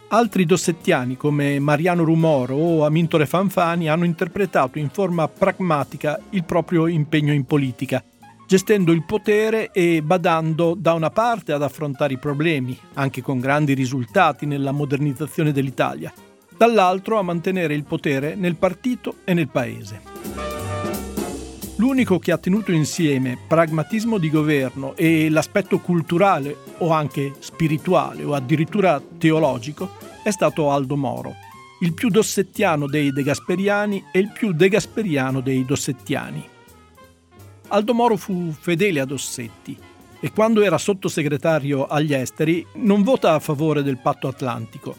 Altri 0.10 0.46
dossettiani 0.46 1.16
come 1.16 1.58
Mariano 1.60 2.04
Rumoro 2.04 2.56
o 2.56 2.86
Amintore 2.86 3.26
Fanfani 3.26 3.88
hanno 3.88 4.04
interpretato 4.04 4.78
in 4.78 4.90
forma 4.90 5.30
pragmatica 5.30 6.20
il 6.32 6.44
proprio 6.44 6.86
impegno 6.86 7.32
in 7.32 7.46
politica– 7.46 8.04
gestendo 8.48 8.94
il 8.94 9.04
potere 9.04 9.72
e 9.74 10.02
badando 10.02 10.74
da 10.74 10.94
una 10.94 11.10
parte 11.10 11.52
ad 11.52 11.62
affrontare 11.62 12.14
i 12.14 12.18
problemi, 12.18 12.80
anche 12.94 13.22
con 13.22 13.42
grandi 13.42 13.74
risultati 13.74 14.46
nella 14.46 14.72
modernizzazione 14.72 15.52
dell'Italia, 15.52 16.14
dall'altro 16.56 17.20
a 17.20 17.24
mantenere 17.24 17.74
il 17.74 17.84
potere 17.84 18.36
nel 18.36 18.56
partito 18.56 19.16
e 19.26 19.34
nel 19.34 19.50
paese. 19.50 20.16
L'unico 21.76 22.20
che 22.20 22.32
ha 22.32 22.38
tenuto 22.38 22.72
insieme 22.72 23.38
pragmatismo 23.48 24.18
di 24.18 24.32
governo 24.32 24.96
e 24.96 25.30
l'aspetto 25.30 25.80
culturale 25.80 26.56
o 26.80 26.92
anche 26.92 27.34
spirituale 27.40 28.24
o 28.24 28.34
addirittura 28.34 29.00
teologico 29.18 29.92
è 30.24 30.32
stato 30.32 30.72
Aldo 30.72 30.96
Moro, 30.96 31.36
il 31.82 31.94
più 31.94 32.08
dossettiano 32.08 32.88
dei 32.88 33.12
degasperiani 33.12 34.06
e 34.12 34.20
il 34.20 34.32
più 34.32 34.54
degasperiano 34.54 35.42
dei 35.42 35.66
dossettiani. 35.66 36.56
Aldo 37.70 37.94
Moro 37.94 38.16
fu 38.16 38.54
fedele 38.58 39.02
a 39.02 39.06
Dossetti 39.06 39.78
e 40.22 40.32
quando 40.32 40.62
era 40.62 40.78
sottosegretario 40.78 41.86
agli 41.86 42.14
esteri 42.14 42.66
non 42.76 43.04
vota 43.04 43.34
a 43.34 43.40
favore 43.40 43.84
del 43.84 43.98
patto 43.98 44.30
atlantico. 44.30 44.96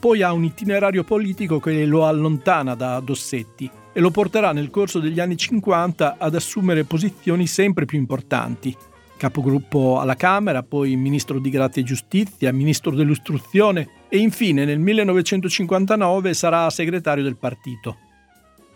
Poi 0.00 0.20
ha 0.22 0.32
un 0.32 0.42
itinerario 0.42 1.04
politico 1.04 1.60
che 1.60 1.84
lo 1.84 2.04
allontana 2.04 2.74
da 2.74 2.98
Dossetti 2.98 3.70
e 3.92 4.00
lo 4.00 4.10
porterà 4.10 4.52
nel 4.52 4.70
corso 4.70 4.98
degli 4.98 5.20
anni 5.20 5.36
50 5.36 6.16
ad 6.18 6.34
assumere 6.34 6.82
posizioni 6.82 7.46
sempre 7.46 7.84
più 7.84 7.98
importanti. 7.98 8.76
Capogruppo 9.16 10.00
alla 10.00 10.16
Camera, 10.16 10.64
poi 10.64 10.96
ministro 10.96 11.38
di 11.38 11.50
Grazia 11.50 11.82
e 11.82 11.84
Giustizia, 11.84 12.52
ministro 12.52 12.90
dell'istruzione 12.90 14.06
e 14.08 14.18
infine 14.18 14.64
nel 14.64 14.80
1959 14.80 16.34
sarà 16.34 16.68
segretario 16.68 17.22
del 17.22 17.36
partito 17.36 18.10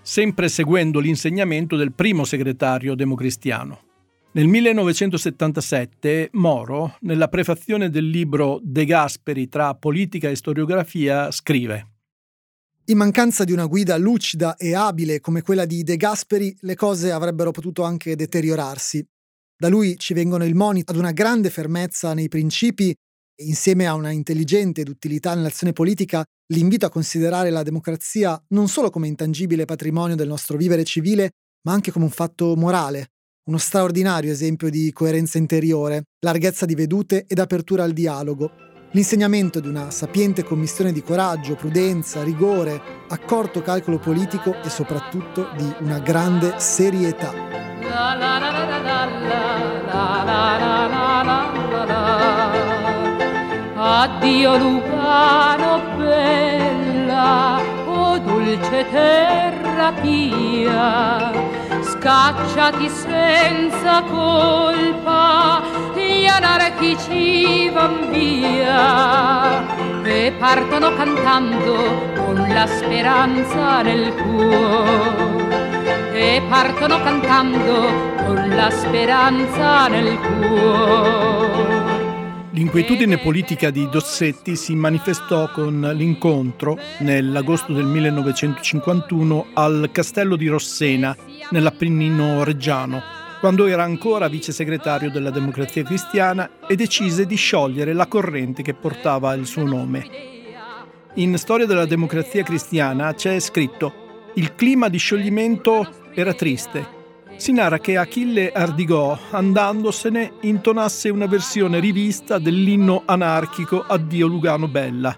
sempre 0.07 0.49
seguendo 0.49 1.01
l'insegnamento 1.01 1.75
del 1.75 1.93
primo 1.93 2.25
segretario 2.25 2.95
democristiano. 2.95 3.81
Nel 4.35 4.47
1977 4.47 6.29
Moro, 6.35 6.97
nella 7.01 7.27
prefazione 7.27 7.91
del 7.91 8.09
libro 8.09 8.61
De 8.63 8.85
Gasperi 8.85 9.49
tra 9.49 9.75
politica 9.75 10.29
e 10.29 10.37
storiografia, 10.37 11.33
scrive 11.33 11.89
in 12.89 12.99
mancanza 12.99 13.43
di 13.43 13.51
una 13.51 13.67
guida 13.67 13.97
lucida 13.97 14.55
e 14.55 14.77
abile 14.77 15.19
come 15.19 15.43
quella 15.43 15.65
di 15.65 15.83
De 15.83 15.97
Gasperi, 15.97 16.57
le 16.61 16.77
cose 16.77 17.11
avrebbero 17.11 17.51
potuto 17.51 17.83
anche 17.83 18.15
deteriorarsi. 18.15 19.05
Da 19.59 19.67
lui 19.67 19.99
ci 19.99 20.15
vengono 20.15 20.45
il 20.45 20.55
monito 20.55 20.93
ad 20.93 20.99
una 20.99 21.11
grande 21.11 21.51
fermezza 21.51 22.15
nei 22.15 22.29
principi 22.29 22.95
insieme 23.39 23.87
a 23.87 23.95
una 23.95 24.11
intelligente 24.11 24.83
ed 24.83 24.89
utilità 24.89 25.35
nell'azione 25.35 25.73
politica, 25.73 26.25
l'invito 26.53 26.87
a 26.87 26.91
considerare 26.91 27.51
la 27.51 27.63
democrazia 27.63 28.41
non 28.49 28.69
solo 28.69 28.91
come 28.91 29.09
intangibile 29.09 29.65
patrimonio 29.65 30.17
del 30.17 30.29
nostro 30.29 30.57
vivere 30.57 30.85
civile, 30.85 31.31
ma 31.67 31.73
anche 31.73 31.91
come 31.91 32.05
un 32.05 32.11
fatto 32.11 32.55
morale, 32.57 33.11
uno 33.49 33.59
straordinario 33.59 34.33
esempio 34.33 34.71
di 34.71 34.93
coerenza 34.93 35.39
interiore, 35.39 36.05
larghezza 36.21 36.67
di 36.67 36.75
vedute 36.75 37.25
ed 37.27 37.39
apertura 37.39 37.85
al 37.85 37.93
dialogo, 37.93 38.51
l'insegnamento 38.93 39.61
di 39.61 39.69
una 39.69 39.91
sapiente 39.91 40.43
commissione 40.43 40.93
di 40.93 41.03
coraggio, 41.03 41.55
prudenza, 41.55 42.23
rigore, 42.23 42.81
accorto 43.09 43.63
calcolo 43.63 43.99
politico 43.99 44.55
e 44.63 44.71
soprattutto 44.71 45.49
di 45.57 45.75
una 45.81 45.99
grande 45.99 46.55
serietà. 46.59 47.33
La, 47.33 48.15
la, 48.15 48.39
la, 48.39 48.57
Addio 53.89 54.57
Lugano 54.59 55.81
bella, 55.97 57.61
o 57.87 57.93
oh 57.93 58.19
dolce 58.19 58.85
terra 58.91 59.93
pia, 60.03 61.31
scacciati 61.83 62.89
senza 62.89 64.03
colpa, 64.03 65.63
gli 65.95 66.27
anarchici 66.27 67.71
van 67.71 68.11
via. 68.11 69.65
E 70.03 70.33
partono 70.37 70.93
cantando 70.97 71.77
con 72.17 72.45
la 72.53 72.67
speranza 72.67 73.83
nel 73.83 74.13
cuore 74.15 75.37
e 76.13 76.43
partono 76.49 77.01
cantando 77.05 77.89
con 78.27 78.49
la 78.49 78.69
speranza 78.69 79.87
nel 79.87 80.19
cuore. 80.19 81.56
L'inquietudine 82.57 83.19
politica 83.19 83.69
di 83.69 83.87
Dossetti 83.87 84.57
si 84.57 84.75
manifestò 84.75 85.51
con 85.51 85.79
l'incontro, 85.95 86.79
nell'agosto 87.01 87.75
del 87.75 87.85
1951, 87.85 89.49
al 89.53 89.91
castello 89.93 90.37
di 90.37 90.47
Rossena, 90.47 91.15
nell'Appennino 91.51 92.45
reggiano, 92.45 93.03
quando 93.41 93.67
era 93.67 93.83
ancora 93.83 94.29
vice 94.29 94.53
segretario 94.53 95.11
della 95.11 95.29
Democrazia 95.29 95.83
Cristiana 95.83 96.67
e 96.67 96.77
decise 96.77 97.27
di 97.27 97.37
sciogliere 97.37 97.93
la 97.93 98.07
corrente 98.07 98.63
che 98.63 98.73
portava 98.73 99.35
il 99.35 99.45
suo 99.45 99.65
nome. 99.65 100.07
In 101.17 101.37
Storia 101.37 101.67
della 101.67 101.85
Democrazia 101.85 102.43
Cristiana 102.43 103.13
c'è 103.13 103.39
scritto 103.39 104.33
il 104.37 104.55
clima 104.55 104.89
di 104.89 104.97
scioglimento 104.97 105.87
era 106.15 106.33
triste, 106.33 106.96
si 107.37 107.53
narra 107.53 107.79
che 107.79 107.97
Achille 107.97 108.51
Ardigò, 108.53 109.19
andandosene, 109.31 110.33
intonasse 110.43 111.09
una 111.09 111.27
versione 111.27 111.81
rivista 111.81 112.39
dell'inno 112.39 113.03
anarchico 113.05 113.83
Addio 113.83 114.27
Lugano 114.27 114.69
Bella. 114.69 115.17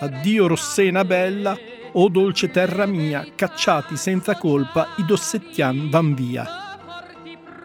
Addio 0.00 0.46
Rossena 0.46 1.04
Bella, 1.04 1.56
o 1.92 2.08
dolce 2.08 2.50
terra 2.50 2.86
mia, 2.86 3.26
cacciati 3.34 3.96
senza 3.96 4.36
colpa 4.36 4.94
i 4.96 5.04
dossettian 5.04 5.90
van 5.90 6.14
via. 6.14 6.46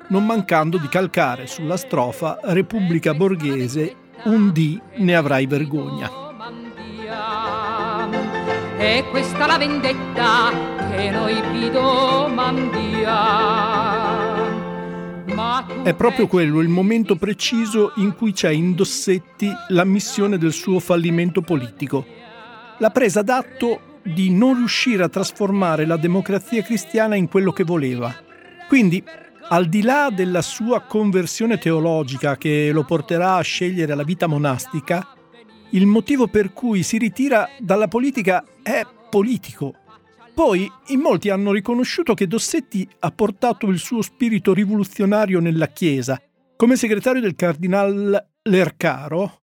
Non 0.10 0.26
mancando 0.26 0.78
di 0.78 0.88
calcare 0.88 1.48
sulla 1.48 1.78
strofa 1.78 2.40
Repubblica 2.44 3.14
Borghese, 3.14 3.96
un 4.26 4.52
dì 4.52 4.80
ne 4.98 5.16
avrai 5.16 5.46
vergogna. 5.46 6.10
E 8.80 9.06
questa 9.10 9.48
la 9.48 9.58
vendetta 9.58 10.52
che 10.92 11.10
noi 11.10 11.42
vi 11.52 11.72
domandiamo. 11.72 12.76
È 15.82 15.96
proprio 15.96 16.28
quello 16.28 16.60
il 16.60 16.68
momento 16.68 17.16
preciso 17.16 17.94
in 17.96 18.14
cui 18.16 18.34
c'è 18.34 18.52
in 18.52 18.76
Dossetti 18.76 19.52
l'ammissione 19.70 20.38
del 20.38 20.54
suo 20.54 20.80
fallimento 20.80 21.42
politico, 21.42 22.06
la 22.78 22.92
presa 22.92 23.24
d'atto 23.24 24.00
di 24.04 24.30
non 24.30 24.56
riuscire 24.56 25.04
a 25.04 25.10
trasformare 25.10 25.88
la 25.88 25.98
democrazia 25.98 26.62
cristiana 26.62 27.16
in 27.16 27.28
quello 27.28 27.52
che 27.52 27.64
voleva. 27.64 28.16
Quindi, 28.68 29.04
al 29.50 29.66
di 29.66 29.82
là 29.82 30.12
della 30.14 30.44
sua 30.44 30.82
conversione 30.82 31.58
teologica 31.58 32.38
che 32.38 32.70
lo 32.72 32.84
porterà 32.84 33.38
a 33.38 33.42
scegliere 33.42 33.96
la 33.96 34.04
vita 34.04 34.28
monastica, 34.28 35.17
il 35.72 35.86
motivo 35.86 36.28
per 36.28 36.54
cui 36.54 36.84
si 36.84 36.98
ritira 36.98 37.50
dalla 37.60 37.88
politica 37.88 38.44
è 38.62 38.86
politico. 39.10 39.74
Poi 40.34 40.72
in 40.88 41.00
molti 41.00 41.30
hanno 41.30 41.52
riconosciuto 41.52 42.14
che 42.14 42.28
Dossetti 42.28 42.88
ha 43.00 43.12
portato 43.12 43.68
il 43.68 43.80
suo 43.80 44.02
spirito 44.02 44.54
rivoluzionario 44.54 45.40
nella 45.40 45.68
Chiesa. 45.68 46.22
Come 46.56 46.76
segretario 46.76 47.22
del 47.22 47.36
cardinal 47.36 48.28
Lercaro, 48.44 49.42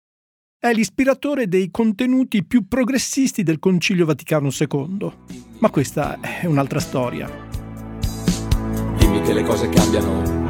è 0.58 0.72
l'ispiratore 0.72 1.48
dei 1.48 1.70
contenuti 1.70 2.44
più 2.44 2.68
progressisti 2.68 3.42
del 3.42 3.58
Concilio 3.58 4.06
Vaticano 4.06 4.48
II. 4.56 5.12
Ma 5.58 5.70
questa 5.70 6.20
è 6.20 6.46
un'altra 6.46 6.78
storia. 6.78 7.28
Dimmi 8.96 9.22
che 9.22 9.32
le 9.32 9.42
cose 9.42 9.68
cambiano. 9.70 10.41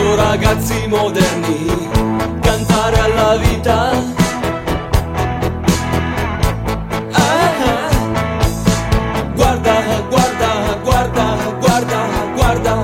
Visto 0.00 0.14
ragazzi 0.14 0.86
moderni 0.88 1.88
cantare 2.40 2.98
alla 3.00 3.36
vita. 3.36 3.90
Ah, 7.12 7.50
ah. 7.64 7.88
Guarda, 9.34 9.74
guarda, 10.08 10.78
guarda, 10.82 11.36
guarda, 11.60 12.08
guarda. 12.34 12.76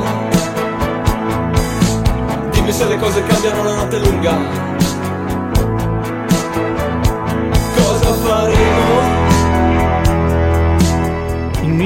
Dimmi 2.51 2.73
se 2.73 2.85
le 2.85 2.99
cose 2.99 3.23
cambiano 3.23 3.65
la 3.65 3.75
notte 3.75 3.99
lunga. 3.99 4.76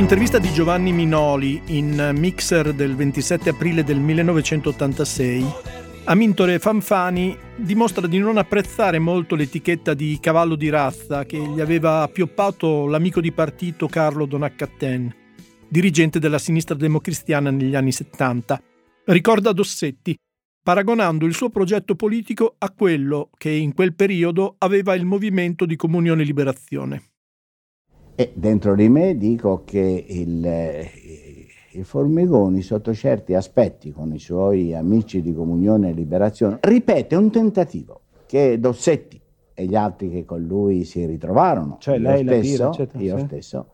Un'intervista 0.00 0.38
di 0.38 0.50
Giovanni 0.50 0.94
Minoli 0.94 1.60
in 1.66 2.12
Mixer 2.16 2.72
del 2.72 2.96
27 2.96 3.50
aprile 3.50 3.84
del 3.84 4.00
1986, 4.00 5.44
Amintore 6.04 6.58
Fanfani 6.58 7.36
dimostra 7.54 8.06
di 8.06 8.16
non 8.16 8.38
apprezzare 8.38 8.98
molto 8.98 9.34
l'etichetta 9.34 9.92
di 9.92 10.16
cavallo 10.18 10.54
di 10.54 10.70
razza 10.70 11.26
che 11.26 11.36
gli 11.36 11.60
aveva 11.60 12.00
appioppato 12.00 12.86
l'amico 12.86 13.20
di 13.20 13.30
partito 13.30 13.88
Carlo 13.88 14.24
Donaccatten, 14.24 15.14
dirigente 15.68 16.18
della 16.18 16.38
sinistra 16.38 16.74
democristiana 16.76 17.50
negli 17.50 17.74
anni 17.74 17.92
70. 17.92 18.58
Ricorda 19.04 19.52
Dossetti, 19.52 20.16
paragonando 20.62 21.26
il 21.26 21.34
suo 21.34 21.50
progetto 21.50 21.94
politico 21.94 22.54
a 22.56 22.70
quello 22.70 23.28
che 23.36 23.50
in 23.50 23.74
quel 23.74 23.94
periodo 23.94 24.54
aveva 24.56 24.94
il 24.94 25.04
movimento 25.04 25.66
di 25.66 25.76
comunione 25.76 26.22
e 26.22 26.24
liberazione. 26.24 27.09
E 28.20 28.32
dentro 28.34 28.74
di 28.74 28.90
me 28.90 29.16
dico 29.16 29.62
che 29.64 30.04
il, 30.06 30.46
il 31.70 31.84
Formigoni, 31.86 32.60
sotto 32.60 32.92
certi 32.92 33.32
aspetti, 33.32 33.92
con 33.92 34.12
i 34.12 34.18
suoi 34.18 34.74
amici 34.74 35.22
di 35.22 35.32
Comunione 35.32 35.88
e 35.88 35.92
Liberazione, 35.94 36.58
ripete 36.60 37.16
un 37.16 37.30
tentativo 37.30 38.00
che 38.26 38.60
Dossetti 38.60 39.18
e 39.54 39.64
gli 39.64 39.74
altri 39.74 40.10
che 40.10 40.26
con 40.26 40.42
lui 40.42 40.84
si 40.84 41.06
ritrovarono, 41.06 41.78
Cioè 41.80 41.96
io 41.96 42.02
lei, 42.02 42.24
la 42.24 42.32
stesso, 42.32 42.50
Pira, 42.50 42.68
eccetera, 42.68 43.02
io 43.02 43.18
sì. 43.20 43.24
stesso 43.24 43.66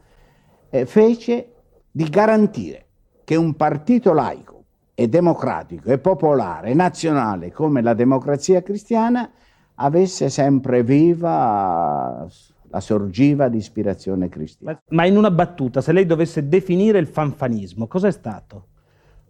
eh, 0.70 0.86
fece 0.86 1.52
di 1.90 2.04
garantire 2.04 2.84
che 3.24 3.34
un 3.34 3.54
partito 3.54 4.12
laico 4.12 4.62
e 4.94 5.08
democratico 5.08 5.90
e 5.90 5.98
popolare 5.98 6.72
nazionale 6.72 7.50
come 7.50 7.82
la 7.82 7.94
democrazia 7.94 8.62
cristiana 8.62 9.28
avesse 9.74 10.30
sempre 10.30 10.84
viva 10.84 12.28
la 12.68 12.80
sorgiva 12.80 13.48
di 13.48 13.58
ispirazione 13.58 14.28
cristiana. 14.28 14.80
Ma 14.90 15.06
in 15.06 15.16
una 15.16 15.30
battuta, 15.30 15.80
se 15.80 15.92
lei 15.92 16.06
dovesse 16.06 16.48
definire 16.48 16.98
il 16.98 17.06
fanfanismo, 17.06 17.86
cos'è 17.86 18.10
stato? 18.10 18.68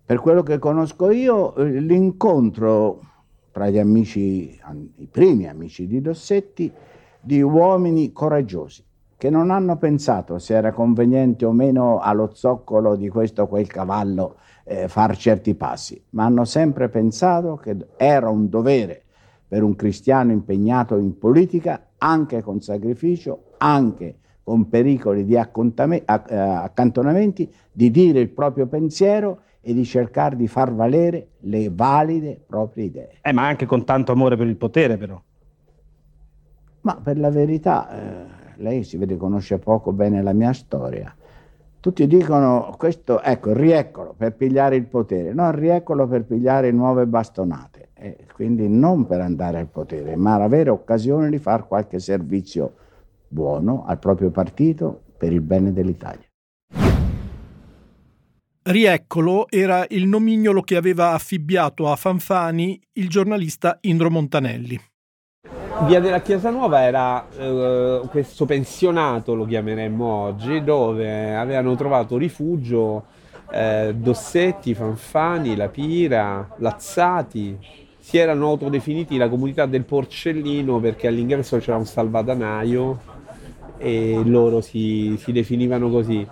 Per 0.04 0.20
quello 0.20 0.42
che 0.42 0.58
conosco 0.58 1.10
io, 1.10 1.54
eh, 1.56 1.80
l'incontro 1.80 3.00
tra 3.50 3.70
gli 3.70 3.78
amici, 3.78 4.60
i 4.96 5.08
primi 5.10 5.48
amici 5.48 5.86
di 5.86 6.00
Dossetti, 6.00 6.70
di 7.20 7.40
uomini 7.40 8.12
coraggiosi, 8.12 8.84
che 9.16 9.30
non 9.30 9.50
hanno 9.50 9.78
pensato 9.78 10.38
se 10.38 10.54
era 10.54 10.72
conveniente 10.72 11.46
o 11.46 11.52
meno 11.52 11.98
allo 11.98 12.30
zoccolo 12.34 12.96
di 12.96 13.08
questo 13.08 13.42
o 13.42 13.46
quel 13.46 13.66
cavallo 13.66 14.36
eh, 14.64 14.88
far 14.88 15.16
certi 15.16 15.54
passi, 15.54 16.00
ma 16.10 16.24
hanno 16.24 16.44
sempre 16.44 16.88
pensato 16.88 17.56
che 17.56 17.76
era 17.96 18.28
un 18.28 18.48
dovere 18.48 19.04
per 19.48 19.62
un 19.62 19.74
cristiano 19.74 20.32
impegnato 20.32 20.96
in 20.98 21.16
politica, 21.16 21.80
anche 21.98 22.42
con 22.42 22.60
sacrificio, 22.60 23.52
anche 23.58 24.18
con 24.42 24.68
pericoli 24.68 25.24
di 25.24 25.34
eh, 25.34 26.02
accantonamenti, 26.36 27.52
di 27.72 27.90
dire 27.90 28.20
il 28.20 28.28
proprio 28.28 28.66
pensiero 28.66 29.40
e 29.60 29.74
di 29.74 29.84
cercare 29.84 30.36
di 30.36 30.46
far 30.46 30.72
valere 30.72 31.30
le 31.40 31.68
valide 31.72 32.40
proprie 32.46 32.84
idee. 32.84 33.10
Eh, 33.22 33.32
ma 33.32 33.46
anche 33.48 33.66
con 33.66 33.84
tanto 33.84 34.12
amore 34.12 34.36
per 34.36 34.46
il 34.46 34.54
potere, 34.56 34.96
però. 34.96 35.20
Ma 36.82 37.00
per 37.02 37.18
la 37.18 37.30
verità, 37.30 37.90
eh, 37.90 38.26
lei 38.58 38.84
si 38.84 38.96
vede 38.96 39.16
conosce 39.16 39.58
poco 39.58 39.92
bene 39.92 40.22
la 40.22 40.32
mia 40.32 40.52
storia. 40.52 41.12
Tutti 41.80 42.06
dicono 42.06 42.74
questo, 42.78 43.20
ecco, 43.20 43.52
rieccolo 43.52 44.14
per 44.16 44.36
pigliare 44.36 44.76
il 44.76 44.86
potere. 44.86 45.32
No, 45.32 45.50
rieccolo 45.50 46.06
per 46.06 46.24
pigliare 46.24 46.70
nuove 46.70 47.06
bastonate. 47.06 47.85
E 47.98 48.26
quindi 48.34 48.68
non 48.68 49.06
per 49.06 49.20
andare 49.20 49.58
al 49.58 49.68
potere, 49.68 50.16
ma 50.16 50.34
avere 50.34 50.68
occasione 50.68 51.30
di 51.30 51.38
fare 51.38 51.64
qualche 51.66 51.98
servizio 51.98 52.74
buono 53.26 53.84
al 53.86 53.98
proprio 53.98 54.30
partito 54.30 55.00
per 55.16 55.32
il 55.32 55.40
bene 55.40 55.72
dell'Italia. 55.72 56.26
Rieccolo 58.64 59.48
era 59.48 59.86
il 59.88 60.06
nomignolo 60.06 60.60
che 60.60 60.76
aveva 60.76 61.12
affibbiato 61.12 61.88
a 61.88 61.96
Fanfani 61.96 62.78
il 62.94 63.08
giornalista 63.08 63.78
Indro 63.82 64.10
Montanelli. 64.10 64.78
Via 65.86 66.00
della 66.00 66.20
Chiesa 66.20 66.50
Nuova 66.50 66.82
era 66.82 67.26
eh, 67.30 68.02
questo 68.10 68.44
pensionato, 68.44 69.34
lo 69.34 69.44
chiameremmo 69.46 70.04
oggi, 70.04 70.62
dove 70.62 71.34
avevano 71.34 71.76
trovato 71.76 72.18
rifugio 72.18 73.04
eh, 73.50 73.94
Dossetti, 73.96 74.74
Fanfani, 74.74 75.54
La 75.54 75.68
Pira, 75.68 76.54
Lazzati, 76.58 77.84
si 78.06 78.18
erano 78.18 78.50
autodefiniti 78.50 79.16
la 79.16 79.28
comunità 79.28 79.66
del 79.66 79.82
porcellino 79.82 80.78
perché 80.78 81.08
all'ingresso 81.08 81.58
c'era 81.58 81.76
un 81.76 81.86
salvadanaio 81.86 83.00
e 83.78 84.22
loro 84.24 84.60
si, 84.60 85.16
si 85.18 85.32
definivano 85.32 85.90
così. 85.90 86.24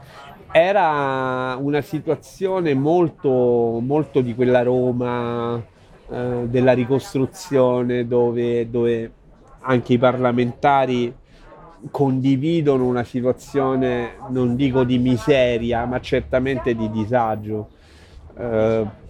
Era 0.53 1.59
una 1.59 1.81
situazione 1.81 2.75
molto, 2.75 3.81
molto 3.83 4.21
di 4.21 4.37
quella 4.37 4.63
Roma 4.63 5.61
eh, 6.09 6.47
della 6.47 6.75
ricostruzione 6.75 8.07
dove, 8.07 8.71
dove 8.71 9.13
anche 9.63 9.95
i 9.95 9.99
parlamentari 9.99 11.13
condividono 11.91 12.87
una 12.87 13.03
situazione, 13.03 14.13
non 14.29 14.55
dico 14.55 14.85
di 14.85 14.99
miseria, 14.99 15.87
ma 15.87 16.01
certamente 16.01 16.77
di 16.77 16.89
disagio. 16.89 17.71
Eh, 18.39 19.03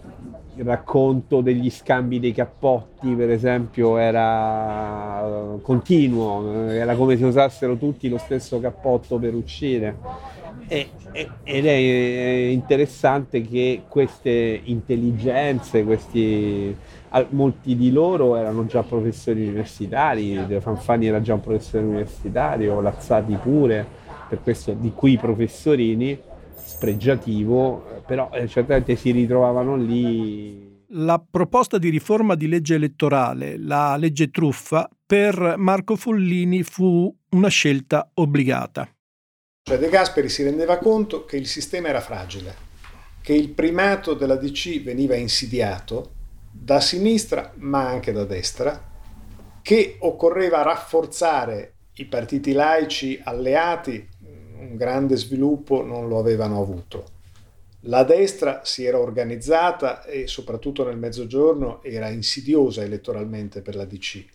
il 0.57 0.63
racconto 0.63 1.41
degli 1.41 1.69
scambi 1.69 2.19
dei 2.19 2.31
cappotti, 2.31 3.13
per 3.13 3.29
esempio, 3.29 3.97
era 3.97 5.57
continuo, 5.61 6.69
era 6.69 6.95
come 6.95 7.17
se 7.17 7.25
usassero 7.25 7.75
tutti 7.75 8.07
lo 8.07 8.17
stesso 8.17 8.59
cappotto 8.59 9.17
per 9.17 9.33
uscire. 9.35 9.97
E, 10.67 10.89
ed 11.43 11.65
è 11.65 12.49
interessante 12.51 13.41
che 13.41 13.83
queste 13.87 14.61
intelligenze, 14.63 15.83
questi, 15.83 16.75
molti 17.29 17.75
di 17.75 17.91
loro 17.91 18.35
erano 18.35 18.65
già 18.65 18.81
professori 18.81 19.43
universitari, 19.43 20.37
Fanfani 20.59 21.07
era 21.07 21.21
già 21.21 21.33
un 21.33 21.41
professore 21.41 21.83
universitario, 21.83 22.79
Lazzati 22.81 23.35
pure, 23.35 23.85
per 24.27 24.41
questo 24.41 24.73
di 24.73 24.91
qui 24.93 25.17
professorini 25.17 26.17
spregiativo, 26.75 28.03
però 28.05 28.29
eh, 28.33 28.47
certamente 28.47 28.95
si 28.95 29.11
ritrovavano 29.11 29.77
lì. 29.77 30.83
La 30.89 31.23
proposta 31.29 31.77
di 31.77 31.89
riforma 31.89 32.35
di 32.35 32.47
legge 32.47 32.75
elettorale, 32.75 33.57
la 33.57 33.95
legge 33.97 34.29
truffa, 34.29 34.89
per 35.05 35.55
Marco 35.57 35.95
Follini 35.95 36.63
fu 36.63 37.13
una 37.31 37.47
scelta 37.47 38.09
obbligata. 38.13 38.89
Cioè 39.63 39.77
De 39.77 39.89
Gasperi 39.89 40.29
si 40.29 40.43
rendeva 40.43 40.77
conto 40.77 41.25
che 41.25 41.37
il 41.37 41.47
sistema 41.47 41.87
era 41.87 42.01
fragile, 42.01 42.53
che 43.21 43.33
il 43.33 43.49
primato 43.49 44.13
della 44.13 44.35
DC 44.35 44.83
veniva 44.83 45.15
insidiato 45.15 46.11
da 46.51 46.79
sinistra 46.79 47.51
ma 47.57 47.87
anche 47.87 48.11
da 48.11 48.25
destra, 48.25 48.93
che 49.61 49.97
occorreva 49.99 50.61
rafforzare 50.61 51.73
i 51.95 52.05
partiti 52.05 52.51
laici 52.51 53.19
alleati 53.23 54.07
un 54.59 54.75
grande 54.75 55.15
sviluppo 55.15 55.83
non 55.83 56.07
lo 56.07 56.19
avevano 56.19 56.61
avuto. 56.61 57.13
La 57.87 58.03
destra 58.03 58.61
si 58.63 58.83
era 58.83 58.99
organizzata 58.99 60.03
e 60.05 60.25
soprattutto 60.27 60.83
nel 60.83 60.97
mezzogiorno 60.97 61.83
era 61.83 62.09
insidiosa 62.09 62.81
elettoralmente 62.81 63.61
per 63.61 63.75
la 63.75 63.85
DC. 63.85 64.25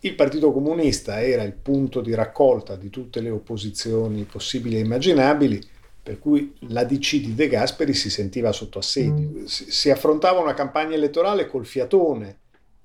Il 0.00 0.14
Partito 0.14 0.52
Comunista 0.52 1.20
era 1.20 1.42
il 1.42 1.52
punto 1.52 2.00
di 2.00 2.14
raccolta 2.14 2.76
di 2.76 2.90
tutte 2.90 3.20
le 3.20 3.30
opposizioni 3.30 4.22
possibili 4.24 4.76
e 4.76 4.80
immaginabili, 4.80 5.60
per 6.02 6.18
cui 6.18 6.54
la 6.68 6.84
DC 6.84 7.16
di 7.16 7.34
De 7.34 7.48
Gasperi 7.48 7.92
si 7.92 8.08
sentiva 8.08 8.52
sotto 8.52 8.78
assedio. 8.78 9.46
Si 9.46 9.90
affrontava 9.90 10.40
una 10.40 10.54
campagna 10.54 10.94
elettorale 10.94 11.48
col 11.48 11.66
fiatone 11.66 12.38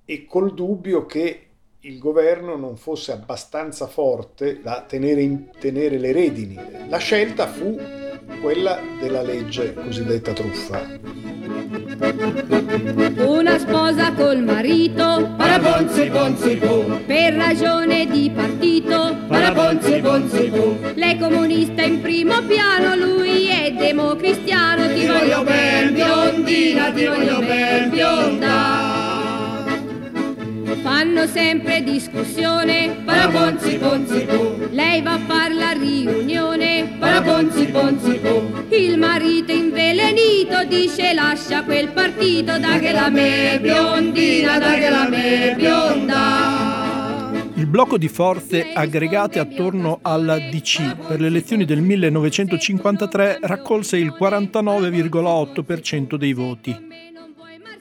e 0.03 0.25
col 0.25 0.53
dubbio 0.53 1.05
che 1.05 1.50
il 1.83 1.97
governo 1.97 2.55
non 2.57 2.77
fosse 2.77 3.11
abbastanza 3.11 3.87
forte 3.87 4.61
da 4.61 4.85
tenere, 4.87 5.21
in, 5.21 5.47
tenere 5.59 5.97
le 5.97 6.11
redini. 6.11 6.55
La 6.87 6.97
scelta 6.97 7.47
fu 7.47 7.75
quella 8.39 8.79
della 8.99 9.23
legge 9.23 9.73
cosiddetta 9.73 10.31
truffa. 10.31 10.99
Una 13.25 13.57
sposa 13.57 14.13
col 14.13 14.43
marito, 14.43 15.33
parabonzi 15.35 16.09
bonzi 16.09 16.55
bo. 16.55 16.99
per 17.07 17.33
ragione 17.33 18.05
di 18.05 18.29
partito, 18.29 19.17
parabonzi 19.27 20.01
bonzi 20.01 20.49
bo. 20.49 20.77
lei 20.93 21.17
comunista 21.17 21.81
in 21.81 21.99
primo 22.01 22.43
piano, 22.43 22.95
lui 22.95 23.47
è 23.47 23.71
democristiano, 23.71 24.87
ti, 24.87 24.99
ti 24.99 25.07
voglio 25.07 25.43
ben 25.43 25.93
biondina, 25.93 26.91
ti 26.91 27.05
voglio 27.05 27.39
ben 27.39 27.89
bionda 27.89 29.20
fanno 30.77 31.27
sempre 31.27 31.83
discussione. 31.83 33.01
Parabonzi 33.05 33.77
bonzi 33.77 34.23
bo. 34.25 34.57
Lei 34.69 35.01
va 35.01 35.13
a 35.13 35.19
far 35.19 35.53
la 35.53 35.71
riunione. 35.71 36.95
Parabonzi 36.99 37.65
bonzi 37.65 38.17
bo. 38.17 38.65
Il 38.69 38.97
marito 38.97 39.51
invelenito 39.51 40.63
dice 40.67 41.13
lascia 41.13 41.63
quel 41.63 41.89
partito, 41.89 42.57
da 42.59 42.79
che 42.79 42.91
la 42.91 43.09
me 43.09 43.59
biondina, 43.61 44.57
da 44.59 44.73
che 44.75 44.89
la 44.89 45.07
me 45.09 45.53
bionda. 45.57 46.61
Il 47.55 47.67
blocco 47.67 47.97
di 47.97 48.07
forze 48.07 48.71
aggregate 48.73 49.37
attorno 49.37 49.99
alla 50.01 50.39
DC 50.39 50.95
per 51.07 51.19
le 51.19 51.27
elezioni 51.27 51.63
del 51.63 51.81
1953 51.81 53.37
raccolse 53.41 53.97
il 53.97 54.15
49,8% 54.19 56.15
dei 56.15 56.33
voti. 56.33 56.89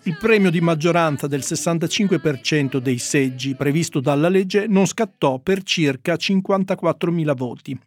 Il 0.05 0.17
premio 0.17 0.51
di 0.51 0.63
maggioranza 0.63 1.27
del 1.27 1.41
65% 1.41 2.79
dei 2.79 2.97
seggi 2.97 3.55
previsto 3.55 4.01
dalla 4.01 4.31
legge 4.31 4.67
non 4.67 4.87
scattò 4.87 5.39
per 5.41 5.63
circa 5.63 6.15
54.000 6.15 7.37
voti. 7.37 7.79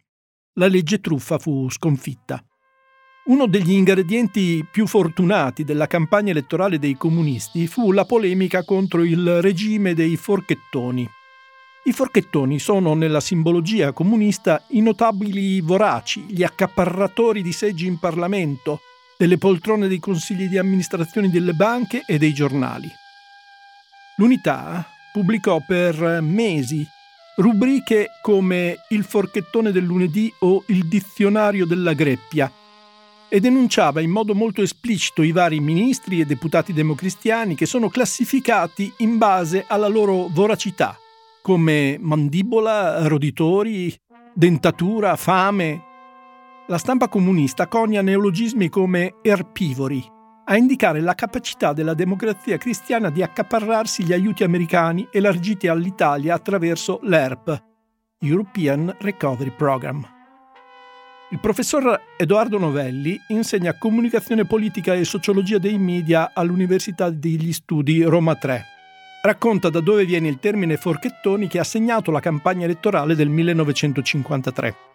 La 0.54 0.68
legge 0.68 1.00
truffa 1.00 1.38
fu 1.38 1.68
sconfitta. 1.68 2.40
Uno 3.24 3.48
degli 3.48 3.72
ingredienti 3.72 4.64
più 4.70 4.86
fortunati 4.86 5.64
della 5.64 5.88
campagna 5.88 6.30
elettorale 6.30 6.78
dei 6.78 6.96
comunisti 6.96 7.66
fu 7.66 7.90
la 7.90 8.04
polemica 8.04 8.62
contro 8.62 9.02
il 9.02 9.42
regime 9.42 9.92
dei 9.94 10.16
forchettoni. 10.16 11.08
I 11.86 11.92
forchettoni 11.92 12.60
sono 12.60 12.94
nella 12.94 13.20
simbologia 13.20 13.92
comunista 13.92 14.62
i 14.68 14.80
notabili 14.80 15.60
voraci, 15.60 16.20
gli 16.28 16.44
accaparratori 16.44 17.42
di 17.42 17.52
seggi 17.52 17.86
in 17.86 17.98
Parlamento, 17.98 18.80
delle 19.16 19.38
poltrone 19.38 19.88
dei 19.88 19.98
consigli 19.98 20.48
di 20.48 20.58
amministrazione 20.58 21.30
delle 21.30 21.52
banche 21.52 22.02
e 22.06 22.18
dei 22.18 22.34
giornali. 22.34 22.90
L'unità 24.16 24.86
pubblicò 25.12 25.60
per 25.66 26.20
mesi 26.20 26.86
rubriche 27.36 28.10
come 28.22 28.78
Il 28.88 29.04
forchettone 29.04 29.72
del 29.72 29.84
lunedì 29.84 30.32
o 30.40 30.62
Il 30.68 30.86
dizionario 30.86 31.66
della 31.66 31.92
greppia 31.92 32.50
e 33.28 33.40
denunciava 33.40 34.00
in 34.00 34.10
modo 34.10 34.34
molto 34.34 34.62
esplicito 34.62 35.22
i 35.22 35.32
vari 35.32 35.58
ministri 35.58 36.20
e 36.20 36.24
deputati 36.24 36.72
democristiani 36.72 37.56
che 37.56 37.66
sono 37.66 37.88
classificati 37.88 38.92
in 38.98 39.18
base 39.18 39.64
alla 39.66 39.88
loro 39.88 40.28
voracità, 40.30 40.96
come 41.42 41.96
mandibola, 42.00 43.08
roditori, 43.08 43.92
dentatura, 44.32 45.16
fame, 45.16 45.83
la 46.68 46.78
stampa 46.78 47.08
comunista 47.08 47.66
conia 47.66 48.00
neologismi 48.00 48.70
come 48.70 49.16
erpivori, 49.20 50.02
a 50.46 50.56
indicare 50.56 51.00
la 51.00 51.14
capacità 51.14 51.74
della 51.74 51.92
democrazia 51.92 52.56
cristiana 52.56 53.10
di 53.10 53.22
accaparrarsi 53.22 54.02
gli 54.02 54.14
aiuti 54.14 54.44
americani 54.44 55.06
elargiti 55.10 55.68
all'Italia 55.68 56.34
attraverso 56.34 57.00
l'ERP, 57.02 57.62
European 58.20 58.96
Recovery 58.98 59.52
Program. 59.54 60.08
Il 61.30 61.40
professor 61.40 62.00
Edoardo 62.16 62.58
Novelli 62.58 63.20
insegna 63.28 63.76
comunicazione 63.76 64.46
politica 64.46 64.94
e 64.94 65.04
sociologia 65.04 65.58
dei 65.58 65.78
media 65.78 66.30
all'Università 66.32 67.10
degli 67.10 67.52
Studi 67.52 68.02
Roma 68.04 68.36
3. 68.36 68.64
Racconta 69.22 69.68
da 69.68 69.80
dove 69.80 70.04
viene 70.06 70.28
il 70.28 70.38
termine 70.38 70.76
forchettoni 70.76 71.46
che 71.46 71.58
ha 71.58 71.64
segnato 71.64 72.10
la 72.10 72.20
campagna 72.20 72.64
elettorale 72.64 73.14
del 73.14 73.28
1953. 73.28 74.92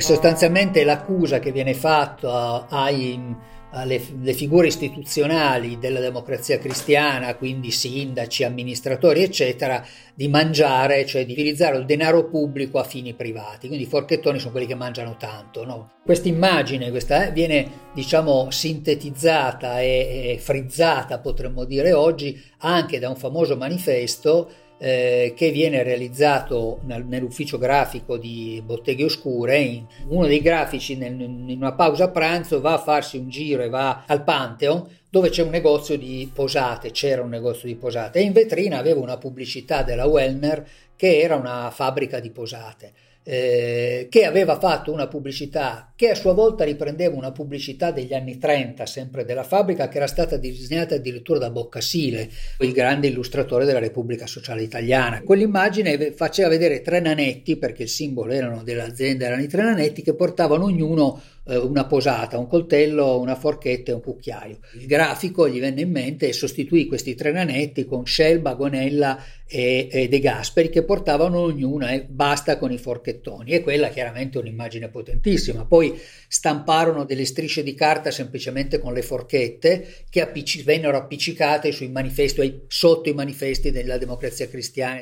Sostanzialmente 0.00 0.84
l'accusa 0.84 1.38
che 1.38 1.52
viene 1.52 1.74
fatta 1.74 2.66
alle 2.68 4.34
figure 4.34 4.66
istituzionali 4.66 5.78
della 5.78 6.00
democrazia 6.00 6.58
cristiana, 6.58 7.36
quindi 7.36 7.70
sindaci, 7.70 8.44
amministratori, 8.44 9.22
eccetera, 9.22 9.84
di 10.14 10.28
mangiare, 10.28 11.06
cioè 11.06 11.24
di 11.24 11.32
utilizzare 11.32 11.76
il 11.76 11.84
denaro 11.84 12.28
pubblico 12.28 12.78
a 12.78 12.84
fini 12.84 13.14
privati. 13.14 13.68
Quindi 13.68 13.84
i 13.84 13.88
forchettoni 13.88 14.38
sono 14.38 14.50
quelli 14.50 14.66
che 14.66 14.74
mangiano 14.74 15.16
tanto. 15.16 15.64
No? 15.64 15.90
Questa 16.04 16.28
immagine 16.28 16.86
eh, 16.86 17.30
viene, 17.32 17.70
diciamo, 17.94 18.50
sintetizzata 18.50 19.80
e, 19.80 20.32
e 20.34 20.38
frizzata, 20.38 21.20
potremmo 21.20 21.64
dire 21.64 21.92
oggi, 21.92 22.40
anche 22.58 22.98
da 22.98 23.08
un 23.08 23.16
famoso 23.16 23.56
manifesto 23.56 24.50
eh, 24.82 25.34
che 25.36 25.50
viene 25.50 25.82
realizzato 25.82 26.80
nel, 26.84 27.04
nell'ufficio 27.04 27.58
grafico 27.58 28.16
di 28.16 28.62
Botteghe 28.64 29.04
Oscure. 29.04 29.58
In, 29.58 29.84
uno 30.08 30.26
dei 30.26 30.40
grafici 30.40 30.96
nel, 30.96 31.20
in 31.20 31.56
una 31.56 31.74
pausa 31.74 32.08
pranzo 32.08 32.62
va 32.62 32.72
a 32.72 32.78
farsi 32.78 33.18
un 33.18 33.28
giro 33.28 33.62
e 33.62 33.68
va 33.68 34.04
al 34.06 34.24
Pantheon 34.24 34.86
dove 35.10 35.28
c'è 35.28 35.42
un 35.42 35.50
negozio 35.50 35.98
di 35.98 36.30
posate, 36.32 36.92
c'era 36.92 37.20
un 37.20 37.28
negozio 37.28 37.68
di 37.68 37.74
posate 37.74 38.20
e 38.20 38.22
in 38.22 38.32
vetrina 38.32 38.78
aveva 38.78 39.00
una 39.00 39.18
pubblicità 39.18 39.82
della 39.82 40.06
Wellner 40.06 40.66
che 40.96 41.20
era 41.20 41.34
una 41.34 41.70
fabbrica 41.70 42.18
di 42.18 42.30
posate. 42.30 42.92
Eh, 43.22 44.08
che 44.10 44.24
aveva 44.24 44.58
fatto 44.58 44.92
una 44.92 45.06
pubblicità 45.06 45.92
che 45.94 46.10
a 46.10 46.14
sua 46.14 46.32
volta 46.32 46.64
riprendeva 46.64 47.14
una 47.14 47.32
pubblicità 47.32 47.90
degli 47.90 48.14
anni 48.14 48.38
30, 48.38 48.86
sempre 48.86 49.24
della 49.24 49.42
fabbrica, 49.42 49.88
che 49.88 49.98
era 49.98 50.06
stata 50.06 50.38
disegnata 50.38 50.94
addirittura 50.94 51.38
da 51.38 51.50
Boccasile, 51.50 52.30
il 52.60 52.72
grande 52.72 53.08
illustratore 53.08 53.66
della 53.66 53.78
Repubblica 53.78 54.26
Sociale 54.26 54.62
Italiana. 54.62 55.22
Quell'immagine 55.22 56.12
faceva 56.12 56.48
vedere 56.48 56.80
tre 56.80 57.00
nanetti, 57.00 57.56
perché 57.56 57.82
il 57.82 57.90
simbolo 57.90 58.32
erano 58.32 58.62
dell'azienda 58.62 59.26
erano 59.26 59.42
i 59.42 59.48
tre 59.48 59.62
nanetti, 59.62 60.00
che 60.00 60.14
portavano 60.14 60.64
ognuno 60.64 61.20
una 61.56 61.86
posata, 61.86 62.38
un 62.38 62.46
coltello, 62.46 63.18
una 63.18 63.34
forchetta 63.34 63.90
e 63.90 63.94
un 63.94 64.00
cucchiaio. 64.00 64.58
Il 64.74 64.86
grafico 64.86 65.48
gli 65.48 65.60
venne 65.60 65.82
in 65.82 65.90
mente 65.90 66.28
e 66.28 66.32
sostituì 66.32 66.86
questi 66.86 67.14
tre 67.14 67.32
nanetti 67.32 67.84
con 67.84 68.04
Scelba, 68.06 68.54
Gonella 68.54 69.22
e, 69.46 69.88
e 69.90 70.08
De 70.08 70.18
Gasperi 70.20 70.70
che 70.70 70.84
portavano 70.84 71.40
ognuna 71.40 71.90
e 71.90 72.04
basta 72.04 72.58
con 72.58 72.70
i 72.70 72.78
forchettoni 72.78 73.50
e 73.50 73.62
quella 73.62 73.88
chiaramente 73.88 74.38
è 74.38 74.42
un'immagine 74.42 74.88
potentissima. 74.88 75.64
Poi 75.64 75.98
stamparono 76.28 77.04
delle 77.04 77.24
strisce 77.24 77.62
di 77.62 77.74
carta 77.74 78.10
semplicemente 78.10 78.78
con 78.78 78.92
le 78.92 79.02
forchette 79.02 80.04
che 80.08 80.20
appicc- 80.20 80.62
vennero 80.62 80.96
appiccicate 80.96 81.72
sui 81.72 81.88
manifesti, 81.88 82.62
sotto 82.68 83.08
i 83.08 83.14
manifesti 83.14 83.70
della 83.70 83.98
democrazia 83.98 84.48
cristiana. 84.48 85.00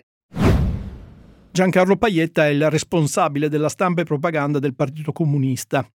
Giancarlo 1.50 1.96
Paietta 1.96 2.46
è 2.46 2.50
il 2.50 2.70
responsabile 2.70 3.48
della 3.48 3.68
stampa 3.68 4.02
e 4.02 4.04
propaganda 4.04 4.58
del 4.60 4.76
Partito 4.76 5.12
Comunista 5.12 5.88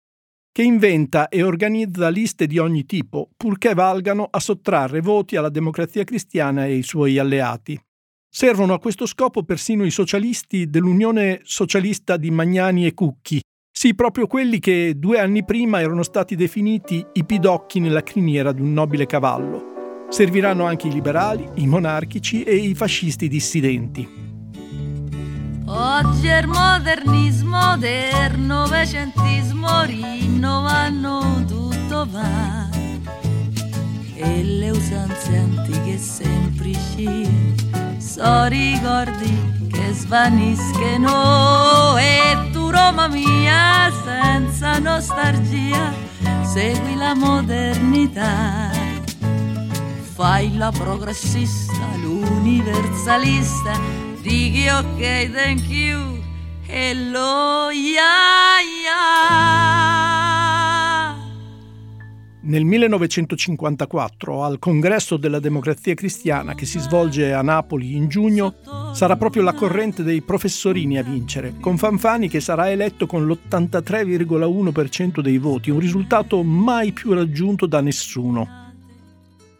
che 0.53 0.63
inventa 0.63 1.29
e 1.29 1.43
organizza 1.43 2.11
liste 2.11 2.47
di 2.47 2.59
ogni 2.59 2.85
tipo, 2.85 3.31
purché 3.37 3.73
valgano 3.73 4.29
a 4.31 4.39
sottrarre 4.39 5.01
voti 5.01 5.37
alla 5.37 5.49
democrazia 5.49 6.05
cristiana 6.05 6.67
e 6.67 6.73
ai 6.73 6.83
suoi 6.83 7.19
alleati. 7.19 7.81
Servono 8.29 8.75
a 8.75 8.79
questo 8.79 9.07
scopo 9.07 9.43
persino 9.43 9.85
i 9.85 9.91
socialisti 9.91 10.69
dell'Unione 10.69 11.41
Socialista 11.43 12.17
di 12.17 12.31
Magnani 12.31 12.87
e 12.87 12.95
Cucchi, 12.95 13.41
sì, 13.75 13.95
proprio 13.95 14.27
quelli 14.27 14.59
che 14.59 14.93
due 14.97 15.19
anni 15.19 15.45
prima 15.45 15.81
erano 15.81 16.03
stati 16.03 16.37
definiti 16.37 17.05
i 17.15 17.25
pidocchi 17.25 17.81
nella 17.81 18.03
criniera 18.03 18.53
di 18.53 18.61
un 18.61 18.73
nobile 18.73 19.07
cavallo. 19.07 20.07
Serviranno 20.11 20.67
anche 20.67 20.89
i 20.89 20.93
liberali, 20.93 21.49
i 21.55 21.67
monarchici 21.67 22.43
e 22.43 22.55
i 22.55 22.75
fascisti 22.75 23.29
dissidenti. 23.29 24.22
Oggi 25.75 26.27
il 26.27 26.49
modernismo 26.49 27.79
del 27.79 28.39
novecentismo 28.39 29.85
rinnovano 29.85 31.43
tutto 31.47 32.07
va. 32.11 32.69
E 34.15 34.43
le 34.43 34.69
usanze 34.69 35.35
antiche 35.35 35.97
semplici 35.97 37.27
so 37.97 38.45
ricordi 38.45 39.67
che 39.73 39.95
svaniscono. 39.95 41.97
E 41.97 42.51
tu 42.53 42.69
Roma 42.69 43.09
mia 43.09 43.91
senza 44.05 44.79
nostalgia 44.79 45.91
segui 46.43 46.97
la 46.97 47.15
modernità. 47.15 48.71
Fai 50.15 50.55
la 50.55 50.71
progressista 50.71 51.97
l'universalista 51.97 54.12
dighi 54.23 54.69
ok, 54.69 55.33
thank 55.33 55.69
you, 55.69 56.19
hello, 56.67 57.71
yeah, 57.71 58.61
yeah. 58.85 59.53
Nel 62.45 62.65
1954, 62.65 64.43
al 64.45 64.59
Congresso 64.59 65.17
della 65.17 65.39
Democrazia 65.39 65.95
Cristiana 65.95 66.55
che 66.55 66.67
si 66.67 66.79
svolge 66.81 67.33
a 67.33 67.41
Napoli 67.41 67.95
in 67.95 68.09
giugno, 68.09 68.55
sarà 68.93 69.17
proprio 69.17 69.43
la 69.43 69.55
corrente 69.55 70.03
dei 70.03 70.23
professorini 70.23 70.99
a 70.99 71.03
vincere, 71.03 71.55
con 71.61 71.79
Fanfani 71.79 72.29
che 72.29 72.41
sarà 72.41 72.71
eletto 72.71 73.07
con 73.07 73.27
l'83,1% 73.27 75.21
dei 75.21 75.39
voti, 75.39 75.71
un 75.71 75.79
risultato 75.79 76.43
mai 76.43 76.93
più 76.93 77.13
raggiunto 77.13 77.67
da 77.67 77.81
nessuno. 77.81 78.62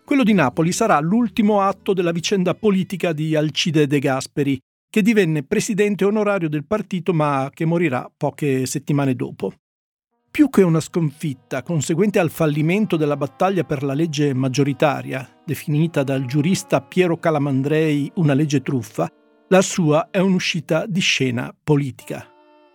Quello 0.05 0.25
di 0.25 0.33
Napoli 0.33 0.73
sarà 0.73 0.99
l'ultimo 1.01 1.61
atto 1.61 1.93
della 1.93 2.13
vicenda 2.13 2.55
politica 2.55 3.13
di 3.13 3.37
Alcide 3.37 3.87
De 3.87 3.99
Gasperi, 3.99 4.59
che 4.91 5.01
divenne 5.01 5.43
presidente 5.43 6.05
onorario 6.05 6.49
del 6.49 6.67
partito 6.67 7.15
ma 7.15 7.51
che 7.53 7.65
morirà 7.65 8.11
poche 8.15 8.67
settimane 8.67 9.15
dopo. 9.15 9.53
Più 10.31 10.51
che 10.51 10.63
una 10.63 10.81
sconfitta 10.81 11.63
conseguente 11.63 12.19
al 12.19 12.31
fallimento 12.31 12.97
della 12.97 13.17
battaglia 13.17 13.65
per 13.65 13.83
la 13.83 13.95
legge 13.95 14.35
maggioritaria, 14.35 15.41
definita 15.45 16.03
dal 16.03 16.25
giurista 16.25 16.81
Piero 16.81 17.19
Calamandrei 17.19 18.11
una 18.17 18.35
legge 18.35 18.61
truffa, 18.61 19.09
la 19.49 19.63
sua 19.63 20.09
è 20.11 20.19
un'uscita 20.19 20.87
di 20.87 21.01
scena 21.01 21.55
politica. 21.63 22.27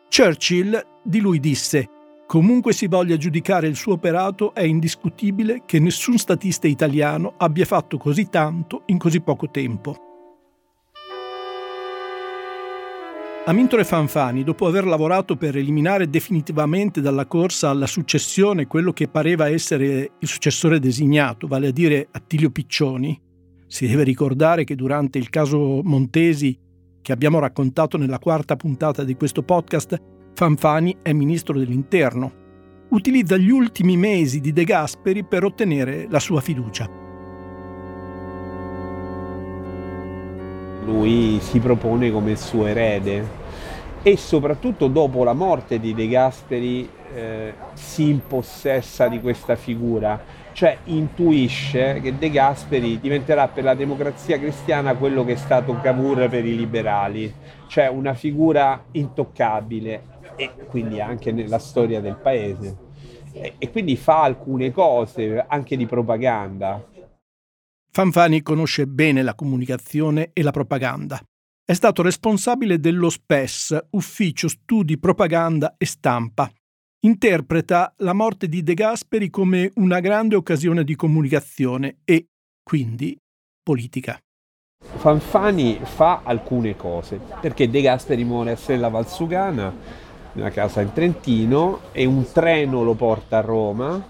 Churchill 0.08 0.80
di 1.04 1.20
lui 1.20 1.40
disse 1.40 1.90
Comunque 2.28 2.74
si 2.74 2.88
voglia 2.88 3.16
giudicare 3.16 3.68
il 3.68 3.78
suo 3.78 3.94
operato, 3.94 4.54
è 4.54 4.64
indiscutibile 4.64 5.64
che 5.66 5.80
nessun 5.80 6.18
statista 6.18 6.68
italiano 6.68 7.36
abbia 7.38 7.64
fatto 7.64 7.98
così 7.98 8.28
tanto 8.28 8.84
in 8.88 8.98
così 8.98 9.22
poco 9.22 9.50
tempo. 9.50 9.96
Amintore 13.46 13.86
Fanfani, 13.86 14.44
dopo 14.44 14.68
aver 14.68 14.86
lavorato 14.86 15.38
per 15.38 15.56
eliminare 15.56 16.10
definitivamente 16.10 17.00
dalla 17.00 17.26
corsa 17.28 17.70
alla 17.70 17.88
successione 17.88 18.68
quello 18.68 18.92
che 18.92 19.08
pareva 19.08 19.48
essere 19.48 20.12
il 20.20 20.28
successore 20.28 20.80
designato, 20.80 21.48
vale 21.48 21.68
a 21.68 21.72
dire 21.72 22.10
Attilio 22.12 22.50
Piccioni, 22.50 23.18
si 23.68 23.88
deve 23.88 24.04
ricordare 24.04 24.66
che 24.66 24.76
durante 24.76 25.18
il 25.18 25.30
caso 25.30 25.80
Montesi, 25.82 26.60
che 27.02 27.14
abbiamo 27.14 27.40
raccontato 27.40 27.98
nella 27.98 28.20
quarta 28.20 28.58
puntata 28.58 29.06
di 29.06 29.16
questo 29.16 29.44
podcast, 29.44 30.16
Fanfani 30.38 30.98
è 31.02 31.14
ministro 31.14 31.58
dell'Interno. 31.58 32.32
Utilizza 32.90 33.38
gli 33.38 33.50
ultimi 33.50 33.98
mesi 33.98 34.40
di 34.40 34.54
De 34.54 34.66
Gasperi 34.66 35.24
per 35.24 35.44
ottenere 35.44 36.06
la 36.12 36.20
sua 36.20 36.42
fiducia. 36.42 36.88
Lui 40.86 41.40
si 41.42 41.58
propone 41.58 42.12
come 42.12 42.36
suo 42.36 42.68
erede 42.68 43.28
e 44.04 44.16
soprattutto 44.16 44.88
dopo 44.90 45.24
la 45.24 45.34
morte 45.34 45.80
di 45.80 45.96
De 45.96 46.08
Gasperi 46.08 46.88
eh, 47.16 47.54
si 47.74 48.08
impossessa 48.08 49.08
di 49.08 49.20
questa 49.20 49.56
figura, 49.56 50.22
cioè 50.52 50.78
intuisce 50.84 52.00
che 52.00 52.16
De 52.16 52.30
Gasperi 52.30 53.00
diventerà 53.00 53.48
per 53.48 53.64
la 53.64 53.74
democrazia 53.74 54.38
cristiana 54.38 54.94
quello 54.94 55.26
che 55.26 55.32
è 55.32 55.36
stato 55.36 55.80
Cavour 55.82 56.30
per 56.30 56.46
i 56.46 56.56
liberali, 56.56 57.34
cioè 57.66 57.88
una 57.88 58.14
figura 58.14 58.84
intoccabile 58.92 60.16
e 60.38 60.54
quindi 60.68 61.02
anche 61.02 61.34
nella 61.34 61.60
storia 61.60 62.00
del 62.00 62.16
paese. 62.16 62.78
E, 63.34 63.56
e 63.58 63.70
quindi 63.72 63.98
fa 63.98 64.24
alcune 64.24 64.72
cose 64.72 65.44
anche 65.46 65.76
di 65.76 65.86
propaganda. 65.86 66.82
Fanfani 67.92 68.42
conosce 68.44 68.86
bene 68.86 69.24
la 69.24 69.34
comunicazione 69.36 70.30
e 70.32 70.44
la 70.44 70.52
propaganda. 70.52 71.20
È 71.66 71.74
stato 71.74 72.02
responsabile 72.02 72.80
dello 72.80 73.10
SPES, 73.10 73.88
Ufficio 73.92 74.48
Studi 74.48 74.98
Propaganda 74.98 75.76
e 75.78 75.86
Stampa. 75.86 76.50
Interpreta 77.02 77.94
la 77.98 78.14
morte 78.14 78.48
di 78.48 78.64
De 78.64 78.74
Gasperi 78.74 79.30
come 79.30 79.72
una 79.76 80.00
grande 80.00 80.36
occasione 80.36 80.84
di 80.84 80.96
comunicazione 80.96 81.98
e, 82.06 82.28
quindi, 82.64 83.18
politica. 83.62 84.18
Fanfani 84.80 85.80
fa 85.84 86.22
alcune 86.24 86.76
cose, 86.76 87.20
perché 87.42 87.70
De 87.70 87.82
Gasperi 87.82 88.24
muore 88.24 88.52
a 88.52 88.56
Sella 88.56 88.90
Valsugana 88.90 89.74
una 90.38 90.50
casa 90.52 90.82
in 90.82 90.94
Trentino 90.94 91.80
e 91.92 92.06
un 92.06 92.32
treno 92.32 92.84
lo 92.84 92.94
porta 92.94 93.40
a 93.40 93.42
Roma 93.42 94.06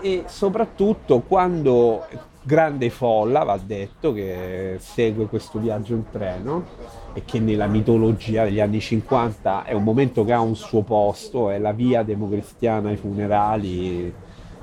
e 0.00 0.24
soprattutto 0.26 1.20
quando 1.20 2.06
grande 2.42 2.90
folla, 2.90 3.42
va 3.42 3.58
detto, 3.62 4.12
che 4.12 4.76
segue 4.78 5.26
questo 5.26 5.58
viaggio 5.58 5.94
in 5.94 6.04
treno 6.10 6.64
e 7.12 7.22
che 7.24 7.38
nella 7.38 7.66
mitologia 7.66 8.44
degli 8.44 8.60
anni 8.60 8.80
50 8.80 9.64
è 9.64 9.72
un 9.72 9.82
momento 9.82 10.24
che 10.24 10.32
ha 10.32 10.40
un 10.40 10.56
suo 10.56 10.82
posto, 10.82 11.50
è 11.50 11.58
la 11.58 11.72
via 11.72 12.02
democristiana 12.02 12.90
ai 12.90 12.96
funerali, 12.96 14.12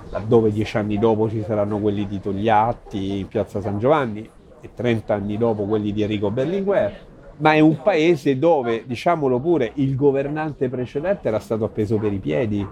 laddove 0.10 0.52
dieci 0.52 0.78
anni 0.78 0.98
dopo 0.98 1.30
ci 1.30 1.44
saranno 1.46 1.80
quelli 1.80 2.08
di 2.08 2.20
Togliatti 2.20 3.20
in 3.20 3.28
piazza 3.28 3.62
San 3.62 3.80
Giovanni 3.80 4.28
e 4.62 4.70
30 4.74 5.14
anni 5.14 5.38
dopo 5.38 5.64
quelli 5.66 5.92
di 5.92 6.02
Enrico 6.02 6.32
Berlinguer 6.32 7.07
ma 7.38 7.54
è 7.54 7.60
un 7.60 7.82
paese 7.82 8.38
dove, 8.40 8.84
diciamolo 8.86 9.40
pure, 9.40 9.72
il 9.76 9.96
governante 9.96 10.70
precedente 10.70 11.28
era 11.28 11.40
stato 11.40 11.66
appeso 11.66 11.98
per 11.98 12.14
i 12.14 12.18
piedi. 12.20 12.68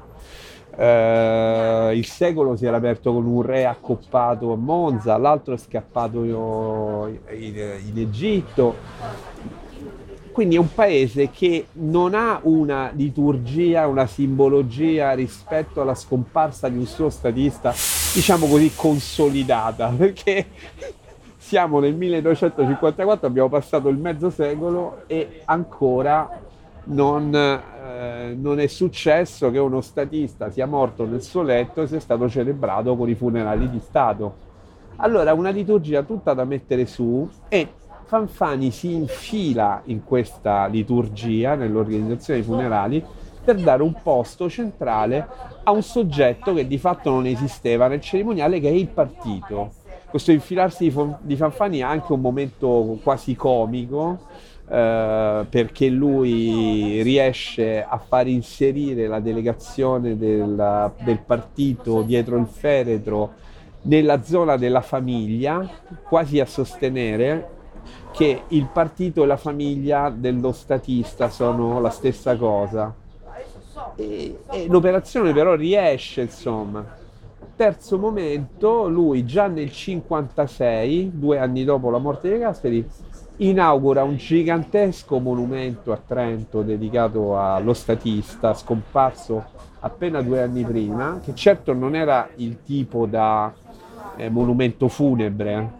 Uh, 0.78 1.92
il 1.94 2.06
secolo 2.06 2.58
si 2.58 2.66
era 2.66 2.78
aperto 2.78 3.14
con 3.14 3.26
un 3.26 3.42
re 3.42 3.66
accoppato 3.66 4.52
a 4.52 4.58
Monza, 4.58 5.18
l'altro 5.18 5.54
è 5.54 5.58
scappato 5.58 6.24
in, 6.26 7.18
in 7.30 7.94
Egitto. 7.96 8.76
Quindi 10.34 10.58
è 10.58 10.60
un 10.60 10.74
paese 10.74 11.30
che 11.30 11.68
non 11.74 12.14
ha 12.14 12.42
una 12.44 12.92
liturgia, 12.94 13.88
una 13.88 14.06
simbologia 14.06 15.14
rispetto 15.14 15.80
alla 15.80 15.96
scomparsa 15.96 16.68
di 16.68 16.78
un 16.78 16.86
suo 16.86 17.10
statista, 17.10 17.72
diciamo 17.72 18.46
così, 18.46 18.70
consolidata, 18.76 19.88
perché 19.96 20.46
siamo 21.46 21.80
nel 21.80 21.94
1254, 21.94 23.28
abbiamo 23.28 23.50
passato 23.50 23.88
il 23.90 23.98
mezzo 23.98 24.32
secolo 24.32 25.04
e 25.06 25.42
ancora 25.46 26.42
non, 26.86 27.36
eh, 27.36 28.36
non 28.36 28.60
è 28.60 28.66
successo 28.66 29.52
che 29.52 29.60
uno 29.60 29.80
statista 29.82 30.50
sia 30.50 30.66
morto 30.66 31.06
nel 31.06 31.22
suo 31.22 31.44
letto 31.44 31.84
e 31.84 31.88
sia 31.88 32.00
stato 32.00 32.28
celebrato 32.28 32.96
con 32.96 33.10
i 33.10 33.14
funerali 33.14 33.70
di 33.70 33.80
Stato. 33.80 34.34
Allora, 34.96 35.34
una 35.34 35.52
liturgia 35.52 36.02
tutta 36.02 36.34
da 36.34 36.46
mettere 36.46 36.88
su 36.88 37.30
e 37.48 37.68
Fanfani 38.06 38.72
si 38.72 38.96
infila 38.96 39.84
in 39.86 40.04
questa 40.04 40.66
liturgia, 40.66 41.54
nell'organizzazione 41.54 42.40
dei 42.40 42.48
funerali, 42.48 43.06
per 43.44 43.58
dare 43.58 43.84
un 43.84 43.94
posto 44.02 44.50
centrale 44.50 45.28
a 45.64 45.70
un 45.70 45.84
soggetto 45.84 46.56
che 46.56 46.66
di 46.66 46.80
fatto 46.80 47.12
non 47.12 47.28
esisteva 47.28 47.88
nel 47.88 48.02
cerimoniale, 48.02 48.60
che 48.60 48.70
è 48.70 48.74
il 48.74 48.88
partito. 48.88 49.84
Questo 50.10 50.32
infilarsi 50.32 50.94
di, 51.22 51.36
Fanfani 51.36 51.82
ha 51.82 51.90
anche 51.90 52.14
un 52.14 52.22
momento 52.22 53.00
quasi 53.04 53.36
comico, 53.36 54.20
eh, 54.68 55.46
perché 55.50 55.90
lui 55.90 57.02
riesce 57.02 57.84
a 57.84 57.98
far 57.98 58.28
inserire 58.28 59.08
la 59.08 59.20
delegazione 59.20 60.18
del, 60.18 60.92
del 61.04 61.20
partito 61.20 62.02
dietro 62.02 62.38
il 62.38 62.48
feretro 62.48 63.34
nella 63.84 64.24
zona 64.24 64.58
della 64.58 64.82
famiglia, 64.82 65.68
quasi 66.08 66.40
a 66.40 66.46
sostenere 66.46 67.50
che 68.12 68.44
il 68.50 68.68
partito 68.72 69.24
e 69.24 69.26
la 69.26 69.38
famiglia 69.38 70.10
dello 70.10 70.52
statista 70.52 71.30
sono 71.30 71.80
la 71.82 71.90
stessa 71.90 72.36
cosa. 72.38 72.94
E, 73.96 74.40
e 74.50 74.68
l'operazione 74.68 75.34
però 75.34 75.56
riesce, 75.56 76.22
insomma. 76.22 77.04
Terzo 77.56 77.98
momento, 77.98 78.90
lui 78.90 79.26
già 79.26 79.48
nel 79.48 79.72
56, 79.72 81.12
due 81.14 81.40
anni 81.40 81.64
dopo 81.64 81.90
la 81.90 82.00
morte 82.00 82.30
di 82.30 82.40
Gasperi, 82.40 82.86
inaugura 83.38 84.04
un 84.04 84.18
gigantesco 84.18 85.20
monumento 85.20 85.94
a 85.94 86.02
Trento 86.06 86.64
dedicato 86.64 87.40
allo 87.40 87.74
statista 87.74 88.54
scomparso 88.54 89.44
appena 89.80 90.22
due 90.22 90.42
anni 90.42 90.66
prima, 90.66 91.22
che 91.24 91.34
certo 91.34 91.72
non 91.72 91.96
era 91.96 92.28
il 92.36 92.62
tipo 92.62 93.06
da 93.06 93.54
eh, 94.18 94.30
monumento 94.30 94.90
funebre 94.90 95.72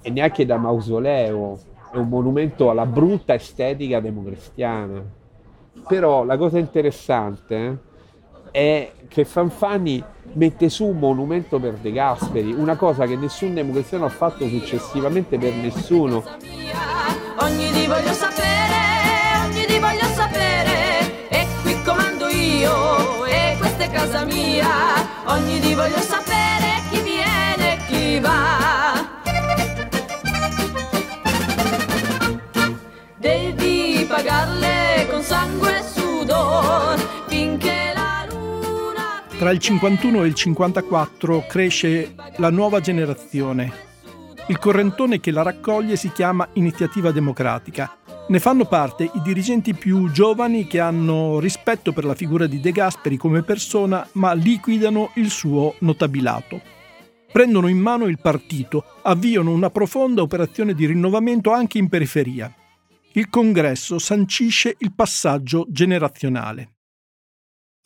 e 0.00 0.10
neanche 0.10 0.46
da 0.46 0.56
mausoleo, 0.56 1.58
è 1.90 1.96
un 1.96 2.08
monumento 2.08 2.70
alla 2.70 2.86
brutta 2.86 3.34
estetica 3.34 4.00
democristiana. 4.00 5.02
Però 5.86 6.24
la 6.24 6.38
cosa 6.38 6.58
interessante 6.58 7.78
è 8.50 8.90
che 9.08 9.24
Fanfani 9.24 10.04
mette 10.34 10.68
su 10.68 10.84
un 10.86 10.98
monumento 10.98 11.58
per 11.58 11.74
De 11.74 11.90
Gasperi, 11.90 12.52
una 12.52 12.76
cosa 12.76 13.06
che 13.06 13.16
nessun 13.16 13.54
democristiano 13.54 14.04
ha 14.04 14.10
fatto 14.10 14.46
successivamente 14.46 15.38
per 15.38 15.54
nessuno. 15.54 16.22
Ogni 17.40 17.70
di 17.72 17.86
voglio 17.86 18.12
sapere, 18.12 18.74
ogni 19.46 19.64
di 19.66 19.78
voglio 19.78 20.04
sapere, 20.14 21.28
e 21.28 21.46
qui 21.62 21.82
comando 21.82 22.28
io, 22.28 23.24
e 23.24 23.56
questa 23.58 23.84
è 23.84 23.90
casa 23.90 24.24
mia, 24.24 24.68
ogni 25.26 25.58
di 25.60 25.74
voglio 25.74 26.00
sapere 26.00 26.82
chi 26.90 27.00
viene 27.00 27.74
e 27.74 27.78
chi 27.86 28.20
va. 28.20 28.67
Tra 39.38 39.52
il 39.52 39.60
51 39.60 40.24
e 40.24 40.26
il 40.26 40.34
54 40.34 41.44
cresce 41.46 42.16
la 42.38 42.50
nuova 42.50 42.80
generazione, 42.80 43.72
il 44.48 44.58
correntone 44.58 45.20
che 45.20 45.30
la 45.30 45.42
raccoglie 45.42 45.94
si 45.94 46.10
chiama 46.10 46.48
Iniziativa 46.54 47.12
Democratica. 47.12 47.98
Ne 48.26 48.40
fanno 48.40 48.64
parte 48.64 49.04
i 49.04 49.22
dirigenti 49.22 49.74
più 49.74 50.10
giovani 50.10 50.66
che 50.66 50.80
hanno 50.80 51.38
rispetto 51.38 51.92
per 51.92 52.04
la 52.04 52.16
figura 52.16 52.48
di 52.48 52.58
De 52.58 52.72
Gasperi 52.72 53.16
come 53.16 53.42
persona, 53.42 54.04
ma 54.14 54.32
liquidano 54.32 55.12
il 55.14 55.30
suo 55.30 55.76
notabilato. 55.78 56.60
Prendono 57.30 57.68
in 57.68 57.78
mano 57.78 58.06
il 58.06 58.18
partito, 58.20 58.84
avviano 59.02 59.52
una 59.52 59.70
profonda 59.70 60.20
operazione 60.20 60.74
di 60.74 60.84
rinnovamento 60.84 61.52
anche 61.52 61.78
in 61.78 61.88
periferia. 61.88 62.52
Il 63.12 63.30
congresso 63.30 64.00
sancisce 64.00 64.74
il 64.78 64.92
passaggio 64.92 65.64
generazionale. 65.68 66.77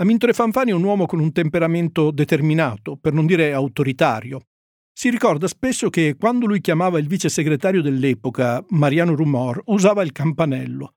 Amintore 0.02 0.32
Fanfani 0.32 0.72
è 0.72 0.74
un 0.74 0.82
uomo 0.82 1.06
con 1.06 1.20
un 1.20 1.30
temperamento 1.30 2.10
determinato, 2.10 2.96
per 2.96 3.12
non 3.12 3.24
dire 3.24 3.52
autoritario. 3.52 4.48
Si 4.92 5.08
ricorda 5.08 5.46
spesso 5.46 5.90
che 5.90 6.16
quando 6.18 6.46
lui 6.46 6.60
chiamava 6.60 6.98
il 6.98 7.06
vice 7.06 7.28
segretario 7.28 7.82
dell'epoca, 7.82 8.64
Mariano 8.70 9.14
Rumor, 9.14 9.62
usava 9.66 10.02
il 10.02 10.10
campanello. 10.10 10.94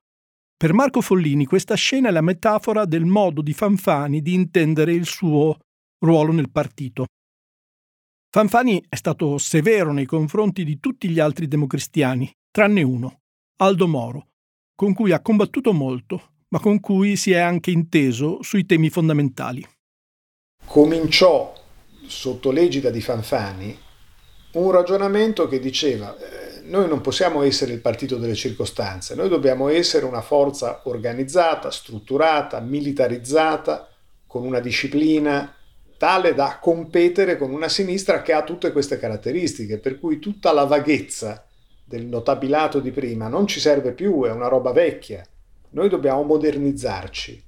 Per 0.56 0.72
Marco 0.72 1.00
Follini 1.02 1.46
questa 1.46 1.76
scena 1.76 2.08
è 2.08 2.10
la 2.10 2.20
metafora 2.20 2.84
del 2.84 3.04
modo 3.04 3.42
di 3.42 3.52
Fanfani 3.52 4.22
di 4.22 4.34
intendere 4.34 4.92
il 4.92 5.06
suo 5.06 5.56
ruolo 6.00 6.32
nel 6.32 6.50
partito. 6.50 7.06
Fanfani 8.28 8.84
è 8.88 8.96
stato 8.96 9.38
severo 9.38 9.92
nei 9.92 10.06
confronti 10.06 10.64
di 10.64 10.80
tutti 10.80 11.08
gli 11.08 11.20
altri 11.20 11.46
democristiani, 11.46 12.28
tranne 12.50 12.82
uno, 12.82 13.20
Aldo 13.58 13.86
Moro, 13.86 14.30
con 14.74 14.94
cui 14.94 15.12
ha 15.12 15.20
combattuto 15.20 15.72
molto, 15.72 16.34
ma 16.48 16.60
con 16.60 16.80
cui 16.80 17.16
si 17.16 17.32
è 17.32 17.38
anche 17.38 17.70
inteso 17.70 18.42
sui 18.42 18.66
temi 18.66 18.90
fondamentali. 18.90 19.66
Cominciò 20.64 21.54
sotto 22.06 22.50
l'egida 22.50 22.90
di 22.90 23.00
Fanfani 23.00 23.78
un 24.52 24.70
ragionamento 24.70 25.48
che 25.48 25.58
diceva 25.58 26.16
eh, 26.16 26.60
noi 26.64 26.88
non 26.88 27.00
possiamo 27.00 27.42
essere 27.42 27.72
il 27.72 27.80
partito 27.80 28.16
delle 28.16 28.34
circostanze, 28.34 29.14
noi 29.14 29.28
dobbiamo 29.28 29.68
essere 29.68 30.04
una 30.04 30.22
forza 30.22 30.80
organizzata, 30.84 31.70
strutturata, 31.70 32.58
militarizzata, 32.60 33.88
con 34.26 34.44
una 34.44 34.60
disciplina 34.60 35.54
tale 35.96 36.34
da 36.34 36.58
competere 36.60 37.38
con 37.38 37.52
una 37.52 37.68
sinistra 37.68 38.22
che 38.22 38.32
ha 38.32 38.42
tutte 38.42 38.72
queste 38.72 38.98
caratteristiche, 38.98 39.78
per 39.78 39.98
cui 39.98 40.18
tutta 40.18 40.52
la 40.52 40.64
vaghezza 40.64 41.46
del 41.84 42.04
notabilato 42.06 42.80
di 42.80 42.90
prima 42.90 43.28
non 43.28 43.46
ci 43.46 43.60
serve 43.60 43.92
più, 43.92 44.24
è 44.24 44.30
una 44.30 44.48
roba 44.48 44.72
vecchia. 44.72 45.24
Noi 45.76 45.90
dobbiamo 45.90 46.22
modernizzarci, 46.22 47.44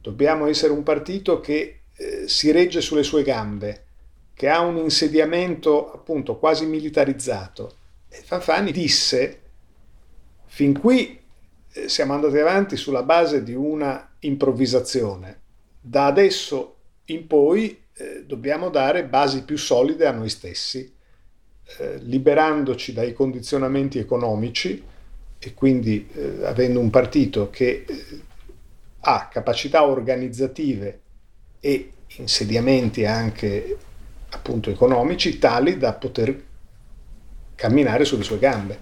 dobbiamo 0.00 0.48
essere 0.48 0.72
un 0.72 0.82
partito 0.82 1.38
che 1.38 1.82
eh, 1.94 2.26
si 2.26 2.50
regge 2.50 2.80
sulle 2.80 3.04
sue 3.04 3.22
gambe, 3.22 3.84
che 4.34 4.48
ha 4.48 4.58
un 4.62 4.78
insediamento 4.78 5.92
appunto 5.92 6.38
quasi 6.38 6.66
militarizzato. 6.66 7.76
E 8.08 8.20
Fanfani 8.24 8.72
disse, 8.72 9.42
fin 10.46 10.76
qui 10.76 11.20
eh, 11.72 11.88
siamo 11.88 12.14
andati 12.14 12.38
avanti 12.38 12.76
sulla 12.76 13.04
base 13.04 13.44
di 13.44 13.54
una 13.54 14.10
improvvisazione, 14.20 15.42
da 15.80 16.06
adesso 16.06 16.78
in 17.04 17.28
poi 17.28 17.80
eh, 17.92 18.24
dobbiamo 18.26 18.70
dare 18.70 19.04
basi 19.04 19.44
più 19.44 19.56
solide 19.56 20.08
a 20.08 20.10
noi 20.10 20.30
stessi, 20.30 20.92
eh, 21.78 21.98
liberandoci 21.98 22.92
dai 22.92 23.12
condizionamenti 23.12 24.00
economici 24.00 24.96
e 25.38 25.54
quindi 25.54 26.08
eh, 26.12 26.44
avendo 26.44 26.80
un 26.80 26.90
partito 26.90 27.50
che 27.50 27.84
eh, 27.86 28.20
ha 29.00 29.28
capacità 29.28 29.84
organizzative 29.86 31.00
e 31.60 31.92
insediamenti 32.16 33.04
anche 33.04 33.76
appunto 34.30 34.70
economici 34.70 35.38
tali 35.38 35.78
da 35.78 35.92
poter 35.94 36.44
camminare 37.54 38.04
sulle 38.04 38.24
sue 38.24 38.38
gambe. 38.38 38.78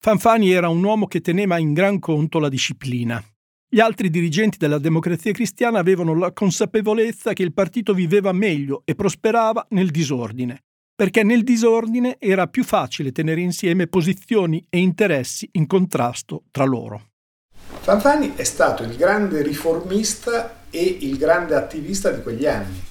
Fanfani 0.00 0.52
era 0.52 0.68
un 0.68 0.82
uomo 0.82 1.06
che 1.06 1.20
teneva 1.20 1.58
in 1.58 1.72
gran 1.72 1.98
conto 1.98 2.38
la 2.38 2.48
disciplina. 2.48 3.22
Gli 3.70 3.80
altri 3.80 4.08
dirigenti 4.08 4.56
della 4.56 4.78
democrazia 4.78 5.32
cristiana 5.32 5.78
avevano 5.78 6.14
la 6.14 6.32
consapevolezza 6.32 7.32
che 7.32 7.42
il 7.42 7.52
partito 7.52 7.92
viveva 7.92 8.32
meglio 8.32 8.82
e 8.84 8.94
prosperava 8.94 9.66
nel 9.70 9.90
disordine, 9.90 10.62
perché 10.98 11.22
nel 11.22 11.44
disordine 11.44 12.16
era 12.18 12.48
più 12.48 12.64
facile 12.64 13.12
tenere 13.12 13.40
insieme 13.40 13.86
posizioni 13.86 14.66
e 14.68 14.78
interessi 14.78 15.48
in 15.52 15.68
contrasto 15.68 16.42
tra 16.50 16.64
loro. 16.64 17.10
Fanfani 17.54 18.34
è 18.34 18.42
stato 18.42 18.82
il 18.82 18.96
grande 18.96 19.40
riformista 19.42 20.64
e 20.68 20.82
il 20.82 21.16
grande 21.16 21.54
attivista 21.54 22.10
di 22.10 22.20
quegli 22.20 22.46
anni. 22.46 22.82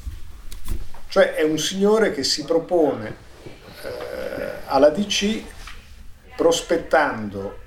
Cioè 1.09 1.33
è 1.33 1.43
un 1.43 1.59
signore 1.59 2.13
che 2.13 2.23
si 2.23 2.45
propone 2.45 3.09
eh, 3.83 4.67
alla 4.67 4.89
DC 4.89 5.41
prospettando 6.37 7.57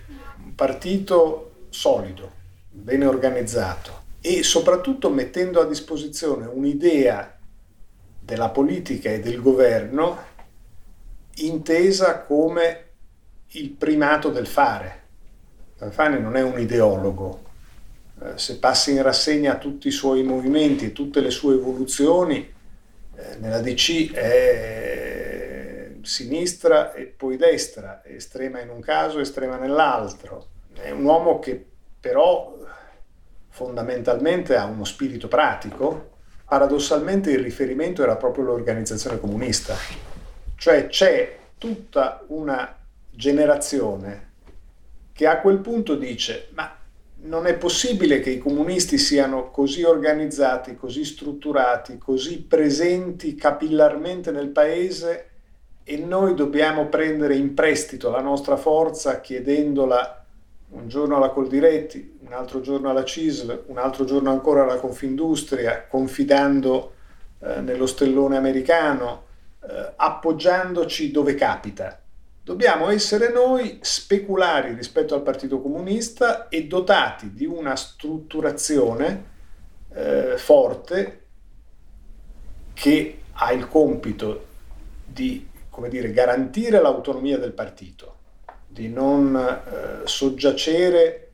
un 0.43 0.55
partito 0.55 1.67
solido, 1.69 2.33
ben 2.71 3.07
organizzato 3.07 4.05
e 4.23 4.43
soprattutto 4.43 5.11
mettendo 5.11 5.61
a 5.61 5.67
disposizione 5.67 6.47
un'idea 6.47 7.37
della 8.31 8.49
politica 8.49 9.11
e 9.11 9.21
del 9.21 9.43
governo 9.43 10.29
intesa 11.37 12.21
come 12.21 12.85
il 13.49 13.71
primato 13.71 14.31
del 14.31 14.47
fare. 14.47 14.99
Fanfani 15.77 16.21
non 16.21 16.37
è 16.37 16.43
un 16.43 16.59
ideologo. 16.59 17.49
Eh, 18.23 18.39
se 18.39 18.59
passi 18.59 18.93
in 18.93 19.03
rassegna 19.03 19.57
tutti 19.57 19.89
i 19.89 19.93
suoi 19.93 20.23
movimenti 20.23 20.87
e 20.87 20.93
tutte 20.93 21.21
le 21.21 21.31
sue 21.31 21.55
evoluzioni, 21.55 22.53
eh, 23.17 23.37
nella 23.39 23.61
DC 23.61 24.13
è 24.13 25.91
sinistra 26.03 26.93
e 26.93 27.05
poi 27.05 27.37
destra, 27.37 28.03
estrema 28.05 28.61
in 28.61 28.71
un 28.71 28.81
caso, 28.81 29.21
estrema 29.21 29.57
nell'altro. 29.57 30.47
È 30.75 30.91
un 30.91 31.05
uomo 31.05 31.39
che 31.39 31.65
però 31.99 32.57
fondamentalmente 33.49 34.57
ha 34.57 34.65
uno 34.65 34.85
spirito 34.85 35.29
pratico, 35.29 36.11
paradossalmente 36.45 37.31
il 37.31 37.41
riferimento 37.41 38.03
era 38.03 38.17
proprio 38.17 38.45
l'organizzazione 38.45 39.21
comunista. 39.21 39.75
Cioè 40.61 40.89
c'è 40.89 41.39
tutta 41.57 42.23
una 42.27 42.77
generazione 43.09 44.33
che 45.11 45.27
a 45.27 45.41
quel 45.41 45.57
punto 45.57 45.95
dice 45.95 46.49
ma 46.51 46.71
non 47.23 47.47
è 47.47 47.55
possibile 47.57 48.21
che 48.21 48.29
i 48.29 48.39
comunisti 48.39 48.99
siano 48.99 49.49
così 49.49 49.85
organizzati, 49.85 50.77
così 50.77 51.07
strutturati, 51.07 51.97
così 51.97 52.43
presenti 52.43 53.35
capillarmente 53.37 54.31
nel 54.33 54.49
paese 54.49 55.29
e 55.83 55.97
noi 55.97 56.35
dobbiamo 56.35 56.89
prendere 56.89 57.37
in 57.37 57.55
prestito 57.55 58.11
la 58.11 58.21
nostra 58.21 58.59
forza 58.59 59.21
chiedendola 59.21 60.27
un 60.73 60.89
giorno 60.89 61.17
alla 61.17 61.31
Coldiretti, 61.31 62.19
un 62.27 62.35
altro 62.35 62.61
giorno 62.61 62.91
alla 62.91 63.05
CISL, 63.05 63.65
un 63.69 63.79
altro 63.79 64.05
giorno 64.05 64.31
ancora 64.31 64.65
alla 64.65 64.77
Confindustria, 64.77 65.87
confidando 65.89 66.93
eh, 67.39 67.63
nello 67.63 67.87
stellone 67.87 68.37
americano, 68.37 69.29
eh, 69.63 69.93
appoggiandoci 69.97 71.11
dove 71.11 71.35
capita. 71.35 72.01
Dobbiamo 72.43 72.89
essere 72.89 73.31
noi 73.31 73.79
speculari 73.83 74.75
rispetto 74.75 75.15
al 75.15 75.23
Partito 75.23 75.61
Comunista 75.61 76.49
e 76.49 76.67
dotati 76.67 77.33
di 77.33 77.45
una 77.45 77.77
strutturazione 77.77 79.25
eh, 79.93 80.35
forte 80.37 81.27
che 82.73 83.21
ha 83.33 83.53
il 83.53 83.69
compito 83.69 84.47
di 85.05 85.49
dire, 85.89 86.13
garantire 86.13 86.81
l'autonomia 86.81 87.39
del 87.39 87.53
partito, 87.53 88.17
di 88.67 88.89
non 88.89 89.37
eh, 89.37 90.07
soggiacere 90.07 91.31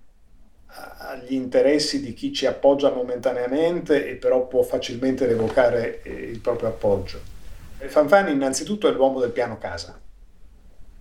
agli 0.99 1.35
interessi 1.35 2.01
di 2.01 2.13
chi 2.13 2.33
ci 2.33 2.47
appoggia 2.47 2.93
momentaneamente 2.93 4.09
e 4.09 4.17
però 4.17 4.47
può 4.47 4.63
facilmente 4.63 5.27
revocare 5.27 6.03
eh, 6.03 6.11
il 6.11 6.41
proprio 6.41 6.69
appoggio. 6.69 7.35
Fanfani 7.79 8.33
innanzitutto 8.33 8.89
è 8.89 8.93
l'uomo 8.93 9.21
del 9.21 9.31
piano 9.31 9.59
casa. 9.59 10.01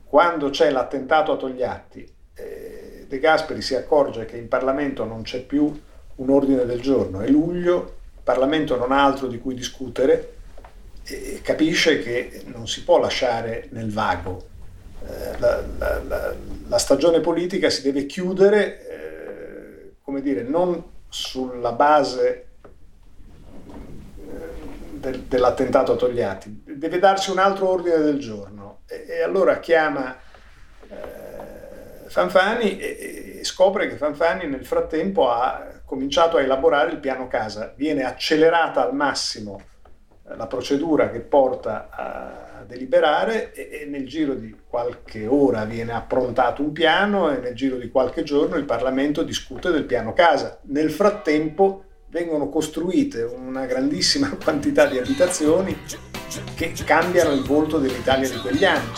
Quando 0.03 0.49
c'è 0.49 0.69
l'attentato 0.69 1.31
a 1.31 1.37
Togliatti, 1.37 2.13
eh, 2.35 3.05
De 3.07 3.19
Gasperi 3.19 3.61
si 3.61 3.75
accorge 3.75 4.25
che 4.25 4.37
in 4.37 4.47
Parlamento 4.47 5.03
non 5.05 5.23
c'è 5.23 5.41
più 5.41 5.81
un 6.15 6.29
ordine 6.29 6.65
del 6.65 6.81
giorno, 6.81 7.21
è 7.21 7.27
luglio, 7.27 7.95
il 8.15 8.21
Parlamento 8.23 8.77
non 8.77 8.91
ha 8.91 9.03
altro 9.03 9.27
di 9.27 9.39
cui 9.39 9.53
discutere 9.53 10.33
e 11.03 11.39
capisce 11.43 11.99
che 11.99 12.43
non 12.45 12.67
si 12.67 12.83
può 12.83 12.99
lasciare 12.99 13.67
nel 13.71 13.91
vago 13.91 14.53
eh, 15.07 15.39
la, 15.39 15.63
la, 15.77 16.03
la, 16.03 16.35
la, 16.67 16.77
stagione 16.79 17.19
politica 17.19 17.69
si 17.69 17.83
deve 17.83 18.07
chiudere, 18.07 18.87
eh, 18.87 19.91
come 20.01 20.21
dire, 20.21 20.41
non 20.41 20.83
sulla 21.07 21.73
base 21.73 22.44
eh, 25.05 25.11
del, 25.11 25.21
dell'attentato 25.21 25.93
a 25.93 25.95
Togliatti, 25.95 26.63
deve 26.65 26.99
darsi 26.99 27.31
un 27.31 27.39
altro 27.39 27.69
ordine 27.69 27.97
del 27.97 28.19
giorno. 28.19 28.79
E, 28.87 29.05
e 29.07 29.21
allora 29.21 29.59
chiama 29.59 30.15
eh, 30.87 32.07
Fanfani 32.07 32.79
e, 32.79 33.37
e 33.39 33.43
scopre 33.43 33.87
che 33.87 33.97
Fanfani 33.97 34.47
nel 34.47 34.65
frattempo 34.65 35.29
ha 35.29 35.81
cominciato 35.85 36.37
a 36.37 36.41
elaborare 36.41 36.91
il 36.91 36.97
piano 36.97 37.27
casa, 37.27 37.73
viene 37.75 38.03
accelerata 38.03 38.83
al 38.83 38.95
massimo 38.95 39.61
la 40.35 40.47
procedura 40.47 41.11
che 41.11 41.19
porta 41.19 41.87
a 41.91 42.63
deliberare 42.65 43.53
e, 43.53 43.81
e, 43.81 43.85
nel 43.85 44.07
giro 44.07 44.33
di 44.33 44.55
qualche 44.67 45.27
ora 45.27 45.65
viene 45.65 45.93
approntato 45.93 46.63
un 46.63 46.71
piano 46.71 47.31
e 47.31 47.37
nel 47.37 47.53
giro 47.53 47.77
di 47.77 47.89
qualche 47.89 48.23
giorno 48.23 48.55
il 48.55 48.65
Parlamento 48.65 49.21
discute 49.21 49.69
del 49.69 49.85
piano 49.85 50.13
casa. 50.13 50.59
Nel 50.63 50.89
frattempo 50.89 51.84
vengono 52.15 52.47
costruite 52.47 53.23
una 53.23 53.65
grandissima 53.65 54.29
quantità 54.41 54.85
di 54.85 54.97
abitazioni 54.97 55.77
che 56.55 56.71
cambiano 56.85 57.33
il 57.33 57.43
volto 57.43 57.77
dell'Italia 57.77 58.29
di 58.29 58.37
quegli 58.37 58.63
anni. 58.63 58.89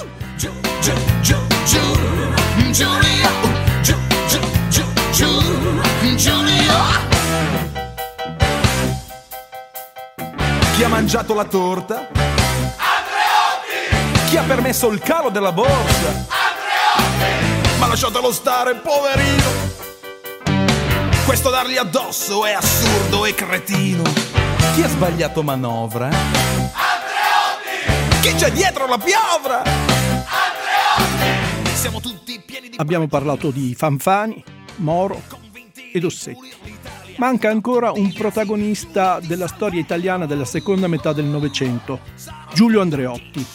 Chi 10.75 10.83
ha 10.83 10.87
mangiato 10.87 11.33
la 11.33 11.45
torta? 11.45 12.09
Chi 14.27 14.37
ha 14.37 14.43
permesso 14.43 14.91
il 14.91 14.99
calo 14.99 15.29
della 15.29 15.51
borsa? 15.51 16.27
Andreotti! 16.27 17.79
Ma 17.79 17.87
lasciatelo 17.87 18.31
stare, 18.31 18.75
poverino! 18.75 19.86
Questo 21.27 21.49
dargli 21.49 21.75
addosso 21.75 22.45
è 22.45 22.53
assurdo 22.53 23.25
e 23.25 23.33
cretino. 23.33 24.01
Chi 24.73 24.81
ha 24.81 24.87
sbagliato 24.87 25.43
manovra? 25.43 26.05
Andreotti! 26.05 28.21
Chi 28.21 28.33
c'è 28.33 28.49
dietro 28.49 28.87
la 28.87 28.97
piovra? 28.97 29.61
Andreotti! 30.37 31.69
Siamo 31.73 31.99
tutti 31.99 32.41
pieni 32.45 32.69
di... 32.69 32.77
Abbiamo 32.79 33.09
parlato 33.09 33.51
di 33.51 33.75
Fanfani, 33.75 34.41
Moro 34.77 35.21
e 35.91 35.99
Dossetti. 35.99 36.49
Manca 37.17 37.49
ancora 37.49 37.91
un 37.91 38.13
protagonista 38.13 39.19
della 39.19 39.47
storia 39.47 39.81
italiana 39.81 40.25
della 40.25 40.45
seconda 40.45 40.87
metà 40.87 41.11
del 41.11 41.25
Novecento, 41.25 41.99
Giulio 42.53 42.79
Andreotti, 42.79 43.45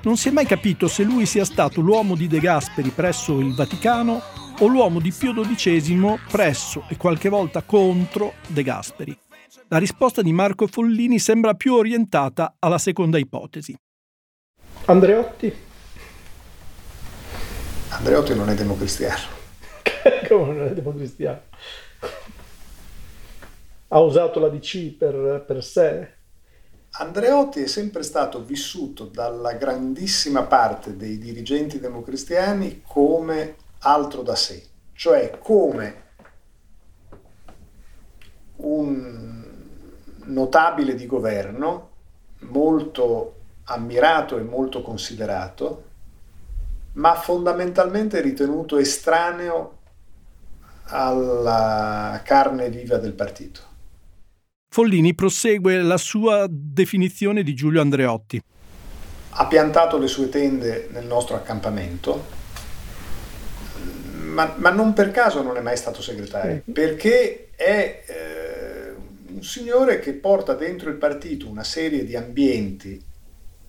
non 0.00 0.16
si 0.16 0.28
è 0.28 0.30
mai 0.30 0.46
capito 0.46 0.88
se 0.88 1.02
lui 1.02 1.26
sia 1.26 1.44
stato 1.44 1.82
l'uomo 1.82 2.14
di 2.14 2.26
De 2.26 2.40
Gasperi 2.40 2.88
presso 2.88 3.38
il 3.38 3.54
Vaticano 3.54 4.37
o 4.60 4.66
l'uomo 4.66 4.98
di 4.98 5.12
Pio 5.12 5.32
XII 5.32 6.18
presso 6.30 6.84
e 6.88 6.96
qualche 6.96 7.28
volta 7.28 7.62
contro 7.62 8.34
De 8.48 8.62
Gasperi. 8.62 9.16
La 9.68 9.78
risposta 9.78 10.22
di 10.22 10.32
Marco 10.32 10.66
Follini 10.66 11.18
sembra 11.18 11.54
più 11.54 11.74
orientata 11.74 12.56
alla 12.58 12.78
seconda 12.78 13.18
ipotesi. 13.18 13.76
Andreotti? 14.86 15.54
Andreotti 17.90 18.34
non 18.34 18.48
è 18.48 18.54
democristiano. 18.54 19.36
Come 20.26 20.54
non 20.54 20.66
è 20.66 20.72
democristiano? 20.72 21.40
Ha 23.88 24.00
usato 24.00 24.40
la 24.40 24.48
DC 24.48 24.96
per, 24.96 25.44
per 25.46 25.62
sé? 25.62 26.16
Andreotti 26.90 27.60
è 27.60 27.66
sempre 27.66 28.02
stato 28.02 28.42
vissuto 28.42 29.04
dalla 29.04 29.52
grandissima 29.52 30.42
parte 30.42 30.96
dei 30.96 31.18
dirigenti 31.18 31.78
democristiani 31.78 32.82
come 32.86 33.54
altro 33.80 34.22
da 34.22 34.34
sé, 34.34 34.62
cioè 34.92 35.38
come 35.38 36.06
un 38.56 39.44
notabile 40.24 40.94
di 40.94 41.06
governo 41.06 41.90
molto 42.40 43.34
ammirato 43.64 44.38
e 44.38 44.42
molto 44.42 44.82
considerato, 44.82 45.84
ma 46.94 47.14
fondamentalmente 47.14 48.20
ritenuto 48.20 48.78
estraneo 48.78 49.76
alla 50.84 52.20
carne 52.24 52.70
viva 52.70 52.96
del 52.96 53.12
partito. 53.12 53.60
Follini 54.70 55.14
prosegue 55.14 55.80
la 55.82 55.96
sua 55.96 56.46
definizione 56.48 57.42
di 57.42 57.54
Giulio 57.54 57.80
Andreotti. 57.80 58.42
Ha 59.30 59.46
piantato 59.46 59.98
le 59.98 60.08
sue 60.08 60.28
tende 60.28 60.88
nel 60.90 61.06
nostro 61.06 61.36
accampamento, 61.36 62.36
ma, 64.28 64.54
ma 64.56 64.70
non 64.70 64.92
per 64.92 65.10
caso 65.10 65.42
non 65.42 65.56
è 65.56 65.60
mai 65.60 65.76
stato 65.76 66.02
segretario, 66.02 66.62
perché 66.72 67.48
è 67.56 68.02
eh, 68.06 68.94
un 69.32 69.42
signore 69.42 69.98
che 69.98 70.12
porta 70.12 70.54
dentro 70.54 70.90
il 70.90 70.96
partito 70.96 71.48
una 71.48 71.64
serie 71.64 72.04
di 72.04 72.16
ambienti 72.16 73.04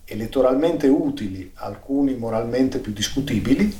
elettoralmente 0.04 0.88
utili, 0.88 1.50
alcuni 1.54 2.16
moralmente 2.16 2.78
più 2.78 2.92
discutibili, 2.92 3.76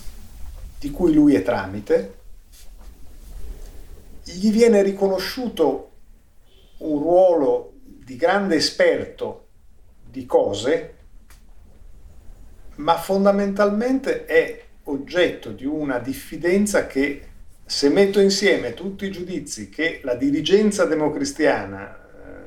di 0.79 0.91
cui 0.91 1.13
lui 1.13 1.35
è 1.35 1.43
tramite, 1.43 2.15
gli 4.25 4.51
viene 4.53 4.83
riconosciuto 4.83 5.91
un 6.79 6.99
ruolo 6.99 7.73
di 7.83 8.17
grande 8.17 8.57
esperto 8.57 9.49
di 10.09 10.25
cose, 10.25 10.95
ma 12.77 12.97
fondamentalmente 12.97 14.25
è 14.25 14.69
oggetto 14.85 15.51
di 15.51 15.67
una 15.67 15.99
diffidenza 15.99 16.87
che 16.87 17.29
se 17.65 17.89
metto 17.89 18.21
insieme 18.21 18.75
tutti 18.75 19.07
i 19.07 19.11
giudizi 19.13 19.69
che 19.69 20.01
la 20.03 20.15
dirigenza 20.15 20.87
democristiana 20.87 21.97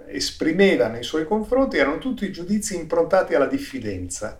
eh, 0.07 0.15
esprimeva 0.17 0.87
nei 0.87 1.03
suoi 1.03 1.25
confronti, 1.25 1.77
erano 1.77 1.97
tutti 1.97 2.29
giudizi 2.31 2.75
improntati 2.75 3.33
alla 3.33 3.45
diffidenza. 3.45 4.39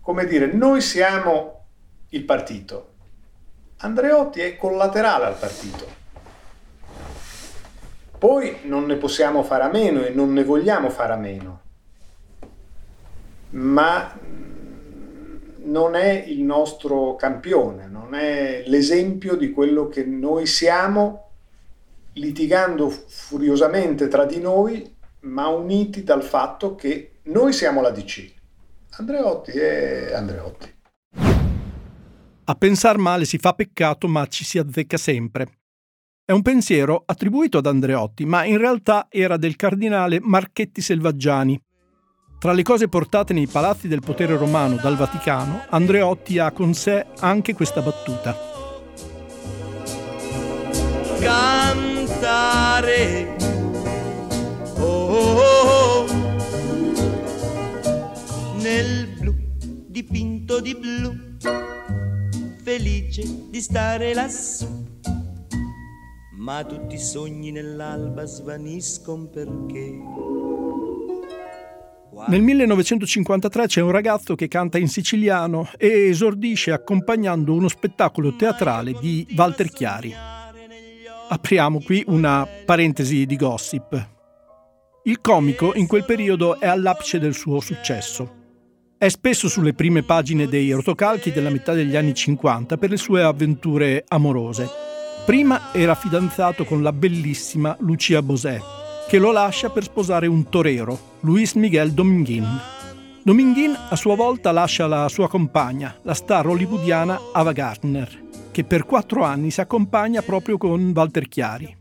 Come 0.00 0.26
dire, 0.26 0.46
noi 0.52 0.80
siamo 0.80 1.66
il 2.08 2.24
partito. 2.24 2.94
Andreotti 3.78 4.40
è 4.40 4.56
collaterale 4.56 5.24
al 5.26 5.38
partito. 5.38 6.02
Poi 8.18 8.60
non 8.62 8.86
ne 8.86 8.96
possiamo 8.96 9.42
fare 9.42 9.64
a 9.64 9.68
meno 9.68 10.02
e 10.04 10.10
non 10.10 10.32
ne 10.32 10.44
vogliamo 10.44 10.90
fare 10.90 11.12
a 11.12 11.16
meno, 11.16 11.60
ma 13.50 14.18
non 15.64 15.94
è 15.94 16.24
il 16.26 16.42
nostro 16.42 17.14
campione, 17.16 17.86
non 17.86 18.14
è 18.14 18.64
l'esempio 18.66 19.36
di 19.36 19.50
quello 19.50 19.88
che 19.88 20.04
noi 20.04 20.46
siamo 20.46 21.30
litigando 22.14 22.88
furiosamente 22.88 24.08
tra 24.08 24.24
di 24.24 24.40
noi, 24.40 24.94
ma 25.20 25.48
uniti 25.48 26.04
dal 26.04 26.22
fatto 26.22 26.74
che 26.74 27.18
noi 27.24 27.52
siamo 27.52 27.80
la 27.80 27.90
DC. 27.90 28.32
Andreotti 28.96 29.50
è 29.52 30.12
Andreotti. 30.12 30.72
A 32.46 32.54
pensar 32.54 32.98
male 32.98 33.24
si 33.24 33.38
fa 33.38 33.54
peccato, 33.54 34.06
ma 34.06 34.26
ci 34.26 34.44
si 34.44 34.58
azzecca 34.58 34.98
sempre. 34.98 35.48
È 36.26 36.32
un 36.32 36.42
pensiero 36.42 37.02
attribuito 37.04 37.58
ad 37.58 37.66
Andreotti, 37.66 38.24
ma 38.24 38.44
in 38.44 38.58
realtà 38.58 39.06
era 39.10 39.36
del 39.36 39.56
cardinale 39.56 40.20
Marchetti 40.20 40.80
Selvaggiani. 40.80 41.58
Tra 42.44 42.52
le 42.52 42.62
cose 42.62 42.88
portate 42.88 43.32
nei 43.32 43.46
palazzi 43.46 43.88
del 43.88 44.00
potere 44.00 44.36
romano 44.36 44.76
dal 44.76 44.96
Vaticano, 44.96 45.64
Andreotti 45.70 46.38
ha 46.38 46.50
con 46.50 46.74
sé 46.74 47.06
anche 47.20 47.54
questa 47.54 47.80
battuta. 47.80 48.36
Cantare. 51.20 52.84
Oh, 54.76 55.06
oh, 55.06 55.38
oh. 55.38 56.04
Nel 58.60 59.06
blu 59.18 59.34
dipinto 59.86 60.60
di 60.60 60.76
blu, 60.76 61.38
felice 62.62 63.22
di 63.48 63.60
stare 63.62 64.12
lassù. 64.12 64.66
Ma 66.32 66.62
tutti 66.62 66.96
i 66.96 67.00
sogni 67.00 67.50
nell'alba 67.52 68.26
svaniscono 68.26 69.28
perché 69.28 70.34
Nel 72.28 72.42
1953 72.42 73.66
c'è 73.66 73.80
un 73.80 73.90
ragazzo 73.90 74.34
che 74.34 74.48
canta 74.48 74.78
in 74.78 74.88
siciliano 74.88 75.68
e 75.76 76.08
esordisce 76.08 76.70
accompagnando 76.70 77.52
uno 77.52 77.68
spettacolo 77.68 78.36
teatrale 78.36 78.92
di 79.00 79.26
Walter 79.36 79.68
Chiari. 79.68 80.14
Apriamo 81.28 81.80
qui 81.80 82.04
una 82.06 82.46
parentesi 82.64 83.26
di 83.26 83.36
gossip. 83.36 84.08
Il 85.04 85.20
comico 85.20 85.74
in 85.74 85.86
quel 85.86 86.04
periodo 86.04 86.60
è 86.60 86.66
all'apice 86.66 87.18
del 87.18 87.34
suo 87.34 87.60
successo. 87.60 88.42
È 88.96 89.08
spesso 89.08 89.48
sulle 89.48 89.74
prime 89.74 90.02
pagine 90.02 90.46
dei 90.46 90.70
rotocalchi 90.70 91.32
della 91.32 91.50
metà 91.50 91.72
degli 91.72 91.96
anni 91.96 92.14
50 92.14 92.76
per 92.76 92.90
le 92.90 92.96
sue 92.96 93.22
avventure 93.22 94.04
amorose. 94.06 94.66
Prima 95.26 95.72
era 95.72 95.94
fidanzato 95.94 96.64
con 96.64 96.82
la 96.82 96.92
bellissima 96.92 97.76
Lucia 97.80 98.22
Bosè, 98.22 98.60
che 99.08 99.18
lo 99.18 99.32
lascia 99.32 99.70
per 99.70 99.84
sposare 99.84 100.26
un 100.26 100.48
torero, 100.48 100.98
Luis 101.20 101.54
Miguel 101.54 101.92
Dominguin. 101.92 102.46
Dominguin 103.22 103.76
a 103.88 103.96
sua 103.96 104.16
volta 104.16 104.50
lascia 104.50 104.86
la 104.86 105.08
sua 105.08 105.28
compagna, 105.28 105.96
la 106.02 106.14
star 106.14 106.46
hollywoodiana 106.46 107.18
Ava 107.32 107.52
Gardner, 107.52 108.22
che 108.50 108.64
per 108.64 108.84
quattro 108.84 109.24
anni 109.24 109.50
si 109.50 109.60
accompagna 109.60 110.22
proprio 110.22 110.58
con 110.58 110.92
Walter 110.94 111.28
Chiari. 111.28 111.76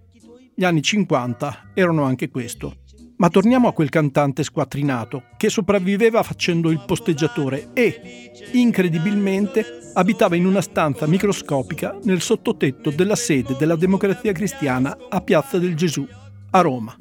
Gli 0.56 0.64
anni 0.64 0.82
50 0.82 1.72
erano 1.74 2.04
anche 2.04 2.30
questo. 2.30 2.78
Ma 3.18 3.30
torniamo 3.30 3.68
a 3.68 3.74
quel 3.74 3.90
cantante 3.90 4.44
squattrinato 4.44 5.24
che 5.38 5.50
sopravviveva 5.50 6.24
facendo 6.24 6.72
il 6.72 6.84
posteggiatore 6.86 7.70
e, 7.74 8.32
incredibilmente, 8.54 9.91
abitava 9.94 10.36
in 10.36 10.45
una 10.45 10.62
stanza 10.62 11.08
microscopica 11.08 11.98
nel 12.04 12.22
sottotetto 12.22 12.90
della 12.90 13.16
sede 13.16 13.56
della 13.58 13.76
Democrazia 13.76 14.32
Cristiana 14.34 14.98
a 15.10 15.22
Piazza 15.22 15.58
del 15.58 15.76
Gesù, 15.76 16.06
a 16.52 16.62
Roma. 16.62 16.95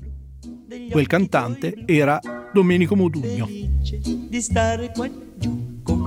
Quel 0.91 1.07
cantante 1.07 1.83
era 1.85 2.19
Domenico 2.51 2.97
Modugno. 2.97 3.47
di 3.47 4.41
stare 4.41 4.91
qua 4.95 5.07
giù 5.37 5.83
con 5.83 6.03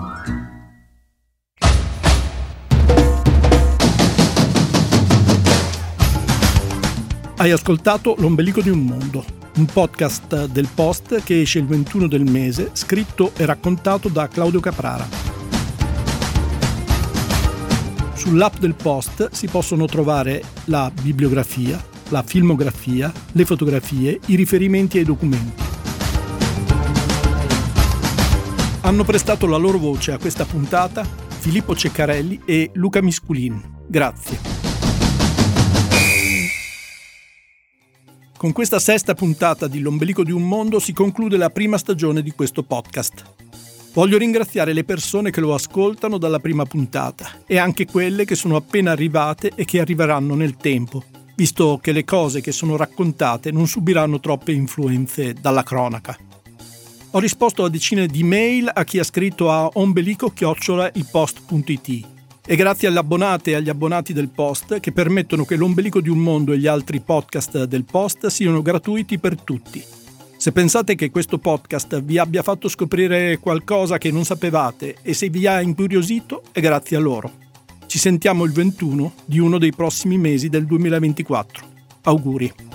Hai 7.38 7.52
ascoltato 7.52 8.16
L'ombelico 8.18 8.62
di 8.62 8.70
un 8.70 8.80
mondo, 8.80 9.24
un 9.58 9.66
podcast 9.66 10.46
del 10.48 10.68
Post 10.74 11.22
che 11.24 11.42
esce 11.42 11.60
il 11.60 11.68
21 11.68 12.08
del 12.08 12.24
mese, 12.24 12.72
scritto 12.74 13.34
e 13.38 13.46
raccontato 13.46 14.10
da 14.10 14.28
Claudio 14.28 14.60
Caprara. 14.60 15.08
Sull'app 18.16 18.58
del 18.58 18.74
Post 18.74 19.30
si 19.32 19.48
possono 19.48 19.86
trovare 19.86 20.42
la 20.66 20.92
bibliografia, 21.00 21.80
la 22.10 22.24
filmografia, 22.24 23.12
le 23.32 23.46
fotografie, 23.46 24.20
i 24.28 24.36
riferimenti 24.36 24.98
ai 24.98 25.04
documenti. 25.04 25.64
Hanno 28.82 29.04
prestato 29.04 29.48
la 29.48 29.58
loro 29.58 29.78
voce 29.78 30.12
a 30.12 30.18
questa 30.18 30.46
puntata 30.46 31.04
Filippo 31.04 31.76
Ceccarelli 31.76 32.42
e 32.46 32.72
Luca 32.74 33.02
Misculin. 33.02 33.62
Grazie. 33.88 34.40
Con 38.38 38.52
questa 38.52 38.80
sesta 38.80 39.14
puntata 39.14 39.68
di 39.68 39.80
L'ombelico 39.80 40.24
di 40.24 40.32
un 40.32 40.48
mondo 40.48 40.80
si 40.80 40.94
conclude 40.94 41.38
la 41.38 41.50
prima 41.50 41.78
stagione 41.78 42.22
di 42.22 42.32
questo 42.32 42.64
podcast. 42.64 43.24
Voglio 43.94 44.18
ringraziare 44.18 44.74
le 44.74 44.84
persone 44.84 45.32
che 45.32 45.40
lo 45.40 45.54
ascoltano 45.54 46.18
dalla 46.18 46.40
prima 46.40 46.66
puntata 46.66 47.44
e 47.48 47.58
anche 47.58 47.86
quelle 47.86 48.26
che 48.26 48.36
sono 48.36 48.58
appena 48.58 48.92
arrivate 48.92 49.54
e 49.56 49.64
che 49.64 49.80
arriveranno 49.80 50.36
nel 50.36 50.58
tempo, 50.58 51.04
visto 51.36 51.80
che 51.82 51.92
le 51.92 52.04
cose 52.04 52.42
che 52.42 52.52
sono 52.52 52.76
raccontate 52.76 53.52
non 53.52 53.68
subiranno 53.68 54.20
troppe 54.20 54.52
influenze 54.52 55.34
dalla 55.34 55.64
cronaca. 55.64 56.16
Ho 57.12 57.20
risposto 57.20 57.64
a 57.64 57.70
decine 57.70 58.08
di 58.08 58.24
mail 58.24 58.70
a 58.74 58.84
chi 58.84 58.98
ha 59.00 59.04
scritto 59.04 59.50
a 59.50 59.70
ombelico-ilpost.it 59.74 62.14
e 62.48 62.56
grazie 62.56 62.88
alle 62.88 63.00
abbonate 63.00 63.50
e 63.52 63.56
agli 63.56 63.70
abbonati 63.70 64.14
del 64.14 64.30
Post 64.30 64.80
che 64.80 64.92
permettono 64.92 65.46
che 65.46 65.56
l'ombelico 65.56 66.02
di 66.02 66.10
un 66.10 66.20
mondo 66.20 66.52
e 66.52 66.58
gli 66.58 66.68
altri 66.68 67.00
podcast 67.00 67.64
del 67.64 67.86
Post 67.86 68.28
siano 68.28 68.62
gratuiti 68.62 69.18
per 69.18 69.42
tutti. 69.42 69.84
Se 70.38 70.52
pensate 70.52 70.96
che 70.96 71.10
questo 71.10 71.40
podcast 71.40 72.02
vi 72.02 72.20
abbia 72.20 72.44
fatto 72.44 72.68
scoprire 72.68 73.40
qualcosa 73.40 73.98
che 73.98 74.12
non 74.12 74.26
sapevate 74.26 74.98
e 75.02 75.14
se 75.14 75.30
vi 75.30 75.48
ha 75.48 75.62
incuriosito, 75.62 76.44
è 76.52 76.60
grazie 76.60 76.98
a 76.98 77.00
loro. 77.00 77.45
Ci 77.96 78.02
sentiamo 78.02 78.44
il 78.44 78.52
21 78.52 79.14
di 79.24 79.40
uno 79.40 79.58
dei 79.58 79.72
prossimi 79.72 80.18
mesi 80.18 80.50
del 80.50 80.66
2024. 80.66 81.66
Auguri. 82.02 82.75